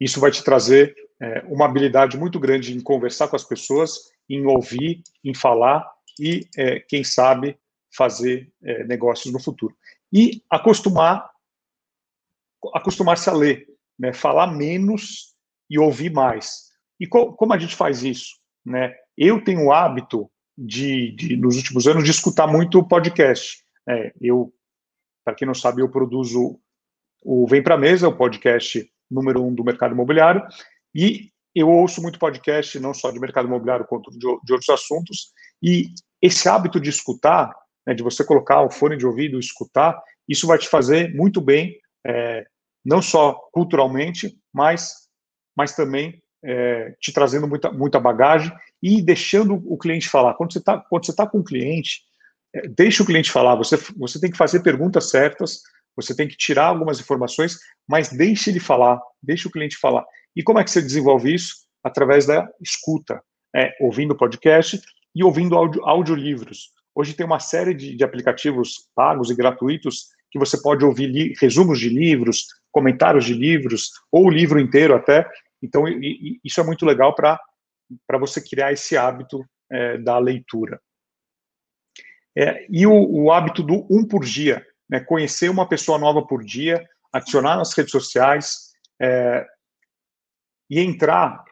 Isso 0.00 0.20
vai 0.20 0.30
te 0.30 0.42
trazer 0.44 0.94
é, 1.20 1.44
uma 1.48 1.64
habilidade 1.64 2.18
muito 2.18 2.38
grande 2.38 2.76
em 2.76 2.80
conversar 2.80 3.28
com 3.28 3.36
as 3.36 3.44
pessoas, 3.44 4.10
em 4.28 4.44
ouvir, 4.46 5.02
em 5.24 5.34
falar 5.34 5.88
e, 6.20 6.46
é, 6.56 6.80
quem 6.80 7.02
sabe, 7.02 7.58
fazer 7.94 8.52
é, 8.62 8.84
negócios 8.84 9.32
no 9.32 9.40
futuro. 9.40 9.74
E 10.12 10.42
acostumar, 10.50 11.30
acostumar-se 12.74 13.28
a 13.30 13.32
ler, 13.32 13.66
né? 13.98 14.12
falar 14.12 14.48
menos 14.48 15.34
e 15.70 15.78
ouvir 15.78 16.12
mais. 16.12 16.66
E 17.00 17.06
co 17.06 17.32
como 17.34 17.52
a 17.52 17.58
gente 17.58 17.74
faz 17.74 18.02
isso? 18.02 18.36
Né? 18.64 18.94
Eu 19.16 19.42
tenho 19.42 19.66
o 19.66 19.72
hábito 19.72 20.30
de, 20.56 21.12
de, 21.12 21.36
nos 21.36 21.56
últimos 21.56 21.86
anos, 21.86 22.04
de 22.04 22.10
escutar 22.10 22.46
muito 22.46 22.86
podcast. 22.86 23.64
É, 23.88 24.12
eu, 24.20 24.52
para 25.24 25.34
quem 25.34 25.46
não 25.46 25.54
sabe, 25.54 25.82
eu 25.82 25.90
produzo 25.90 26.58
o 27.22 27.46
Vem 27.46 27.62
Para 27.62 27.76
Mesa, 27.76 28.08
o 28.08 28.16
podcast 28.16 28.88
número 29.10 29.42
um 29.44 29.54
do 29.54 29.64
mercado 29.64 29.92
imobiliário, 29.92 30.42
e 30.94 31.30
eu 31.54 31.70
ouço 31.70 32.02
muito 32.02 32.18
podcast, 32.18 32.78
não 32.78 32.92
só 32.92 33.10
de 33.10 33.18
mercado 33.18 33.46
imobiliário, 33.46 33.86
quanto 33.86 34.10
de, 34.10 34.18
de 34.18 34.52
outros 34.52 34.68
assuntos, 34.68 35.32
e 35.62 35.86
esse 36.20 36.48
hábito 36.48 36.78
de 36.78 36.90
escutar, 36.90 37.50
né, 37.86 37.94
de 37.94 38.02
você 38.02 38.24
colocar 38.24 38.62
o 38.62 38.70
fone 38.70 38.96
de 38.96 39.06
ouvido 39.06 39.36
e 39.36 39.40
escutar, 39.40 39.98
isso 40.28 40.46
vai 40.46 40.58
te 40.58 40.68
fazer 40.68 41.14
muito 41.14 41.40
bem, 41.40 41.78
é, 42.06 42.44
não 42.84 43.00
só 43.00 43.34
culturalmente, 43.52 44.36
mas, 44.52 45.08
mas 45.56 45.74
também 45.74 46.22
é, 46.44 46.94
te 47.00 47.12
trazendo 47.12 47.48
muita, 47.48 47.70
muita 47.72 47.98
bagagem 47.98 48.52
e 48.82 49.02
deixando 49.02 49.54
o 49.66 49.78
cliente 49.78 50.08
falar. 50.08 50.34
Quando 50.34 50.52
você 50.52 50.58
está 50.58 50.78
tá 51.16 51.26
com 51.26 51.38
o 51.38 51.44
cliente, 51.44 52.02
é, 52.54 52.68
deixa 52.68 53.02
o 53.02 53.06
cliente 53.06 53.30
falar, 53.30 53.54
você, 53.54 53.76
você 53.96 54.20
tem 54.20 54.30
que 54.30 54.36
fazer 54.36 54.60
perguntas 54.60 55.10
certas, 55.10 55.62
você 55.96 56.14
tem 56.14 56.28
que 56.28 56.36
tirar 56.36 56.66
algumas 56.66 57.00
informações, 57.00 57.58
mas 57.88 58.10
deixe 58.10 58.50
ele 58.50 58.60
falar, 58.60 59.00
deixe 59.22 59.48
o 59.48 59.50
cliente 59.50 59.76
falar. 59.76 60.04
E 60.34 60.42
como 60.42 60.58
é 60.58 60.64
que 60.64 60.70
você 60.70 60.82
desenvolve 60.82 61.34
isso? 61.34 61.66
Através 61.82 62.26
da 62.26 62.46
escuta, 62.60 63.22
é, 63.54 63.74
ouvindo 63.80 64.16
podcast 64.16 64.80
e 65.14 65.24
ouvindo 65.24 65.56
audio, 65.56 65.84
audiolivros. 65.84 66.72
hoje 66.94 67.14
tem 67.14 67.24
uma 67.24 67.40
série 67.40 67.72
de, 67.72 67.96
de 67.96 68.04
aplicativos 68.04 68.88
pagos 68.94 69.30
e 69.30 69.34
gratuitos 69.34 70.08
que 70.30 70.38
você 70.38 70.60
pode 70.60 70.84
ouvir 70.84 71.34
resumos 71.40 71.80
de 71.80 71.88
livros, 71.88 72.46
comentários 72.70 73.24
de 73.24 73.32
livros, 73.32 73.90
ou 74.12 74.26
o 74.26 74.30
livro 74.30 74.60
inteiro 74.60 74.94
até. 74.94 75.26
Então, 75.62 75.88
e, 75.88 76.34
e, 76.34 76.40
isso 76.44 76.60
é 76.60 76.64
muito 76.64 76.84
legal 76.84 77.14
para 77.14 77.38
você 78.18 78.40
criar 78.40 78.72
esse 78.72 78.96
hábito 78.96 79.42
é, 79.70 79.96
da 79.96 80.18
leitura. 80.18 80.78
É, 82.36 82.66
e 82.68 82.86
o, 82.86 82.92
o, 82.92 83.32
hábito 83.32 83.62
do 83.62 83.86
um 83.90 84.06
por 84.06 84.22
dia, 84.22 84.62
né, 84.88 85.00
conhecer 85.00 85.48
uma 85.48 85.68
pessoa 85.68 85.98
nova 85.98 86.22
por 86.22 86.44
dia, 86.44 86.84
adicionar 87.12 87.56
nas 87.56 87.72
redes 87.72 87.90
sociais 87.90 88.72
é, 89.00 89.44
e 90.70 90.80
entrar. 90.80 91.44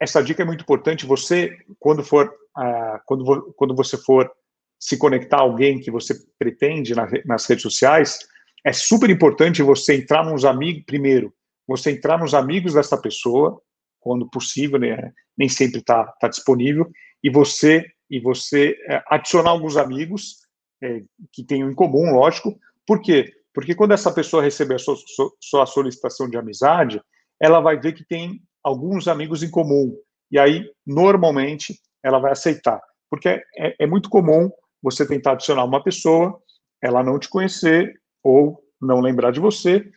Essa 0.00 0.22
dica 0.22 0.42
é 0.42 0.46
muito 0.46 0.62
importante. 0.62 1.06
Você, 1.06 1.56
quando 1.78 2.02
for, 2.02 2.28
uh, 2.56 2.98
quando, 3.06 3.52
quando 3.56 3.74
você 3.74 3.96
for 3.96 4.30
se 4.78 4.96
conectar 4.96 5.38
a 5.38 5.42
alguém 5.42 5.78
que 5.78 5.90
você 5.90 6.14
pretende 6.38 6.94
na, 6.94 7.06
nas 7.26 7.46
redes 7.46 7.62
sociais, 7.62 8.18
é 8.64 8.72
super 8.72 9.10
importante 9.10 9.62
você 9.62 9.94
entrar 9.94 10.24
nos 10.24 10.44
amigos 10.44 10.84
primeiro. 10.86 11.34
Você 11.68 11.90
entrar 11.90 12.18
nos 12.18 12.34
amigos 12.34 12.74
dessa 12.74 13.00
pessoa, 13.00 13.60
quando 14.00 14.28
possível, 14.28 14.78
né, 14.78 15.12
nem 15.36 15.48
sempre 15.48 15.80
está 15.80 16.04
tá 16.20 16.28
disponível, 16.28 16.90
e 17.22 17.30
você 17.30 17.86
e 18.10 18.18
você 18.18 18.76
é, 18.88 19.02
adicionar 19.06 19.50
alguns 19.50 19.76
amigos 19.76 20.38
é, 20.82 21.02
que 21.32 21.44
tenham 21.44 21.70
em 21.70 21.74
comum, 21.74 22.12
lógico. 22.12 22.58
Por 22.86 23.00
quê? 23.00 23.32
Porque 23.52 23.74
quando 23.74 23.92
essa 23.92 24.12
pessoa 24.12 24.42
receber 24.42 24.76
a 24.76 24.78
sua, 24.78 24.96
sua 25.40 25.66
solicitação 25.66 26.28
de 26.28 26.36
amizade, 26.36 27.00
ela 27.40 27.60
vai 27.60 27.78
ver 27.78 27.92
que 27.92 28.04
tem 28.04 28.40
alguns 28.62 29.08
amigos 29.08 29.42
em 29.42 29.50
comum. 29.50 29.96
E 30.30 30.38
aí, 30.38 30.70
normalmente, 30.86 31.80
ela 32.02 32.18
vai 32.18 32.32
aceitar. 32.32 32.80
Porque 33.10 33.28
é, 33.28 33.44
é 33.78 33.86
muito 33.86 34.08
comum 34.08 34.50
você 34.82 35.06
tentar 35.06 35.32
adicionar 35.32 35.64
uma 35.64 35.82
pessoa, 35.82 36.40
ela 36.82 37.02
não 37.02 37.18
te 37.18 37.28
conhecer 37.28 37.94
ou 38.22 38.62
não 38.80 39.00
lembrar 39.00 39.30
de 39.30 39.40
você, 39.40 39.90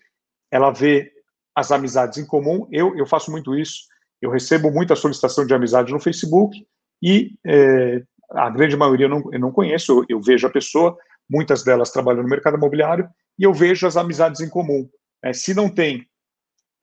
ela 0.52 0.72
vê 0.72 1.12
as 1.56 1.72
amizades 1.72 2.18
em 2.18 2.26
comum. 2.26 2.68
Eu, 2.72 2.98
eu 2.98 3.06
faço 3.06 3.32
muito 3.32 3.56
isso. 3.56 3.84
Eu 4.22 4.32
recebo 4.32 4.72
muita 4.72 4.96
solicitação 4.96 5.46
de 5.46 5.54
amizade 5.54 5.92
no 5.92 6.00
Facebook 6.00 6.66
e 7.02 7.38
é, 7.46 8.02
a 8.32 8.50
grande 8.50 8.76
maioria 8.76 9.06
eu 9.06 9.10
não, 9.10 9.24
eu 9.32 9.40
não 9.40 9.52
conheço, 9.52 9.92
eu, 9.92 10.06
eu, 10.10 10.22
vejo 10.22 10.48
a 10.48 10.52
pessoa, 10.52 10.98
muitas 11.30 11.64
delas 11.64 11.92
trabalham 11.92 12.24
no 12.24 12.30
mercado 12.30 12.58
imobiliário, 12.58 13.08
e 13.38 13.44
eu 13.44 13.54
vejo 13.54 13.88
as 13.88 13.98
amizades 13.98 14.42
em 14.42 14.50
comum. 14.50 14.90
É, 15.24 15.34
se 15.34 15.54
não 15.54 15.70
tem 15.70 16.08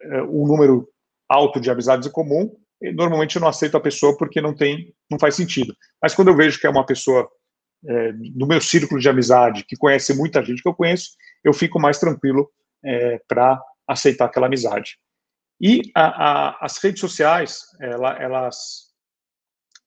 é, 0.02 0.22
um 0.22 0.46
número 0.46 0.88
alto 1.28 1.60
de 1.60 1.70
amizades 1.70 2.08
em 2.08 2.12
comum, 2.12 2.54
eh, 2.82 2.92
normalmente 2.92 3.36
eu 3.36 3.40
não 3.40 3.48
aceito 3.48 3.76
a 3.76 3.80
pessoa 3.80 4.16
porque 4.16 4.40
não 4.40 4.54
tem, 4.54 4.92
não 5.10 5.18
faz 5.18 5.36
sentido. 5.36 5.74
Mas 6.02 6.14
quando 6.14 6.28
eu 6.28 6.36
vejo 6.36 6.58
que 6.58 6.66
é 6.66 6.70
uma 6.70 6.84
pessoa 6.84 7.28
é, 7.86 8.12
do 8.12 8.46
meu 8.46 8.60
círculo 8.60 9.00
de 9.00 9.08
amizade, 9.08 9.64
que 9.64 9.76
conhece 9.76 10.14
muita 10.14 10.44
gente 10.44 10.62
que 10.62 10.68
eu 10.68 10.74
conheço, 10.74 11.10
eu 11.44 11.52
fico 11.52 11.80
mais 11.80 11.98
tranquilo 11.98 12.50
é, 12.84 13.20
para 13.28 13.60
aceitar 13.86 14.26
aquela 14.26 14.46
amizade. 14.46 14.98
E 15.60 15.82
a, 15.94 16.04
a, 16.04 16.58
as 16.64 16.78
redes 16.78 17.00
sociais, 17.00 17.62
ela, 17.80 18.16
elas 18.20 18.89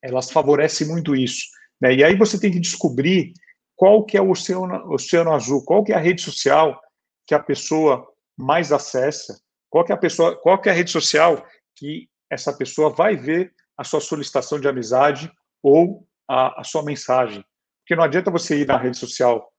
elas 0.03 0.29
favorecem 0.29 0.85
muito 0.85 1.15
isso. 1.15 1.45
Né? 1.81 1.95
E 1.95 2.03
aí 2.03 2.15
você 2.15 2.37
tem 2.39 2.51
que 2.51 2.59
descobrir 2.59 3.33
qual 3.75 4.05
que 4.05 4.17
é 4.17 4.21
o 4.21 4.29
oceano, 4.29 4.91
oceano 4.91 5.33
azul, 5.33 5.63
qual 5.63 5.83
que 5.83 5.93
é 5.93 5.95
a 5.95 5.99
rede 5.99 6.21
social 6.21 6.79
que 7.25 7.33
a 7.33 7.39
pessoa 7.39 8.05
mais 8.37 8.71
acessa, 8.71 9.39
qual 9.69 9.85
que 9.85 9.93
é 9.93 9.95
a 9.95 9.97
pessoa, 9.97 10.35
qual 10.35 10.61
que 10.61 10.67
é 10.67 10.71
a 10.73 10.75
rede 10.75 10.91
social 10.91 11.43
que 11.75 12.09
essa 12.29 12.51
pessoa 12.51 12.89
vai 12.89 13.15
ver 13.15 13.53
a 13.77 13.83
sua 13.83 14.01
solicitação 14.01 14.59
de 14.59 14.67
amizade 14.67 15.31
ou 15.61 16.05
a, 16.29 16.59
a 16.59 16.63
sua 16.63 16.83
mensagem. 16.83 17.43
Porque 17.81 17.95
não 17.95 18.03
adianta 18.03 18.29
você 18.29 18.59
ir 18.59 18.67
na 18.67 18.77
rede 18.77 18.97
social 18.97 19.51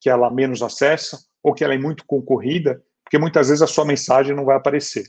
que 0.00 0.10
ela 0.10 0.30
menos 0.30 0.62
acessa 0.62 1.18
ou 1.42 1.54
que 1.54 1.62
ela 1.62 1.74
é 1.74 1.78
muito 1.78 2.04
concorrida, 2.06 2.82
porque 3.04 3.18
muitas 3.18 3.48
vezes 3.48 3.62
a 3.62 3.66
sua 3.66 3.84
mensagem 3.84 4.34
não 4.34 4.44
vai 4.44 4.56
aparecer. 4.56 5.08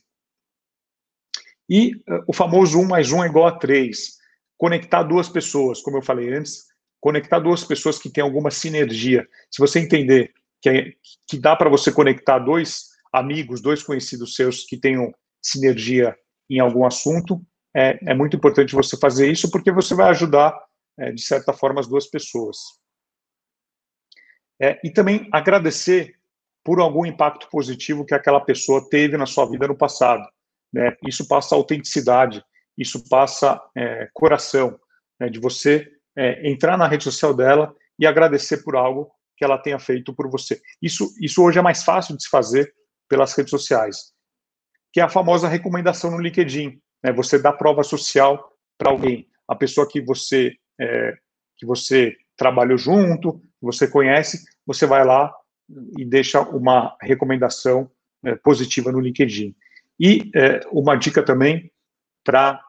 E 1.69 1.95
uh, 1.95 2.23
o 2.27 2.33
famoso 2.33 2.79
1 2.79 2.87
mais 2.87 3.11
1 3.11 3.23
é 3.23 3.27
igual 3.27 3.47
a 3.47 3.57
3 3.57 4.22
conectar 4.63 5.03
duas 5.03 5.27
pessoas, 5.27 5.81
como 5.81 5.97
eu 5.97 6.01
falei 6.01 6.33
antes, 6.33 6.67
conectar 7.01 7.37
duas 7.39 7.65
pessoas 7.65 7.99
que 7.99 8.09
têm 8.09 8.23
alguma 8.23 8.49
sinergia. 8.49 9.27
Se 9.51 9.59
você 9.59 9.77
entender 9.77 10.31
que, 10.61 10.69
é, 10.69 10.93
que 11.27 11.37
dá 11.37 11.53
para 11.53 11.69
você 11.69 11.91
conectar 11.91 12.39
dois 12.39 12.85
amigos, 13.11 13.59
dois 13.59 13.83
conhecidos 13.83 14.35
seus 14.37 14.63
que 14.63 14.77
tenham 14.77 15.13
sinergia 15.41 16.15
em 16.49 16.61
algum 16.61 16.85
assunto, 16.85 17.45
é, 17.75 17.99
é 18.09 18.13
muito 18.13 18.37
importante 18.37 18.73
você 18.73 18.97
fazer 18.97 19.29
isso, 19.29 19.51
porque 19.51 19.69
você 19.69 19.93
vai 19.93 20.09
ajudar, 20.11 20.57
é, 20.97 21.11
de 21.11 21.21
certa 21.21 21.51
forma, 21.51 21.81
as 21.81 21.87
duas 21.89 22.07
pessoas. 22.07 22.55
É, 24.61 24.79
e 24.81 24.89
também 24.89 25.27
agradecer 25.29 26.15
por 26.63 26.79
algum 26.79 27.05
impacto 27.05 27.49
positivo 27.49 28.05
que 28.05 28.15
aquela 28.15 28.39
pessoa 28.39 28.87
teve 28.89 29.17
na 29.17 29.25
sua 29.25 29.45
vida 29.45 29.67
no 29.67 29.75
passado. 29.75 30.25
Né? 30.71 30.95
Isso 31.05 31.27
passa 31.27 31.53
autenticidade, 31.53 32.41
isso 32.77 33.07
passa 33.09 33.61
é, 33.75 34.09
coração, 34.13 34.79
né, 35.19 35.29
de 35.29 35.39
você 35.39 35.89
é, 36.15 36.49
entrar 36.49 36.77
na 36.77 36.87
rede 36.87 37.03
social 37.03 37.33
dela 37.33 37.75
e 37.99 38.05
agradecer 38.05 38.63
por 38.63 38.75
algo 38.75 39.11
que 39.37 39.43
ela 39.43 39.57
tenha 39.57 39.79
feito 39.79 40.13
por 40.13 40.29
você. 40.29 40.61
Isso, 40.81 41.13
isso 41.19 41.43
hoje 41.43 41.59
é 41.59 41.61
mais 41.61 41.83
fácil 41.83 42.15
de 42.15 42.23
se 42.23 42.29
fazer 42.29 42.73
pelas 43.09 43.33
redes 43.33 43.51
sociais, 43.51 44.13
que 44.91 44.99
é 44.99 45.03
a 45.03 45.09
famosa 45.09 45.47
recomendação 45.47 46.11
no 46.11 46.19
LinkedIn. 46.19 46.79
Né, 47.03 47.11
você 47.11 47.39
dá 47.39 47.51
prova 47.51 47.83
social 47.83 48.51
para 48.77 48.91
alguém, 48.91 49.27
a 49.47 49.55
pessoa 49.55 49.87
que 49.87 50.01
você 50.01 50.53
é, 50.79 51.13
que 51.57 51.65
você 51.65 52.15
trabalhou 52.35 52.77
junto, 52.77 53.41
você 53.61 53.87
conhece, 53.87 54.43
você 54.65 54.85
vai 54.85 55.05
lá 55.05 55.31
e 55.97 56.03
deixa 56.03 56.41
uma 56.41 56.95
recomendação 57.01 57.89
é, 58.25 58.35
positiva 58.35 58.91
no 58.91 58.99
LinkedIn. 58.99 59.55
E 59.99 60.31
é, 60.35 60.61
uma 60.71 60.95
dica 60.95 61.23
também 61.23 61.71
para 62.23 62.61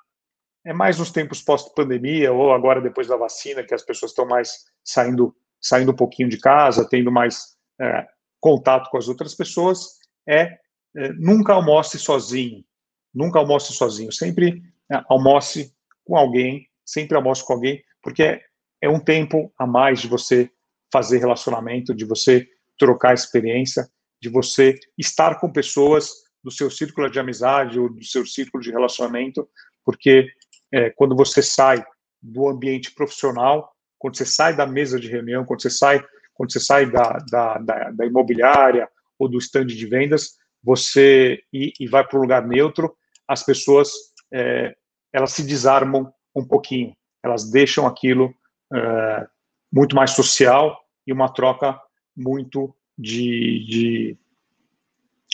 é 0.67 0.73
mais 0.73 0.99
nos 0.99 1.11
tempos 1.11 1.43
pós-pandemia 1.43 2.33
ou 2.33 2.53
agora 2.53 2.81
depois 2.81 3.07
da 3.07 3.17
vacina 3.17 3.63
que 3.63 3.75
as 3.75 3.83
pessoas 3.83 4.13
estão 4.13 4.27
mais 4.27 4.65
saindo 4.83 5.35
saindo 5.61 5.93
um 5.93 5.97
pouquinho 5.97 6.29
de 6.29 6.39
casa, 6.39 6.87
tendo 6.87 7.11
mais 7.11 7.57
é, 7.81 8.07
contato 8.39 8.91
com 8.91 8.99
as 8.99 9.09
outras 9.09 9.35
pessoas, 9.35 9.99
é, 10.29 10.59
é, 10.95 11.09
nunca 11.15 11.55
almoce 11.55 11.99
sozinho, 11.99 12.63
nunca 13.15 13.39
almoce 13.39 13.73
sozinho, 13.73 14.13
sempre 14.13 14.63
é, 14.93 15.03
almoce 15.09 15.75
com 16.05 16.19
alguém, 16.19 16.69
sempre 16.85 17.17
almoce 17.17 17.43
com 17.47 17.55
alguém, 17.55 17.83
porque 18.03 18.23
é, 18.23 18.43
é 18.83 18.91
um 18.91 19.01
tempo 19.01 19.51
a 19.59 19.67
mais 19.67 20.01
de 20.01 20.09
você 20.09 20.51
fazer 20.93 21.17
relacionamento, 21.17 21.95
de 21.95 22.05
você 22.05 22.47
trocar 22.79 23.15
experiência, 23.15 23.89
de 24.21 24.29
você 24.29 24.79
estar 24.99 25.41
com 25.41 25.51
pessoas 25.51 26.24
do 26.45 26.51
seu 26.51 26.71
círculo 26.71 27.11
de 27.11 27.19
amizade 27.19 27.81
ou 27.81 27.89
do 27.89 28.05
seu 28.05 28.27
círculo 28.27 28.63
de 28.63 28.71
relacionamento, 28.71 29.49
porque 29.83 30.29
é, 30.71 30.91
quando 30.91 31.17
você 31.17 31.43
sai 31.43 31.83
do 32.21 32.47
ambiente 32.47 32.93
profissional, 32.93 33.73
quando 33.99 34.19
você 34.19 34.27
sai 34.27 34.55
da 34.55 34.67
mesa 34.67 35.01
de 35.01 35.09
reunião, 35.09 35.45
quando 35.45 35.63
você 35.63 35.71
sai, 35.71 36.05
quando 36.35 36.53
você 36.53 36.61
sai 36.61 36.91
da, 36.91 37.19
da, 37.31 37.59
da, 37.59 37.91
da 37.91 38.07
imobiliária 38.07 38.87
ou 39.19 39.29
do 39.29 39.39
stand 39.39 39.67
de 39.67 39.87
vendas, 39.87 40.37
você 40.63 41.43
e, 41.53 41.73
e 41.81 41.87
vai 41.87 42.07
para 42.07 42.19
um 42.19 42.23
lugar 42.23 42.47
neutro, 42.47 42.95
as 43.27 43.43
pessoas 43.43 43.91
é, 44.33 44.75
elas 45.13 45.33
se 45.33 45.43
desarmam 45.43 46.13
um 46.35 46.47
pouquinho, 46.47 46.95
elas 47.23 47.51
deixam 47.51 47.87
aquilo 47.87 48.35
é, 48.73 49.27
muito 49.73 49.97
mais 49.97 50.11
social 50.11 50.79
e 51.07 51.13
uma 51.13 51.33
troca 51.33 51.81
muito 52.17 52.75
de, 52.99 53.65
de 53.67 54.19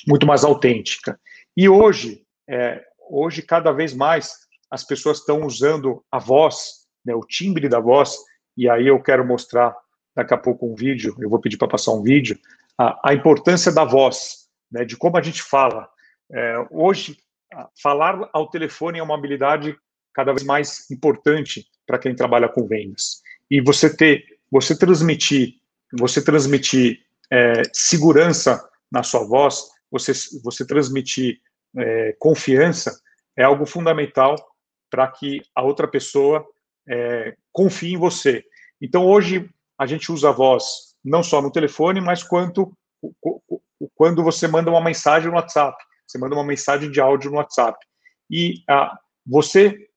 muito 0.06 0.26
mais 0.26 0.44
autêntica. 0.44 1.18
E 1.56 1.68
hoje, 1.68 2.22
é, 2.48 2.82
hoje 3.08 3.42
cada 3.42 3.72
vez 3.72 3.94
mais 3.94 4.32
as 4.70 4.84
pessoas 4.84 5.18
estão 5.18 5.44
usando 5.44 6.04
a 6.10 6.18
voz, 6.18 6.86
né, 7.04 7.14
o 7.14 7.26
timbre 7.26 7.68
da 7.68 7.80
voz, 7.80 8.16
e 8.56 8.68
aí 8.68 8.86
eu 8.86 9.02
quero 9.02 9.26
mostrar 9.26 9.74
daqui 10.14 10.34
a 10.34 10.38
pouco 10.38 10.70
um 10.70 10.74
vídeo, 10.74 11.16
eu 11.20 11.28
vou 11.28 11.40
pedir 11.40 11.56
para 11.56 11.68
passar 11.68 11.92
um 11.92 12.02
vídeo, 12.02 12.38
a, 12.78 13.10
a, 13.10 13.14
importância 13.14 13.72
da 13.72 13.84
voz, 13.84 14.48
né, 14.70 14.84
de 14.84 14.96
como 14.96 15.16
a 15.16 15.22
gente 15.22 15.42
fala. 15.42 15.88
É, 16.32 16.54
hoje, 16.70 17.16
falar 17.82 18.28
ao 18.32 18.48
telefone 18.48 18.98
é 18.98 19.02
uma 19.02 19.14
habilidade 19.14 19.76
cada 20.14 20.32
vez 20.32 20.44
mais 20.44 20.90
importante 20.90 21.66
para 21.86 21.98
quem 21.98 22.14
trabalha 22.14 22.48
com 22.48 22.66
vendas. 22.66 23.22
E 23.50 23.60
você 23.60 23.94
ter, 23.94 24.24
você 24.50 24.76
transmitir, 24.76 25.54
você 25.98 26.22
transmitir 26.22 27.00
é, 27.30 27.62
segurança 27.72 28.68
na 28.90 29.02
sua 29.02 29.24
voz, 29.24 29.70
você, 29.90 30.12
você 30.42 30.66
transmitir 30.66 31.40
é, 31.76 32.14
confiança 32.18 32.98
é 33.36 33.42
algo 33.42 33.66
fundamental 33.66 34.36
para 34.90 35.06
que 35.08 35.40
a 35.54 35.62
outra 35.62 35.86
pessoa 35.86 36.44
é, 36.88 37.36
confie 37.52 37.94
em 37.94 37.98
você. 37.98 38.44
Então, 38.80 39.06
hoje, 39.06 39.48
a 39.78 39.86
gente 39.86 40.10
usa 40.10 40.30
a 40.30 40.32
voz 40.32 40.64
não 41.02 41.22
só 41.22 41.40
no 41.40 41.50
telefone, 41.50 42.00
mas 42.00 42.22
quanto 42.22 42.72
quando 43.94 44.22
você 44.22 44.46
manda 44.46 44.70
uma 44.70 44.82
mensagem 44.82 45.28
no 45.30 45.36
WhatsApp. 45.36 45.76
Você 46.06 46.18
manda 46.18 46.34
uma 46.34 46.44
mensagem 46.44 46.90
de 46.90 47.00
áudio 47.00 47.30
no 47.30 47.36
WhatsApp. 47.36 47.78
E 48.30 48.62
a, 48.68 48.98
você 49.26 49.88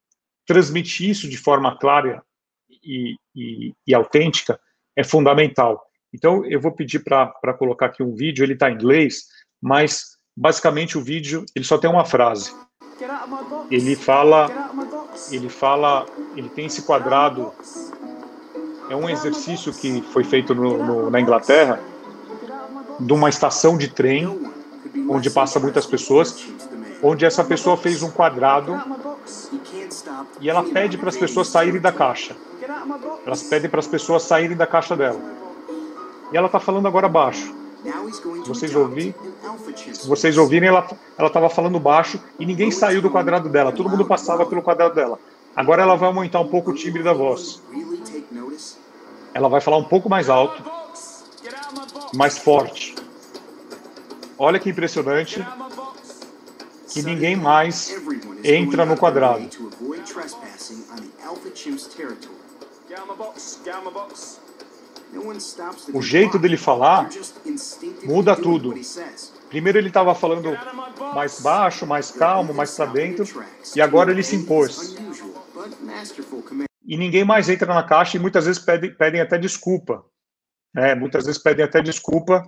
transmitir 0.46 1.10
isso 1.10 1.30
de 1.30 1.38
forma 1.38 1.78
clara 1.78 2.24
e, 2.70 3.16
e, 3.36 3.74
e 3.88 3.94
autêntica 3.94 4.60
é 4.96 5.04
fundamental. 5.04 5.84
Então, 6.14 6.46
eu 6.46 6.62
vou 6.62 6.72
pedir 6.72 7.04
para 7.04 7.54
colocar 7.58 7.88
aqui 7.88 8.04
um 8.04 8.16
vídeo, 8.16 8.44
ele 8.44 8.54
está 8.54 8.70
em 8.70 8.76
inglês, 8.76 9.24
mas 9.64 10.18
basicamente 10.36 10.98
o 10.98 11.02
vídeo 11.02 11.46
ele 11.56 11.64
só 11.64 11.78
tem 11.78 11.90
uma 11.90 12.04
frase. 12.04 12.54
Ele 13.72 13.96
fala, 13.96 14.52
ele 15.32 15.48
fala, 15.48 16.06
ele 16.36 16.50
tem 16.50 16.66
esse 16.66 16.82
quadrado. 16.82 17.54
É 18.90 18.96
um 18.96 19.10
exercício 19.10 19.72
que 19.74 20.02
foi 20.12 20.26
feito 20.26 20.54
no, 20.54 20.86
no, 20.86 21.10
na 21.10 21.22
Inglaterra, 21.22 21.80
de 23.00 23.14
uma 23.14 23.30
estação 23.30 23.78
de 23.78 23.88
trem, 23.88 24.52
onde 25.10 25.30
passa 25.30 25.62
muitas 25.62 25.86
pessoas, 25.86 26.46
onde 27.02 27.26
essa 27.26 27.44
pessoa 27.44 27.78
fez 27.78 28.04
um 28.04 28.12
quadrado 28.12 28.80
e 30.42 30.50
ela 30.50 30.64
pede 30.64 30.98
para 30.98 31.08
as 31.08 31.16
pessoas 31.16 31.48
saírem 31.48 31.80
da 31.80 31.92
caixa. 31.92 32.36
Elas 33.26 33.44
pedem 33.44 33.70
para 33.70 33.80
as 33.80 33.88
pessoas 33.88 34.24
saírem 34.24 34.58
da 34.58 34.68
caixa 34.68 34.96
dela. 34.96 35.20
E 36.34 36.38
ela 36.38 36.48
está 36.48 36.60
falando 36.60 36.88
agora 36.88 37.08
baixo. 37.08 37.63
Vocês 38.46 38.74
ouvirem, 38.76 39.14
se 39.94 40.08
vocês 40.08 40.38
ouvirem, 40.38 40.70
ela 40.70 40.88
estava 41.20 41.50
falando 41.50 41.80
baixo 41.80 42.20
e 42.40 42.46
ninguém 42.46 42.72
saiu 42.72 43.02
do 43.02 43.10
quadrado 43.10 43.50
dela. 43.50 43.72
Todo 43.72 43.90
mundo 43.90 44.06
passava 44.06 44.46
pelo 44.46 44.62
quadrado 44.62 44.96
dela. 44.96 45.20
Agora 45.56 45.82
ela 45.84 45.96
vai 45.96 46.08
aumentar 46.08 46.40
um 46.40 46.48
pouco 46.48 46.72
o 46.72 46.74
timbre 46.74 47.04
da 47.04 47.14
voz. 47.14 47.62
Ela 49.34 49.50
vai 49.50 49.62
falar 49.62 49.78
um 49.78 49.84
pouco 49.84 50.10
mais 50.10 50.30
alto, 50.30 50.64
mais 52.16 52.38
forte. 52.38 52.96
Olha 54.38 54.60
que 54.60 54.70
impressionante 54.70 55.46
que 56.90 57.02
ninguém 57.02 57.36
mais 57.36 57.96
entra 58.44 58.86
no 58.86 58.96
quadrado. 58.96 59.48
O 65.94 66.02
jeito 66.02 66.40
dele 66.40 66.58
falar 66.58 67.10
muda 68.04 68.36
tudo. 68.36 68.74
Primeiro 69.50 69.78
ele 69.78 69.88
estava 69.88 70.16
falando 70.16 70.58
mais 71.14 71.40
baixo, 71.42 71.86
mais 71.86 72.12
calmo, 72.12 72.54
mais 72.54 72.76
para 72.76 72.92
dentro, 72.92 73.44
e 73.76 73.82
agora 73.82 74.12
ele 74.12 74.24
se 74.24 74.36
impôs. 74.36 74.96
E 76.86 76.98
ninguém 76.98 77.24
mais 77.24 77.50
entra 77.50 77.74
na 77.74 77.84
caixa 77.84 78.18
e 78.18 78.20
muitas 78.20 78.46
vezes 78.46 78.62
pedem, 78.62 78.94
pedem 78.94 79.22
até 79.22 79.38
desculpa. 79.38 80.04
É, 80.76 80.96
muitas 80.96 81.26
vezes 81.26 81.42
pedem 81.42 81.64
até 81.64 81.82
desculpa. 81.82 82.44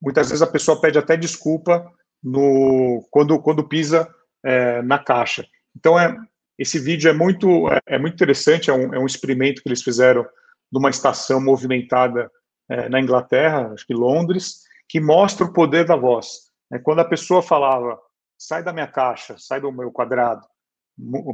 Muitas 0.00 0.28
vezes 0.28 0.42
a 0.42 0.46
pessoa 0.46 0.80
pede 0.80 0.98
até 0.98 1.16
desculpa 1.16 1.92
no 2.22 3.06
quando, 3.10 3.40
quando 3.40 3.68
pisa 3.68 4.08
é, 4.44 4.80
na 4.82 4.98
caixa. 4.98 5.46
Então 5.76 5.98
é 5.98 6.16
esse 6.58 6.78
vídeo 6.78 7.10
é 7.10 7.12
muito 7.12 7.68
é, 7.68 7.80
é 7.86 7.98
muito 7.98 8.14
interessante. 8.14 8.70
É 8.70 8.72
um, 8.72 8.94
é 8.94 8.98
um 8.98 9.06
experimento 9.06 9.62
que 9.62 9.68
eles 9.68 9.82
fizeram 9.82 10.26
numa 10.72 10.90
estação 10.90 11.40
movimentada 11.40 12.30
é, 12.68 12.88
na 12.88 13.00
Inglaterra, 13.00 13.72
acho 13.72 13.86
que 13.86 13.94
Londres, 13.94 14.62
que 14.88 15.00
mostra 15.00 15.44
o 15.44 15.52
poder 15.52 15.84
da 15.84 15.96
voz. 15.96 16.50
É, 16.72 16.78
quando 16.78 17.00
a 17.00 17.04
pessoa 17.04 17.42
falava, 17.42 17.98
sai 18.38 18.62
da 18.62 18.72
minha 18.72 18.86
caixa, 18.86 19.36
sai 19.38 19.60
do 19.60 19.72
meu 19.72 19.90
quadrado, 19.90 20.46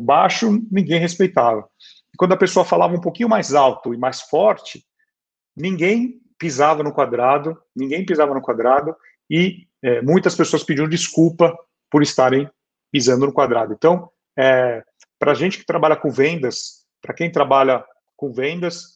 baixo, 0.00 0.50
ninguém 0.70 1.00
respeitava. 1.00 1.68
E 2.14 2.16
quando 2.16 2.32
a 2.32 2.36
pessoa 2.36 2.64
falava 2.64 2.94
um 2.94 3.00
pouquinho 3.00 3.28
mais 3.28 3.54
alto 3.54 3.92
e 3.92 3.98
mais 3.98 4.22
forte, 4.22 4.84
ninguém 5.56 6.20
pisava 6.38 6.82
no 6.82 6.92
quadrado, 6.92 7.58
ninguém 7.74 8.04
pisava 8.04 8.34
no 8.34 8.42
quadrado 8.42 8.94
e 9.30 9.66
é, 9.82 10.00
muitas 10.02 10.34
pessoas 10.34 10.62
pediam 10.62 10.88
desculpa 10.88 11.56
por 11.90 12.02
estarem 12.02 12.48
pisando 12.92 13.26
no 13.26 13.32
quadrado. 13.32 13.72
Então, 13.72 14.10
é, 14.38 14.82
para 15.18 15.32
a 15.32 15.34
gente 15.34 15.58
que 15.58 15.66
trabalha 15.66 15.96
com 15.96 16.10
vendas, 16.10 16.84
para 17.00 17.14
quem 17.14 17.30
trabalha 17.30 17.84
com 18.16 18.32
vendas, 18.32 18.95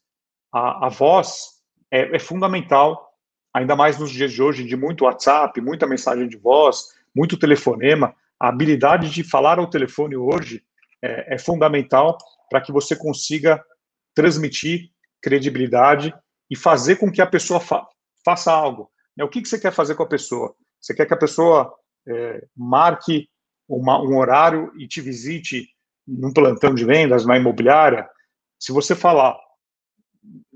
a, 0.52 0.86
a 0.86 0.88
voz 0.88 1.60
é, 1.90 2.16
é, 2.16 2.18
fundamental, 2.18 3.08
ainda 3.54 3.74
mais 3.74 3.98
nos 3.98 4.10
dias 4.10 4.32
de 4.32 4.42
hoje, 4.42 4.64
de 4.64 4.76
muito 4.76 5.04
WhatsApp, 5.04 5.60
muita 5.60 5.86
mensagem 5.86 6.28
de 6.28 6.36
voz, 6.36 6.88
muito 7.14 7.38
telefonema. 7.38 8.14
A 8.38 8.48
habilidade 8.48 9.10
de 9.10 9.22
falar 9.22 9.58
ao 9.58 9.70
telefone 9.70 10.16
hoje 10.16 10.62
é, 11.02 11.34
é 11.34 11.38
fundamental 11.38 12.16
para 12.48 12.60
que 12.60 12.72
você 12.72 12.96
consiga 12.96 13.62
transmitir 14.14 14.90
credibilidade 15.22 16.14
e 16.50 16.56
fazer 16.56 16.96
com 16.96 17.10
que 17.10 17.22
a 17.22 17.26
pessoa 17.26 17.60
fa 17.60 17.86
faça 18.22 18.52
algo. 18.52 18.90
Né? 19.16 19.24
O 19.24 19.28
que, 19.28 19.40
que 19.40 19.48
você 19.48 19.58
quer 19.58 19.72
fazer 19.72 19.94
com 19.94 20.02
a 20.02 20.08
pessoa? 20.08 20.54
Você 20.78 20.94
quer 20.94 21.06
que 21.06 21.14
a 21.14 21.18
pessoa 21.18 21.74
é, 22.06 22.44
marque 22.54 23.28
uma, 23.66 23.98
um 24.02 24.18
horário 24.18 24.70
e 24.78 24.86
te 24.86 25.00
visite 25.00 25.68
num 26.06 26.32
plantão 26.32 26.74
de 26.74 26.84
vendas, 26.84 27.24
na 27.24 27.38
imobiliária? 27.38 28.06
Se 28.58 28.72
você 28.72 28.94
falar, 28.94 29.38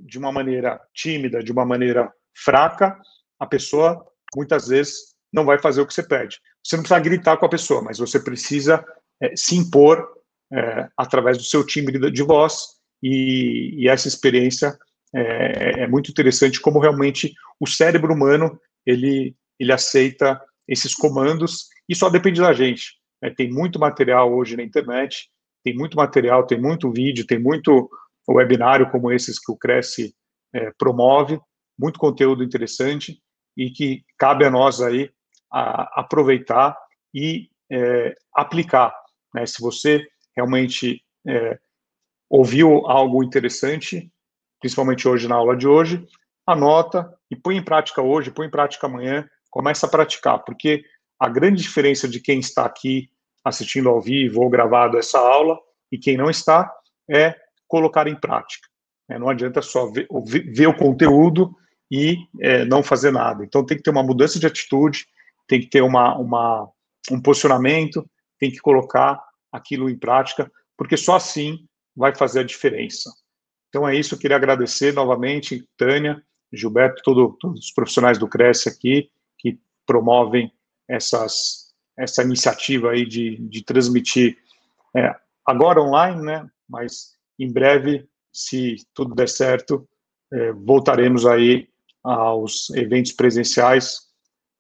de 0.05 0.19
uma 0.19 0.31
maneira 0.31 0.81
tímida, 0.93 1.43
de 1.43 1.51
uma 1.51 1.65
maneira 1.65 2.13
fraca, 2.37 2.99
a 3.41 3.47
pessoa 3.47 4.05
muitas 4.37 4.69
vezes 4.69 5.15
não 5.33 5.45
vai 5.45 5.59
fazer 5.59 5.81
o 5.81 5.87
que 5.87 5.95
você 5.95 6.03
pede. 6.03 6.39
Você 6.63 6.77
não 6.77 6.83
precisa 6.83 7.01
gritar 7.01 7.37
com 7.37 7.47
a 7.47 7.49
pessoa, 7.49 7.83
mas 7.83 7.99
você 7.99 8.21
precisa 8.21 8.85
é, 9.21 9.35
se 9.35 9.57
impor 9.57 10.07
é, 10.53 10.89
através 10.97 11.39
do 11.39 11.45
seu 11.45 11.67
timbre 11.67 12.11
de 12.11 12.23
voz 12.23 12.75
e, 13.03 13.75
e 13.77 13.89
essa 13.89 14.07
experiência 14.07 14.79
é, 15.15 15.83
é, 15.83 15.87
muito 15.89 16.11
interessante 16.11 16.61
como 16.61 16.79
realmente 16.79 17.33
o 17.59 17.67
cérebro 17.67 18.13
humano 18.13 18.61
ele 18.85 19.35
ele 19.59 19.73
aceita 19.73 20.41
esses 20.67 20.95
comandos 20.95 21.69
e 21.89 21.95
só 21.95 22.11
depende 22.11 22.41
da 22.41 22.53
gente. 22.53 22.95
Né? 23.23 23.31
Tem 23.31 23.49
muito 23.49 23.79
material 23.79 24.35
hoje 24.35 24.57
na 24.57 24.65
internet, 24.65 25.29
tem 25.63 25.75
muito 25.75 25.97
material, 25.97 26.47
tem 26.47 26.61
muito 26.61 26.91
vídeo, 26.91 27.27
tem 27.27 27.39
muito 27.39 27.89
webinário 28.33 28.91
como 28.91 29.13
esses 29.13 29.39
que 29.39 29.53
o 29.53 29.57
Cresce 29.57 30.15
é, 30.53 30.71
promove, 30.79 31.39
muito 31.79 31.99
conteúdo 31.99 32.43
interessante 32.43 33.21
e 33.57 33.71
que 33.71 34.05
cabe 34.19 34.45
a 34.45 34.51
nós 34.51 34.81
aí 34.81 35.11
a 35.53 36.01
aproveitar 36.01 36.77
e 37.13 37.49
é, 37.71 38.15
aplicar. 38.35 38.95
Né? 39.35 39.47
Se 39.47 39.61
você 39.61 40.05
realmente 40.37 41.03
é, 41.27 41.59
ouviu 42.29 42.87
algo 42.87 43.23
interessante, 43.23 44.11
principalmente 44.61 45.07
hoje 45.07 45.29
na 45.29 45.37
aula 45.37 45.57
de 45.57 45.69
hoje, 45.69 46.05
anota 46.47 47.13
e 47.31 47.37
põe 47.37 47.57
em 47.57 47.65
prática 47.65 48.03
hoje, 48.03 48.31
põe 48.31 48.47
em 48.47 48.51
prática 48.51 48.87
amanhã, 48.87 49.29
começa 49.51 49.87
a 49.87 49.89
praticar, 49.89 50.41
porque 50.41 50.85
a 51.19 51.29
grande 51.29 51.63
diferença 51.63 52.09
de 52.09 52.21
quem 52.21 52.41
está 52.41 52.65
aqui 52.65 53.09
assistindo 53.45 53.89
ao 53.89 54.01
vivo 54.01 54.43
ou 54.43 54.51
gravado 54.51 54.99
essa 54.99 55.19
aula 55.19 55.59
e 55.93 55.99
quem 55.99 56.17
não 56.17 56.29
está 56.29 56.73
é 57.09 57.35
colocar 57.75 58.07
em 58.07 58.15
prática. 58.15 58.69
É, 59.11 59.19
não 59.19 59.29
adianta 59.29 59.61
só 59.61 59.91
ver, 59.91 60.07
ver, 60.25 60.69
o 60.69 60.77
conteúdo 60.77 61.53
e 61.91 62.17
é, 62.41 62.65
não 62.65 62.85
fazer 62.85 63.11
nada. 63.11 63.45
Então 63.45 63.67
tem 63.67 63.77
que 63.77 63.83
ter 63.83 63.91
uma 63.91 64.03
mudança 64.03 64.39
de 64.39 64.47
atitude, 64.47 65.05
tem 65.49 65.61
que 65.61 65.67
ter 65.67 65.83
uma, 65.83 66.17
uma, 66.17 66.71
um 67.11 67.21
posicionamento, 67.21 68.09
tem 68.39 68.49
que 68.49 68.59
colocar 68.59 69.21
aquilo 69.51 69.91
em 69.91 69.99
prática, 69.99 70.49
porque 70.77 70.97
só 70.97 71.17
assim 71.17 71.67
vai 71.97 72.15
fazer 72.15 72.41
a 72.41 72.45
diferença. 72.45 73.11
Então 73.69 73.89
é 73.89 73.97
isso, 73.97 74.15
eu 74.15 74.19
queria 74.21 74.37
agradecer 74.37 74.95
novamente, 74.95 75.69
Tânia, 75.77 76.23
Gilberto, 76.53 77.03
todo, 77.03 77.37
todos 77.41 77.59
os 77.59 77.73
profissionais 77.73 78.19
do 78.19 78.29
Cresce 78.29 78.69
aqui, 78.69 79.11
que 79.37 79.59
promovem 79.85 80.53
essas, 80.89 81.75
essa 81.99 82.23
iniciativa 82.23 82.93
aí 82.93 83.05
de, 83.05 83.37
de 83.49 83.65
transmitir, 83.65 84.39
é, 84.97 85.13
agora 85.45 85.83
online, 85.83 86.23
né, 86.23 86.49
mas 86.69 87.14
em 87.39 87.53
breve, 87.53 88.07
se 88.33 88.77
tudo 88.95 89.15
der 89.15 89.29
certo, 89.29 89.89
é, 90.33 90.53
voltaremos 90.53 91.27
aí 91.27 91.69
aos 92.03 92.71
eventos 92.71 93.13
presenciais 93.13 94.01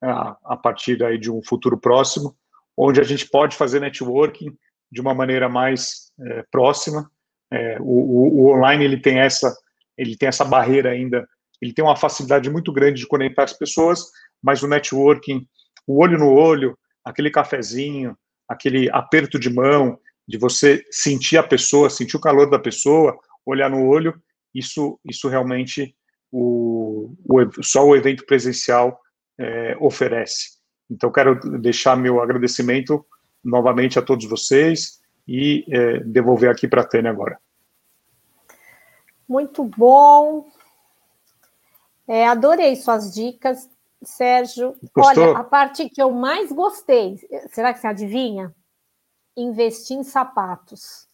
a, 0.02 0.56
partir 0.56 1.02
aí 1.02 1.18
de 1.18 1.30
um 1.30 1.42
futuro 1.42 1.78
próximo, 1.78 2.36
onde 2.76 3.00
a 3.00 3.04
gente 3.04 3.28
pode 3.28 3.56
fazer 3.56 3.80
networking 3.80 4.56
de 4.90 5.00
uma 5.00 5.14
maneira 5.14 5.48
mais 5.48 6.12
é, 6.20 6.44
próxima. 6.50 7.10
É, 7.50 7.78
o, 7.80 8.46
o, 8.46 8.52
online 8.52 8.84
ele 8.84 9.00
tem 9.00 9.18
essa 9.18 9.54
ele 9.96 10.16
tem 10.16 10.28
essa 10.28 10.44
barreira 10.44 10.90
ainda, 10.90 11.26
ele 11.62 11.72
tem 11.72 11.84
uma 11.84 11.94
facilidade 11.94 12.50
muito 12.50 12.72
grande 12.72 13.00
de 13.00 13.06
conectar 13.06 13.44
as 13.44 13.52
pessoas, 13.52 14.00
mas 14.42 14.62
o 14.62 14.68
networking, 14.68 15.46
o 15.86 16.02
olho 16.02 16.18
no 16.18 16.32
olho, 16.32 16.76
aquele 17.04 17.30
cafezinho, 17.30 18.16
aquele 18.48 18.90
aperto 18.90 19.38
de 19.38 19.48
mão, 19.48 19.98
de 20.26 20.38
você 20.38 20.84
sentir 20.90 21.36
a 21.36 21.42
pessoa, 21.42 21.90
sentir 21.90 22.16
o 22.16 22.20
calor 22.20 22.48
da 22.48 22.58
pessoa, 22.58 23.18
olhar 23.44 23.68
no 23.68 23.86
olho, 23.86 24.14
isso, 24.54 24.98
isso 25.04 25.28
realmente 25.28 25.94
o, 26.30 27.14
o 27.24 27.62
só 27.62 27.84
o 27.84 27.94
evento 27.94 28.24
presencial 28.26 29.00
é, 29.38 29.76
oferece. 29.80 30.58
Então, 30.90 31.10
quero 31.10 31.38
deixar 31.58 31.96
meu 31.96 32.20
agradecimento 32.20 33.04
novamente 33.42 33.98
a 33.98 34.02
todos 34.02 34.28
vocês 34.28 35.00
e 35.26 35.64
é, 35.68 36.00
devolver 36.00 36.50
aqui 36.50 36.68
para 36.68 36.82
a 36.82 36.86
Tânia 36.86 37.10
agora. 37.10 37.38
Muito 39.28 39.64
bom. 39.64 40.46
É, 42.06 42.26
adorei 42.26 42.76
suas 42.76 43.12
dicas, 43.12 43.68
Sérgio. 44.02 44.76
Gostou? 44.94 45.24
Olha, 45.24 45.38
a 45.38 45.44
parte 45.44 45.88
que 45.88 46.02
eu 46.02 46.10
mais 46.10 46.52
gostei, 46.52 47.18
será 47.48 47.72
que 47.72 47.80
você 47.80 47.86
adivinha? 47.86 48.54
investir 49.42 49.96
em 49.96 50.02
sapatos. 50.02 51.08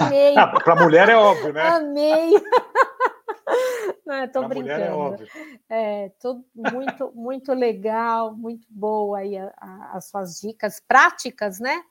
Amei. 0.00 0.36
Ah, 0.36 0.46
para 0.46 0.76
mulher 0.76 1.08
é 1.08 1.16
óbvio, 1.16 1.52
né? 1.52 1.68
Amei. 1.68 2.32
Não, 4.06 4.24
estou 4.24 4.44
é 4.44 4.48
brincando. 4.48 5.24
É, 5.68 6.04
é 6.04 6.08
tudo 6.20 6.44
muito, 6.54 7.12
muito 7.14 7.52
legal, 7.52 8.34
muito 8.34 8.66
boa 8.70 9.18
aí 9.18 9.36
a, 9.36 9.52
a, 9.58 9.96
as 9.96 10.06
suas 10.06 10.40
dicas 10.40 10.80
práticas, 10.80 11.60
né? 11.60 11.82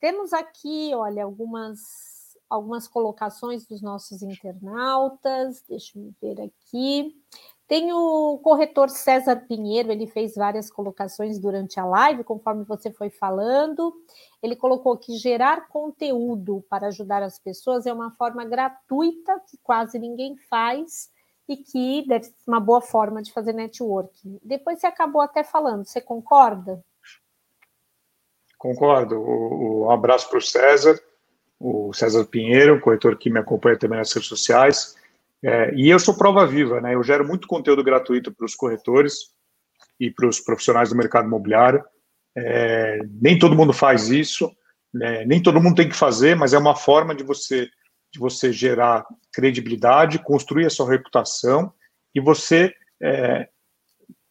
Temos 0.00 0.32
aqui, 0.32 0.92
olha, 0.94 1.24
algumas, 1.24 2.36
algumas 2.48 2.88
colocações 2.88 3.66
dos 3.66 3.82
nossos 3.82 4.22
internautas. 4.22 5.62
Deixa 5.68 5.98
eu 5.98 6.12
ver 6.20 6.40
aqui. 6.40 7.14
Tem 7.70 7.92
o 7.92 8.36
corretor 8.42 8.90
César 8.90 9.44
Pinheiro, 9.46 9.92
ele 9.92 10.08
fez 10.08 10.34
várias 10.34 10.68
colocações 10.68 11.38
durante 11.38 11.78
a 11.78 11.84
live, 11.84 12.24
conforme 12.24 12.64
você 12.64 12.90
foi 12.90 13.10
falando. 13.10 13.94
Ele 14.42 14.56
colocou 14.56 14.96
que 14.96 15.16
gerar 15.16 15.68
conteúdo 15.68 16.64
para 16.68 16.88
ajudar 16.88 17.22
as 17.22 17.38
pessoas 17.38 17.86
é 17.86 17.92
uma 17.92 18.10
forma 18.16 18.44
gratuita 18.44 19.40
que 19.48 19.56
quase 19.62 20.00
ninguém 20.00 20.36
faz 20.50 21.12
e 21.48 21.58
que 21.58 22.04
deve 22.08 22.24
ser 22.24 22.34
uma 22.44 22.58
boa 22.58 22.80
forma 22.80 23.22
de 23.22 23.32
fazer 23.32 23.52
networking. 23.52 24.40
Depois 24.42 24.80
você 24.80 24.88
acabou 24.88 25.22
até 25.22 25.44
falando, 25.44 25.84
você 25.84 26.00
concorda? 26.00 26.84
Concordo. 28.58 29.16
Um 29.16 29.92
abraço 29.92 30.28
para 30.28 30.38
o 30.38 30.42
César, 30.42 31.00
o 31.60 31.92
César 31.92 32.24
Pinheiro, 32.24 32.80
corretor 32.80 33.16
que 33.16 33.30
me 33.30 33.38
acompanha 33.38 33.78
também 33.78 34.00
nas 34.00 34.12
redes 34.12 34.28
sociais. 34.28 34.98
É, 35.42 35.74
e 35.74 35.88
eu 35.88 35.98
sou 35.98 36.16
prova 36.16 36.46
viva, 36.46 36.80
né? 36.80 36.94
Eu 36.94 37.02
gero 37.02 37.26
muito 37.26 37.48
conteúdo 37.48 37.82
gratuito 37.82 38.32
para 38.34 38.44
os 38.44 38.54
corretores 38.54 39.14
e 39.98 40.10
para 40.10 40.28
os 40.28 40.40
profissionais 40.40 40.90
do 40.90 40.96
mercado 40.96 41.26
imobiliário. 41.26 41.82
É, 42.36 42.98
nem 43.20 43.38
todo 43.38 43.56
mundo 43.56 43.72
faz 43.72 44.08
isso, 44.08 44.50
né? 44.92 45.24
nem 45.24 45.42
todo 45.42 45.60
mundo 45.60 45.76
tem 45.76 45.88
que 45.88 45.96
fazer, 45.96 46.36
mas 46.36 46.52
é 46.52 46.58
uma 46.58 46.76
forma 46.76 47.14
de 47.14 47.24
você 47.24 47.68
de 48.12 48.18
você 48.18 48.52
gerar 48.52 49.04
credibilidade, 49.32 50.18
construir 50.18 50.66
a 50.66 50.70
sua 50.70 50.90
reputação 50.90 51.72
e 52.14 52.20
você, 52.20 52.74
é, 53.00 53.48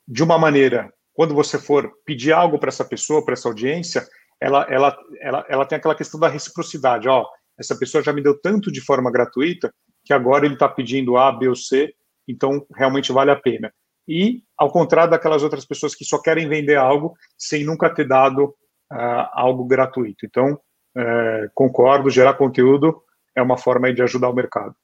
de 0.08 0.22
uma 0.22 0.38
maneira, 0.38 0.92
quando 1.14 1.34
você 1.34 1.58
for 1.58 1.92
pedir 2.06 2.34
algo 2.34 2.60
para 2.60 2.68
essa 2.68 2.84
pessoa, 2.84 3.24
para 3.24 3.34
essa 3.34 3.48
audiência, 3.48 4.06
ela, 4.42 4.66
ela, 4.70 4.98
ela, 5.22 5.46
ela 5.50 5.66
tem 5.66 5.78
aquela 5.78 5.96
questão 5.96 6.20
da 6.20 6.28
reciprocidade. 6.28 7.08
Ó, 7.08 7.26
essa 7.58 7.78
pessoa 7.78 8.04
já 8.04 8.12
me 8.12 8.22
deu 8.22 8.40
tanto 8.40 8.72
de 8.72 8.82
forma 8.82 9.12
gratuita, 9.12 9.74
que 10.10 10.14
agora 10.16 10.44
ele 10.44 10.56
está 10.56 10.68
pedindo 10.68 11.18
A, 11.18 11.32
B 11.32 11.50
ou 11.50 11.56
C, 11.56 11.94
então 12.28 12.66
realmente 12.76 13.12
vale 13.12 13.30
a 13.30 13.36
pena. 13.36 13.72
E, 14.08 14.42
ao 14.58 14.72
contrário 14.72 15.12
daquelas 15.12 15.44
outras 15.44 15.64
pessoas 15.64 15.94
que 15.94 16.04
só 16.04 16.20
querem 16.20 16.50
vender 16.50 16.78
algo 16.78 17.16
sem 17.38 17.64
nunca 17.64 17.94
ter 17.94 18.08
dado 18.08 18.46
uh, 18.92 19.30
algo 19.34 19.66
gratuito. 19.66 20.26
Então, 20.26 20.54
uh, 20.54 21.52
concordo, 21.54 22.10
gerar 22.10 22.34
conteúdo 22.34 23.04
é 23.36 23.42
uma 23.44 23.56
forma 23.56 23.94
de 23.94 24.02
ajudar 24.02 24.30
o 24.30 24.34
mercado. 24.34 24.76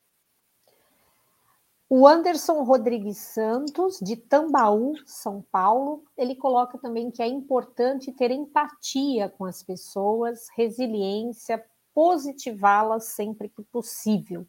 O 1.90 2.08
Anderson 2.08 2.62
Rodrigues 2.62 3.18
Santos, 3.18 4.00
de 4.00 4.16
Tambaú, 4.16 4.94
São 5.08 5.44
Paulo, 5.52 6.04
ele 6.16 6.36
coloca 6.36 6.78
também 6.78 7.10
que 7.10 7.24
é 7.24 7.28
importante 7.28 8.12
ter 8.12 8.30
empatia 8.30 9.28
com 9.28 9.46
as 9.46 9.64
pessoas, 9.64 10.46
resiliência, 10.56 11.64
positivá-las 11.96 13.06
sempre 13.06 13.50
que 13.50 13.64
possível. 13.64 14.46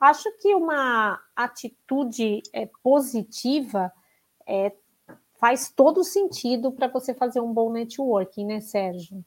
Acho 0.00 0.32
que 0.38 0.54
uma 0.54 1.20
atitude 1.36 2.42
é, 2.54 2.68
positiva 2.82 3.92
é, 4.48 4.72
faz 5.38 5.70
todo 5.70 6.02
sentido 6.02 6.72
para 6.72 6.88
você 6.88 7.12
fazer 7.12 7.40
um 7.40 7.52
bom 7.52 7.70
networking, 7.70 8.46
né, 8.46 8.60
Sérgio? 8.60 9.22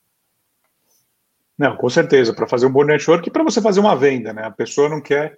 Não, 1.56 1.78
com 1.78 1.90
certeza, 1.90 2.34
para 2.34 2.48
fazer 2.48 2.66
um 2.66 2.72
bom 2.72 2.84
network 2.84 3.28
e 3.28 3.32
para 3.32 3.44
você 3.44 3.62
fazer 3.62 3.80
uma 3.80 3.96
venda, 3.96 4.34
né? 4.34 4.44
A 4.44 4.52
pessoa 4.52 4.90
não 4.90 5.00
quer 5.00 5.38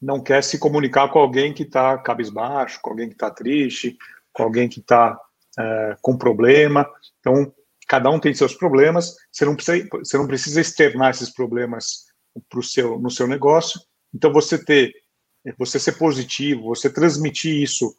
não 0.00 0.22
quer 0.22 0.44
se 0.44 0.60
comunicar 0.60 1.10
com 1.10 1.18
alguém 1.18 1.52
que 1.52 1.64
está 1.64 1.98
cabisbaixo, 1.98 2.78
com 2.80 2.90
alguém 2.90 3.08
que 3.08 3.14
está 3.14 3.32
triste, 3.32 3.98
com 4.32 4.44
alguém 4.44 4.68
que 4.68 4.78
está 4.78 5.20
é, 5.58 5.96
com 6.00 6.16
problema. 6.16 6.88
Então, 7.18 7.52
cada 7.88 8.08
um 8.08 8.20
tem 8.20 8.32
seus 8.32 8.54
problemas. 8.54 9.16
Você 9.32 9.44
não 9.44 9.56
precisa, 9.56 9.88
você 9.90 10.16
não 10.16 10.28
precisa 10.28 10.60
externar 10.60 11.10
esses 11.10 11.30
problemas 11.30 12.06
pro 12.48 12.62
seu, 12.62 12.96
no 13.00 13.10
seu 13.10 13.26
negócio. 13.26 13.80
Então, 14.14 14.32
você 14.32 14.62
ter, 14.62 14.94
você 15.56 15.78
ser 15.78 15.92
positivo, 15.92 16.74
você 16.74 16.92
transmitir 16.92 17.62
isso 17.62 17.96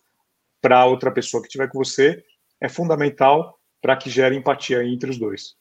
para 0.61 0.85
outra 0.85 1.11
pessoa 1.11 1.41
que 1.41 1.47
estiver 1.47 1.69
com 1.69 1.77
você 1.77 2.23
é 2.59 2.67
fundamental 2.67 3.59
para 3.81 3.95
que 3.95 4.09
gere 4.09 4.35
empatia 4.35 4.83
entre 4.83 5.09
os 5.09 5.17
dois. 5.17 5.57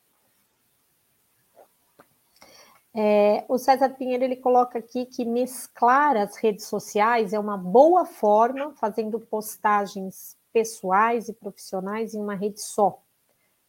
É, 2.94 3.44
o 3.48 3.58
César 3.58 3.90
Pinheiro 3.90 4.24
ele 4.24 4.34
coloca 4.34 4.78
aqui 4.78 5.06
que 5.06 5.24
mesclar 5.24 6.16
as 6.16 6.36
redes 6.36 6.66
sociais 6.66 7.32
é 7.32 7.38
uma 7.38 7.56
boa 7.56 8.04
forma, 8.04 8.74
fazendo 8.74 9.20
postagens 9.20 10.36
pessoais 10.52 11.28
e 11.28 11.32
profissionais 11.32 12.14
em 12.14 12.20
uma 12.20 12.34
rede 12.34 12.60
só, 12.60 13.00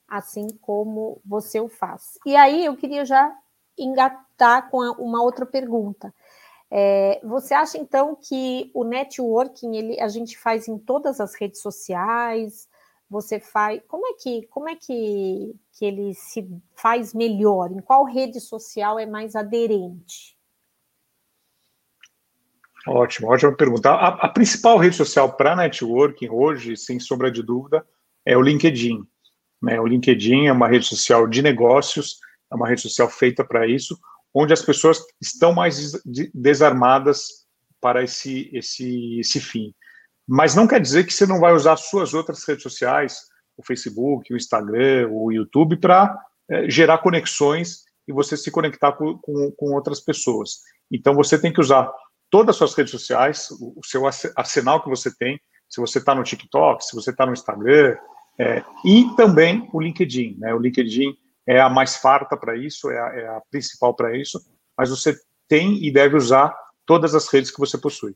assim 0.07 0.47
como 0.61 1.21
você 1.23 1.59
o 1.59 1.69
faz. 1.69 2.17
E 2.25 2.35
aí 2.35 2.65
eu 2.65 2.75
queria 2.75 3.05
já 3.05 3.31
engatar 3.77 4.69
com 4.71 4.79
uma 4.93 5.21
outra 5.21 5.45
pergunta. 5.45 6.11
É, 6.71 7.19
você 7.23 7.53
acha 7.53 7.77
então 7.77 8.15
que 8.15 8.69
o 8.75 8.83
networking 8.83 9.75
ele, 9.75 9.99
a 9.99 10.07
gente 10.07 10.37
faz 10.37 10.67
em 10.67 10.77
todas 10.77 11.19
as 11.19 11.33
redes 11.33 11.61
sociais? 11.61 12.67
Você 13.09 13.39
faz 13.39 13.81
como 13.87 14.05
é 14.05 14.13
que 14.13 14.45
como 14.47 14.69
é 14.69 14.75
que, 14.75 15.55
que 15.73 15.85
ele 15.85 16.13
se 16.13 16.47
faz 16.75 17.13
melhor? 17.13 17.71
Em 17.71 17.81
qual 17.81 18.05
rede 18.05 18.39
social 18.39 18.99
é 18.99 19.05
mais 19.05 19.35
aderente? 19.35 20.37
Ótimo, 22.87 23.29
ótima 23.29 23.55
pergunta. 23.55 23.89
A, 23.89 24.07
a 24.25 24.29
principal 24.29 24.77
rede 24.77 24.95
social 24.95 25.33
para 25.33 25.55
networking 25.55 26.29
hoje, 26.29 26.77
sem 26.77 26.99
sombra 26.99 27.31
de 27.31 27.41
dúvida, 27.41 27.85
é 28.25 28.37
o 28.37 28.41
LinkedIn. 28.41 29.03
Né? 29.61 29.79
O 29.81 29.87
LinkedIn 29.87 30.45
é 30.45 30.51
uma 30.51 30.67
rede 30.67 30.85
social 30.85 31.27
de 31.27 31.41
negócios, 31.41 32.19
é 32.51 32.55
uma 32.55 32.67
rede 32.67 32.81
social 32.81 33.09
feita 33.09 33.43
para 33.43 33.67
isso 33.67 33.99
onde 34.33 34.53
as 34.53 34.61
pessoas 34.61 34.99
estão 35.21 35.53
mais 35.53 35.91
desarmadas 36.33 37.47
para 37.81 38.03
esse, 38.03 38.49
esse, 38.53 39.19
esse 39.19 39.39
fim. 39.39 39.73
Mas 40.27 40.55
não 40.55 40.67
quer 40.67 40.79
dizer 40.79 41.05
que 41.05 41.13
você 41.13 41.25
não 41.25 41.39
vai 41.39 41.53
usar 41.53 41.75
suas 41.77 42.13
outras 42.13 42.43
redes 42.47 42.63
sociais, 42.63 43.21
o 43.57 43.65
Facebook, 43.65 44.31
o 44.31 44.37
Instagram, 44.37 45.09
o 45.11 45.31
YouTube, 45.31 45.77
para 45.77 46.15
é, 46.49 46.69
gerar 46.69 46.99
conexões 46.99 47.83
e 48.07 48.13
você 48.13 48.37
se 48.37 48.51
conectar 48.51 48.91
com, 48.93 49.17
com, 49.17 49.51
com, 49.51 49.73
outras 49.73 49.99
pessoas. 49.99 50.59
Então 50.91 51.13
você 51.13 51.39
tem 51.39 51.51
que 51.51 51.59
usar 51.59 51.91
todas 52.29 52.49
as 52.53 52.57
suas 52.57 52.73
redes 52.75 52.91
sociais, 52.91 53.49
o, 53.51 53.79
o 53.79 53.85
seu 53.85 54.03
arsenal 54.35 54.83
que 54.83 54.89
você 54.89 55.15
tem, 55.15 55.39
se 55.67 55.81
você 55.81 55.99
está 55.99 56.15
no 56.15 56.23
TikTok, 56.23 56.83
se 56.83 56.95
você 56.95 57.11
está 57.11 57.25
no 57.25 57.33
Instagram, 57.33 57.97
é, 58.39 58.63
e 58.85 59.05
também 59.15 59.69
o 59.73 59.81
LinkedIn. 59.81 60.37
Né? 60.39 60.53
O 60.53 60.59
LinkedIn 60.59 61.15
é 61.49 61.59
a 61.59 61.67
mais 61.67 61.95
farta 61.95 62.37
para 62.37 62.55
isso, 62.55 62.91
é 62.91 62.99
a, 62.99 63.15
é 63.15 63.27
a 63.27 63.41
principal 63.49 63.95
para 63.95 64.15
isso, 64.15 64.39
mas 64.77 64.91
você 64.91 65.19
tem 65.47 65.83
e 65.83 65.91
deve 65.91 66.15
usar 66.15 66.55
todas 66.85 67.15
as 67.15 67.27
redes 67.27 67.49
que 67.49 67.59
você 67.59 67.75
possui. 67.75 68.15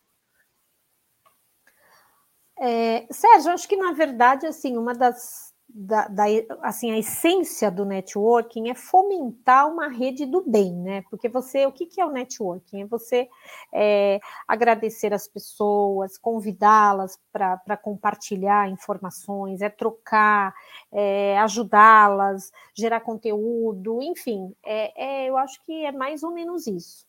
É, 2.60 3.08
Sérgio, 3.12 3.52
acho 3.52 3.68
que 3.68 3.76
na 3.76 3.92
verdade, 3.92 4.46
assim, 4.46 4.78
uma 4.78 4.94
das 4.94 5.53
da, 5.76 6.08
da, 6.08 6.24
assim, 6.62 6.92
a 6.92 6.98
essência 7.00 7.72
do 7.72 7.84
networking 7.84 8.70
é 8.70 8.76
fomentar 8.76 9.68
uma 9.68 9.88
rede 9.88 10.24
do 10.24 10.44
bem, 10.48 10.72
né? 10.72 11.04
Porque 11.10 11.28
você, 11.28 11.66
o 11.66 11.72
que, 11.72 11.88
que 11.88 12.00
é 12.00 12.06
o 12.06 12.12
networking? 12.12 12.84
É 12.84 12.86
você 12.86 13.28
é, 13.74 14.20
agradecer 14.48 15.12
as 15.14 15.28
pessoas, 15.28 16.16
convidá-las 16.18 17.20
para 17.32 17.76
compartilhar 17.76 18.70
informações, 18.70 19.62
é 19.62 19.70
trocar, 19.70 20.54
é, 20.92 21.40
ajudá-las, 21.40 22.52
gerar 22.76 23.00
conteúdo, 23.00 24.00
enfim, 24.02 24.54
é, 24.64 25.24
é, 25.24 25.30
eu 25.30 25.38
acho 25.38 25.60
que 25.66 25.86
é 25.86 25.92
mais 25.92 26.22
ou 26.22 26.32
menos 26.32 26.68
isso. 26.68 27.08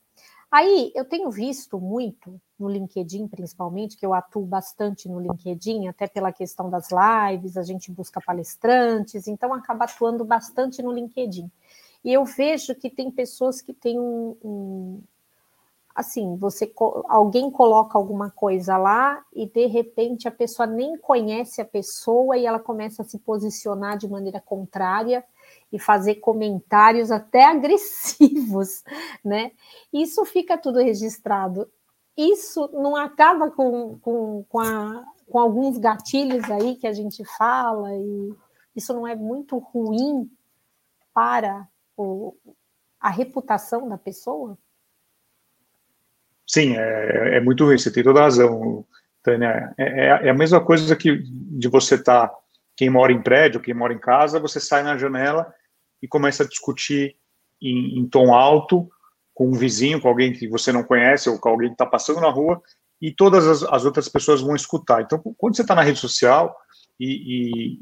Aí 0.51 0.91
eu 0.95 1.05
tenho 1.05 1.31
visto 1.31 1.79
muito 1.79 2.41
no 2.59 2.69
LinkedIn, 2.69 3.29
principalmente, 3.29 3.97
que 3.97 4.07
eu 4.07 4.15
atuo 4.15 4.45
bastante 4.45 5.09
no 5.09 5.21
LinkedIn, 5.21 5.89
até 5.89 6.07
pela 6.07 6.33
questão 6.33 6.71
das 6.71 6.89
lives, 6.91 7.57
a 7.57 7.63
gente 7.63 7.91
busca 7.91 8.21
palestrantes, 8.21 9.27
então 9.27 9.53
acaba 9.53 9.85
atuando 9.85 10.25
bastante 10.25 10.83
no 10.83 10.93
LinkedIn. 10.93 11.51
E 12.05 12.13
eu 12.13 12.25
vejo 12.25 12.75
que 12.75 12.91
tem 12.91 13.11
pessoas 13.11 13.61
que 13.61 13.73
têm 13.73 13.99
um, 13.99 14.37
um 14.45 15.03
assim, 15.95 16.37
você 16.37 16.73
alguém 17.09 17.51
coloca 17.51 17.97
alguma 17.97 18.29
coisa 18.31 18.77
lá 18.77 19.25
e 19.33 19.47
de 19.47 19.67
repente 19.67 20.27
a 20.27 20.31
pessoa 20.31 20.67
nem 20.67 20.99
conhece 20.99 21.61
a 21.61 21.65
pessoa 21.65 22.37
e 22.37 22.45
ela 22.45 22.59
começa 22.59 23.03
a 23.03 23.05
se 23.05 23.17
posicionar 23.19 23.97
de 23.97 24.09
maneira 24.09 24.41
contrária 24.41 25.25
e 25.73 25.79
fazer 25.79 26.17
comentários 26.17 27.13
até 27.13 27.45
agressivos, 27.49 28.83
né? 29.25 29.53
Isso 29.93 30.25
fica 30.25 30.59
tudo 30.59 30.81
registrado. 30.81 31.71
Isso 32.17 32.71
não 32.73 32.95
acaba 32.95 33.51
com, 33.51 33.99
com, 33.99 34.45
com, 34.49 34.61
a, 34.61 35.05
com 35.29 35.39
alguns 35.39 35.79
gatilhos 35.79 36.49
aí 36.51 36.77
que 36.77 36.87
a 36.87 36.93
gente 36.93 37.25
fala, 37.37 37.93
e 37.93 38.35
isso 38.77 38.93
não 38.93 39.07
é 39.07 39.17
muito 39.17 39.59
ruim 39.59 40.31
para 41.13 41.69
o, 41.97 42.35
a 43.01 43.11
reputação 43.11 43.89
da 43.89 43.99
pessoa? 43.99 44.57
Sim, 46.47 46.77
é, 46.77 47.37
é 47.37 47.41
muito 47.41 47.65
ruim, 47.65 47.79
você 47.79 47.91
tem 47.91 48.05
toda 48.05 48.21
a 48.21 48.25
razão, 48.25 48.85
Tânia. 49.23 49.75
É, 49.77 49.85
é, 49.85 50.27
é 50.27 50.31
a 50.31 50.35
mesma 50.35 50.65
coisa 50.65 50.95
que 50.95 51.21
de 51.23 51.69
você 51.69 51.97
estar, 51.97 52.29
tá, 52.29 52.39
quem 52.77 52.91
mora 52.91 53.13
em 53.13 53.23
prédio, 53.23 53.61
quem 53.61 53.75
mora 53.75 53.93
em 53.93 53.99
casa, 53.99 54.39
você 54.39 54.61
sai 54.61 54.83
na 54.83 54.97
janela 54.97 55.53
e 56.01 56.07
começa 56.07 56.45
a 56.45 56.49
discutir 56.49 57.17
em, 57.61 57.99
em 57.99 58.07
tom 58.07 58.33
alto 58.35 58.89
com 59.35 59.49
um 59.49 59.53
vizinho, 59.53 60.01
com 60.01 60.09
alguém 60.09 60.33
que 60.33 60.49
você 60.49 60.73
não 60.73 60.85
conhece 60.85 61.29
ou 61.29 61.39
com 61.39 61.49
alguém 61.49 61.69
que 61.69 61.75
está 61.75 61.85
passando 61.85 62.21
na 62.21 62.31
rua 62.31 62.63
e 63.03 63.13
todas 63.13 63.47
as, 63.47 63.63
as, 63.65 63.85
outras 63.85 64.09
pessoas 64.09 64.41
vão 64.41 64.55
escutar. 64.55 65.03
Então, 65.03 65.21
quando 65.37 65.57
você 65.57 65.63
está 65.63 65.75
na 65.75 65.83
rede 65.83 65.99
social 65.99 66.57
e, 66.99 67.09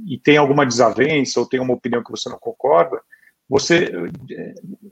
e, 0.08 0.14
e, 0.14 0.18
tem 0.18 0.38
alguma 0.38 0.64
desavença 0.64 1.38
ou 1.38 1.48
tem 1.48 1.60
uma 1.60 1.74
opinião 1.74 2.02
que 2.02 2.10
você 2.10 2.28
não 2.28 2.38
concorda, 2.38 3.00
você, 3.48 3.92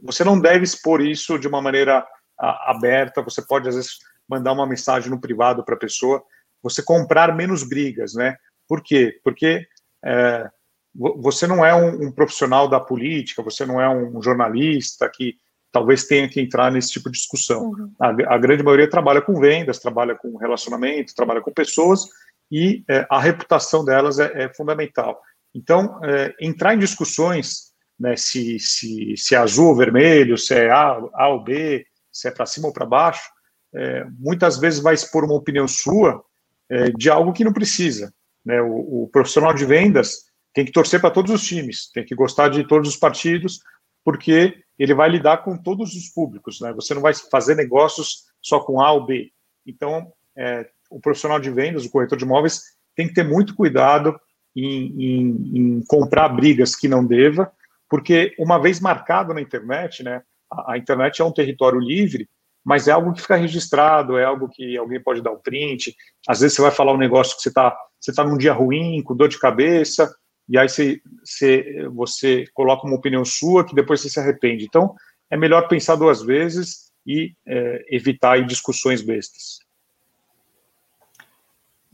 você 0.02 0.22
não 0.22 0.38
deve 0.38 0.64
expor 0.64 1.00
isso 1.00 1.38
de 1.38 1.48
uma 1.48 1.62
maneira 1.62 2.06
a, 2.38 2.70
aberta. 2.70 3.22
Você 3.22 3.40
pode, 3.40 3.68
às 3.68 3.74
vezes, 3.74 3.98
mandar 4.28 4.52
uma 4.52 4.66
mensagem 4.66 5.10
no 5.10 5.20
privado 5.20 5.64
para 5.64 5.74
a 5.74 5.78
pessoa. 5.78 6.22
Você 6.62 6.82
comprar 6.82 7.34
menos 7.34 7.66
brigas, 7.66 8.14
né? 8.14 8.36
Por 8.68 8.82
quê? 8.82 9.18
Porque 9.24 9.66
é, 10.04 10.48
você 10.94 11.46
não 11.46 11.64
é 11.64 11.74
um, 11.74 12.08
um, 12.08 12.12
profissional 12.12 12.68
da 12.68 12.78
política, 12.78 13.42
você 13.42 13.64
não 13.64 13.80
é 13.80 13.88
um 13.88 14.22
jornalista 14.22 15.08
que 15.08 15.38
talvez 15.72 16.04
tenha 16.04 16.28
que 16.28 16.40
entrar 16.40 16.70
nesse 16.70 16.90
tipo 16.92 17.10
de 17.10 17.18
discussão. 17.18 17.70
Uhum. 17.70 17.92
A, 18.00 18.34
a, 18.34 18.38
grande 18.38 18.62
maioria 18.62 18.88
trabalha 18.88 19.22
com 19.22 19.38
vendas, 19.38 19.78
trabalha 19.78 20.14
com 20.14 20.36
relacionamento, 20.36 21.14
trabalha 21.14 21.40
com 21.40 21.52
pessoas 21.52 22.08
e 22.50 22.84
é, 22.88 23.06
a 23.08 23.20
reputação 23.20 23.84
delas 23.84 24.18
é, 24.18 24.44
é 24.44 24.54
fundamental. 24.54 25.20
Então, 25.54 26.00
é, 26.04 26.34
entrar 26.40 26.74
em 26.74 26.78
discussões, 26.78 27.72
né, 27.98 28.16
se, 28.16 28.58
se, 28.58 29.14
se 29.16 29.34
é 29.34 29.38
azul 29.38 29.68
ou 29.68 29.76
vermelho, 29.76 30.36
se 30.36 30.54
é 30.54 30.70
A, 30.70 31.00
a 31.14 31.28
ou 31.28 31.42
B, 31.44 31.86
se 32.10 32.28
é 32.28 32.30
para 32.30 32.46
cima 32.46 32.68
ou 32.68 32.72
para 32.72 32.86
baixo, 32.86 33.30
é, 33.74 34.04
muitas 34.18 34.58
vezes 34.58 34.80
vai 34.80 34.94
expor 34.94 35.24
uma 35.24 35.34
opinião 35.34 35.68
sua 35.68 36.22
é, 36.68 36.90
de 36.90 37.08
algo 37.08 37.32
que 37.32 37.44
não 37.44 37.52
precisa. 37.52 38.12
Né? 38.44 38.60
O, 38.60 39.04
o 39.04 39.08
profissional 39.12 39.54
de 39.54 39.64
vendas 39.64 40.30
tem 40.52 40.64
que 40.64 40.72
torcer 40.72 41.00
para 41.00 41.10
todos 41.10 41.32
os 41.32 41.46
times, 41.46 41.90
tem 41.92 42.04
que 42.04 42.14
gostar 42.14 42.48
de 42.48 42.66
todos 42.66 42.88
os 42.88 42.96
partidos, 42.96 43.60
porque 44.04 44.54
ele 44.78 44.94
vai 44.94 45.08
lidar 45.08 45.38
com 45.38 45.56
todos 45.56 45.94
os 45.94 46.08
públicos, 46.08 46.60
né? 46.60 46.72
Você 46.72 46.94
não 46.94 47.02
vai 47.02 47.12
fazer 47.30 47.54
negócios 47.54 48.24
só 48.40 48.60
com 48.60 48.80
A 48.80 48.92
ou 48.92 49.04
B. 49.04 49.30
Então, 49.66 50.10
é, 50.36 50.66
o 50.90 51.00
profissional 51.00 51.38
de 51.38 51.50
vendas, 51.50 51.84
o 51.84 51.90
corretor 51.90 52.16
de 52.16 52.24
imóveis, 52.24 52.62
tem 52.96 53.06
que 53.06 53.14
ter 53.14 53.24
muito 53.24 53.54
cuidado 53.54 54.18
em, 54.56 54.86
em, 55.04 55.58
em, 55.58 55.84
comprar 55.86 56.28
brigas 56.28 56.74
que 56.74 56.88
não 56.88 57.06
deva, 57.06 57.52
porque 57.88 58.34
uma 58.38 58.58
vez 58.58 58.80
marcado 58.80 59.32
na 59.34 59.40
internet, 59.40 60.02
né? 60.02 60.22
A, 60.50 60.72
a, 60.72 60.78
internet 60.78 61.20
é 61.20 61.24
um 61.24 61.32
território 61.32 61.78
livre, 61.78 62.28
mas 62.64 62.88
é 62.88 62.92
algo 62.92 63.12
que 63.12 63.22
fica 63.22 63.36
registrado, 63.36 64.18
é 64.18 64.24
algo 64.24 64.48
que 64.48 64.76
alguém 64.76 65.00
pode 65.02 65.22
dar 65.22 65.30
um 65.30 65.38
print. 65.38 65.94
Às 66.26 66.40
vezes 66.40 66.56
você 66.56 66.62
vai 66.62 66.70
falar 66.70 66.92
um 66.92 66.98
negócio 66.98 67.36
que 67.36 67.42
você 67.42 67.48
está 67.48 67.76
você 68.00 68.14
tá 68.14 68.24
num 68.24 68.38
dia 68.38 68.54
ruim, 68.54 69.02
com 69.02 69.14
dor 69.14 69.28
de 69.28 69.38
cabeça, 69.38 70.10
e 70.50 70.58
aí 70.58 70.68
você, 70.68 71.00
você, 71.24 71.88
você 71.90 72.44
coloca 72.52 72.84
uma 72.84 72.96
opinião 72.96 73.24
sua 73.24 73.64
que 73.64 73.72
depois 73.72 74.00
você 74.00 74.10
se 74.10 74.18
arrepende. 74.18 74.64
Então, 74.64 74.96
é 75.30 75.36
melhor 75.36 75.68
pensar 75.68 75.94
duas 75.94 76.20
vezes 76.20 76.92
e 77.06 77.32
é, 77.46 77.86
evitar 77.88 78.44
discussões 78.44 79.00
bestas. 79.00 79.60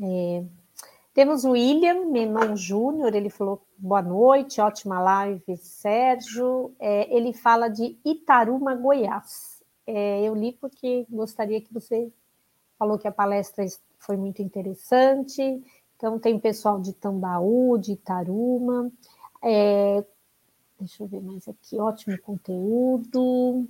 É, 0.01 0.43
temos 1.13 1.45
o 1.45 1.51
William 1.51 2.07
Menon 2.07 2.57
Júnior, 2.57 3.15
ele 3.15 3.29
falou 3.29 3.63
boa 3.77 4.01
noite, 4.01 4.59
ótima 4.59 5.01
live, 5.01 5.57
Sérgio. 5.59 6.75
É, 6.81 7.15
ele 7.15 7.35
fala 7.35 7.69
de 7.69 7.99
Itaruma, 8.03 8.75
Goiás. 8.75 9.63
É, 9.87 10.23
eu 10.23 10.35
li 10.35 10.53
porque 10.53 11.07
gostaria 11.11 11.61
que 11.61 11.73
você 11.75 12.11
falou 12.79 12.99
que 12.99 13.07
a 13.07 13.13
palestra 13.13 13.67
foi 13.99 14.17
muito 14.17 14.41
interessante. 14.41 15.63
Então, 15.97 16.19
tem 16.19 16.39
pessoal 16.39 16.81
de 16.81 16.93
Tambaú, 16.93 17.79
de 17.79 17.93
Itaruma. 17.93 18.91
É, 19.43 20.05
deixa 20.79 21.03
eu 21.03 21.07
ver 21.07 21.23
mais 21.23 21.49
aqui, 21.49 21.79
ótimo 21.79 22.19
conteúdo. 22.21 23.67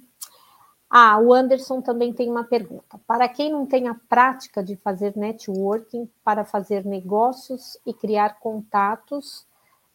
Ah, 0.89 1.19
o 1.19 1.33
Anderson 1.33 1.81
também 1.81 2.13
tem 2.13 2.31
uma 2.31 2.45
pergunta. 2.45 2.99
Para 3.07 3.29
quem 3.29 3.51
não 3.51 3.67
tem 3.67 3.89
a 3.89 3.95
prática 4.09 4.63
de 4.63 4.77
fazer 4.77 5.17
networking 5.17 6.09
para 6.25 6.45
fazer 6.45 6.85
negócios 6.85 7.77
e 7.85 7.93
criar 7.93 8.39
contatos, 8.39 9.47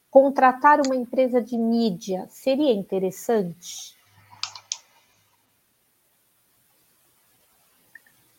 contratar 0.10 0.82
uma 0.86 0.96
empresa 0.96 1.42
de 1.42 1.58
mídia 1.58 2.28
seria 2.30 2.74
interessante? 2.74 3.96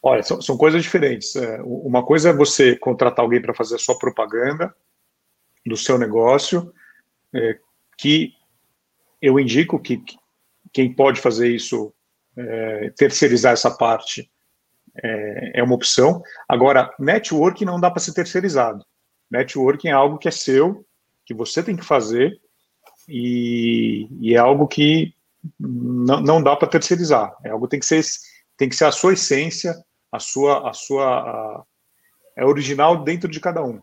Olha, 0.03 0.22
são, 0.22 0.42
são 0.42 0.57
coisas 0.57 0.82
diferentes. 0.82 1.36
É, 1.36 1.61
uma 1.62 2.05
coisa 2.05 2.30
é 2.30 2.32
você 2.32 2.76
contratar 2.76 3.24
alguém 3.24 3.40
para 3.40 3.55
fazer 3.55 3.76
a 3.76 3.78
sua 3.78 3.96
propaganda 3.96 4.74
do 5.64 5.76
seu 5.76 5.96
negócio, 5.96 6.72
é, 7.32 7.59
que 7.96 8.32
eu 9.20 9.38
indico 9.38 9.78
que, 9.78 9.98
que, 9.98 10.16
quem 10.72 10.92
pode 10.92 11.20
fazer 11.20 11.55
isso, 11.55 11.94
é, 12.36 12.90
terceirizar 12.96 13.53
essa 13.53 13.70
parte, 13.70 14.28
é, 15.00 15.61
é 15.61 15.62
uma 15.62 15.76
opção. 15.76 16.20
Agora, 16.48 16.92
networking 16.98 17.64
não 17.64 17.80
dá 17.80 17.88
para 17.88 18.00
ser 18.00 18.12
terceirizado. 18.12 18.84
Networking 19.30 19.88
é 19.88 19.92
algo 19.92 20.18
que 20.18 20.26
é 20.26 20.32
seu, 20.32 20.84
que 21.24 21.32
você 21.32 21.62
tem 21.62 21.76
que 21.76 21.84
fazer, 21.84 22.40
e, 23.09 24.09
e 24.20 24.34
é 24.34 24.38
algo 24.38 24.66
que 24.66 25.14
não, 25.59 26.20
não 26.20 26.42
dá 26.42 26.57
para 26.57 26.68
terceirizar. 26.68 27.36
É 27.44 27.50
algo 27.50 27.66
que 27.66 27.70
tem 27.70 27.80
que 27.80 27.86
ser 27.86 28.03
tem 28.57 28.68
que 28.68 28.76
ser 28.76 28.84
a 28.84 28.92
sua 28.92 29.14
essência, 29.14 29.74
a 30.12 30.18
sua 30.18 30.68
a 30.68 30.72
sua 30.72 31.04
a, 31.04 31.64
é 32.36 32.44
original 32.44 33.02
dentro 33.02 33.28
de 33.28 33.40
cada 33.40 33.64
um. 33.64 33.80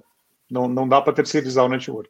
Não, 0.50 0.68
não 0.68 0.88
dá 0.88 1.02
para 1.02 1.14
terceirizar 1.14 1.66
o 1.66 1.70
network. 1.70 2.10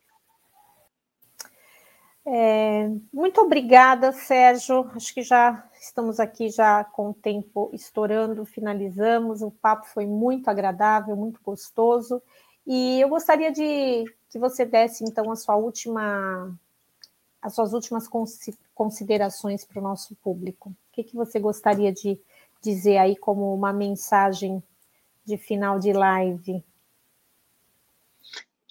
É, 2.26 2.90
muito 3.12 3.42
obrigada, 3.42 4.12
Sérgio. 4.12 4.90
Acho 4.96 5.14
que 5.14 5.24
já 5.24 5.68
estamos 5.82 6.20
aqui 6.20 6.50
já 6.50 6.84
com 6.84 7.10
o 7.10 7.14
tempo 7.14 7.72
estourando, 7.74 8.46
finalizamos. 8.46 9.42
O 9.42 9.50
papo 9.50 9.88
foi 9.88 10.06
muito 10.06 10.48
agradável, 10.48 11.16
muito 11.16 11.40
gostoso. 11.44 12.22
E 12.68 13.02
eu 13.02 13.10
gostaria 13.10 13.52
de 13.52 14.06
que 14.30 14.38
você 14.38 14.64
desse 14.64 15.04
então 15.04 15.32
a 15.32 15.36
sua 15.36 15.56
última 15.56 16.56
as 17.42 17.56
suas 17.56 17.74
últimas 17.74 18.08
considerações 18.76 19.64
para 19.66 19.80
o 19.80 19.84
nosso 19.84 20.14
público. 20.18 20.70
O 20.70 20.76
que, 20.92 21.04
que 21.04 21.16
você 21.16 21.40
gostaria 21.40 21.92
de 21.92 22.20
dizer 22.62 22.98
aí 22.98 23.16
como 23.16 23.54
uma 23.54 23.72
mensagem 23.72 24.62
de 25.26 25.38
final 25.38 25.80
de 25.80 25.94
live? 25.94 26.64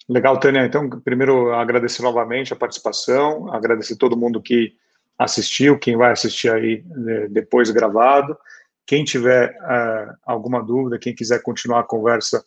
Legal, 0.07 0.39
Tânia. 0.39 0.65
Então, 0.65 0.89
primeiro, 0.89 1.53
agradecer 1.53 2.01
novamente 2.01 2.51
a 2.51 2.55
participação, 2.55 3.53
agradecer 3.53 3.95
todo 3.95 4.17
mundo 4.17 4.41
que 4.41 4.73
assistiu, 5.17 5.77
quem 5.77 5.95
vai 5.95 6.11
assistir 6.11 6.51
aí 6.51 6.83
né, 6.85 7.27
depois 7.29 7.69
gravado. 7.69 8.37
Quem 8.87 9.03
tiver 9.03 9.51
uh, 9.51 10.15
alguma 10.25 10.63
dúvida, 10.63 10.97
quem 10.97 11.13
quiser 11.13 11.43
continuar 11.43 11.81
a 11.81 11.83
conversa, 11.83 12.43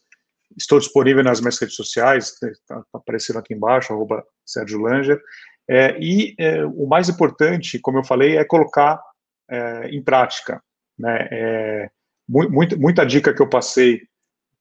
estou 0.57 0.81
disponível 0.81 1.23
nas 1.23 1.41
minhas 1.41 1.59
redes 1.59 1.77
sociais, 1.77 2.37
está 2.43 2.49
tá 2.81 2.85
aparecendo 2.93 3.39
aqui 3.39 3.55
embaixo, 3.55 3.93
arroba 3.93 4.25
Sérgio 4.45 4.81
Langer. 4.81 5.21
É, 5.69 5.97
e 6.01 6.35
é, 6.39 6.65
o 6.65 6.87
mais 6.87 7.09
importante, 7.09 7.79
como 7.79 7.99
eu 7.99 8.05
falei, 8.05 8.37
é 8.37 8.45
colocar 8.45 9.01
é, 9.49 9.89
em 9.91 10.03
prática. 10.03 10.61
Né? 11.03 11.29
É, 11.33 11.91
muita, 12.29 13.05
dica 13.05 13.35
que 13.35 13.43
eu 13.43 13.49
passei 13.49 14.03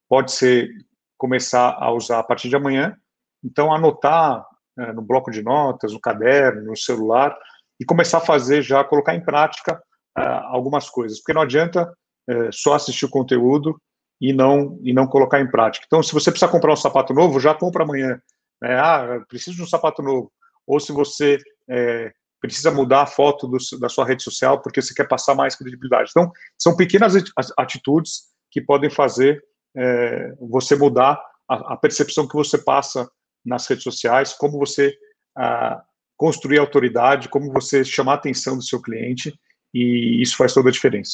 pode 0.09 0.31
ser 0.31 0.71
começar 1.15 1.77
a 1.79 1.93
usar 1.93 2.17
a 2.17 2.23
partir 2.23 2.49
de 2.49 2.55
amanhã. 2.55 2.97
Então, 3.43 3.71
anotar 3.71 4.43
é, 4.77 4.91
no 4.91 5.03
bloco 5.03 5.29
de 5.29 5.43
notas, 5.43 5.93
no 5.93 5.99
caderno, 5.99 6.63
no 6.63 6.75
celular, 6.75 7.37
e 7.79 7.85
começar 7.85 8.17
a 8.17 8.21
fazer 8.21 8.63
já, 8.63 8.83
colocar 8.83 9.13
em 9.13 9.23
prática 9.23 9.81
é, 10.17 10.23
algumas 10.23 10.89
coisas. 10.89 11.19
Porque 11.19 11.33
não 11.33 11.43
adianta 11.43 11.95
é, 12.27 12.51
só 12.51 12.73
assistir 12.73 13.05
o 13.05 13.09
conteúdo 13.09 13.79
e 14.19 14.33
não, 14.33 14.79
e 14.81 14.93
não 14.93 15.05
colocar 15.05 15.39
em 15.39 15.49
prática. 15.49 15.85
Então, 15.85 16.01
se 16.01 16.11
você 16.11 16.31
precisa 16.31 16.51
comprar 16.51 16.73
um 16.73 16.77
sapato 16.77 17.13
novo, 17.13 17.39
já 17.39 17.53
compra 17.53 17.83
amanhã. 17.83 18.19
Né? 18.59 18.79
Ah, 18.79 19.23
preciso 19.27 19.57
de 19.57 19.63
um 19.63 19.67
sapato 19.67 20.01
novo. 20.01 20.31
Ou 20.65 20.79
se 20.79 20.91
você 20.91 21.37
é, 21.69 22.11
precisa 22.41 22.71
mudar 22.71 23.03
a 23.03 23.07
foto 23.07 23.47
do, 23.47 23.57
da 23.79 23.87
sua 23.87 24.05
rede 24.05 24.23
social 24.23 24.59
porque 24.61 24.81
você 24.81 24.93
quer 24.93 25.07
passar 25.07 25.35
mais 25.35 25.55
credibilidade. 25.55 26.09
Então, 26.09 26.31
são 26.57 26.75
pequenas 26.75 27.13
atitudes 27.57 28.23
que 28.49 28.59
podem 28.59 28.89
fazer 28.89 29.41
é, 29.77 30.33
você 30.39 30.75
mudar 30.75 31.21
a, 31.47 31.73
a, 31.73 31.77
percepção 31.77 32.27
que 32.27 32.35
você 32.35 32.57
passa 32.57 33.09
nas 33.45 33.67
redes 33.67 33.83
sociais, 33.83 34.33
como 34.33 34.57
você 34.57 34.93
a, 35.37 35.81
construir 36.17 36.59
autoridade, 36.59 37.29
como 37.29 37.53
você 37.53 37.85
chamar 37.85 38.13
a 38.13 38.15
atenção 38.15 38.57
do 38.57 38.63
seu 38.63 38.81
cliente, 38.81 39.33
e 39.73 40.21
isso 40.21 40.35
faz 40.35 40.53
toda 40.53 40.69
a 40.69 40.71
diferença. 40.71 41.13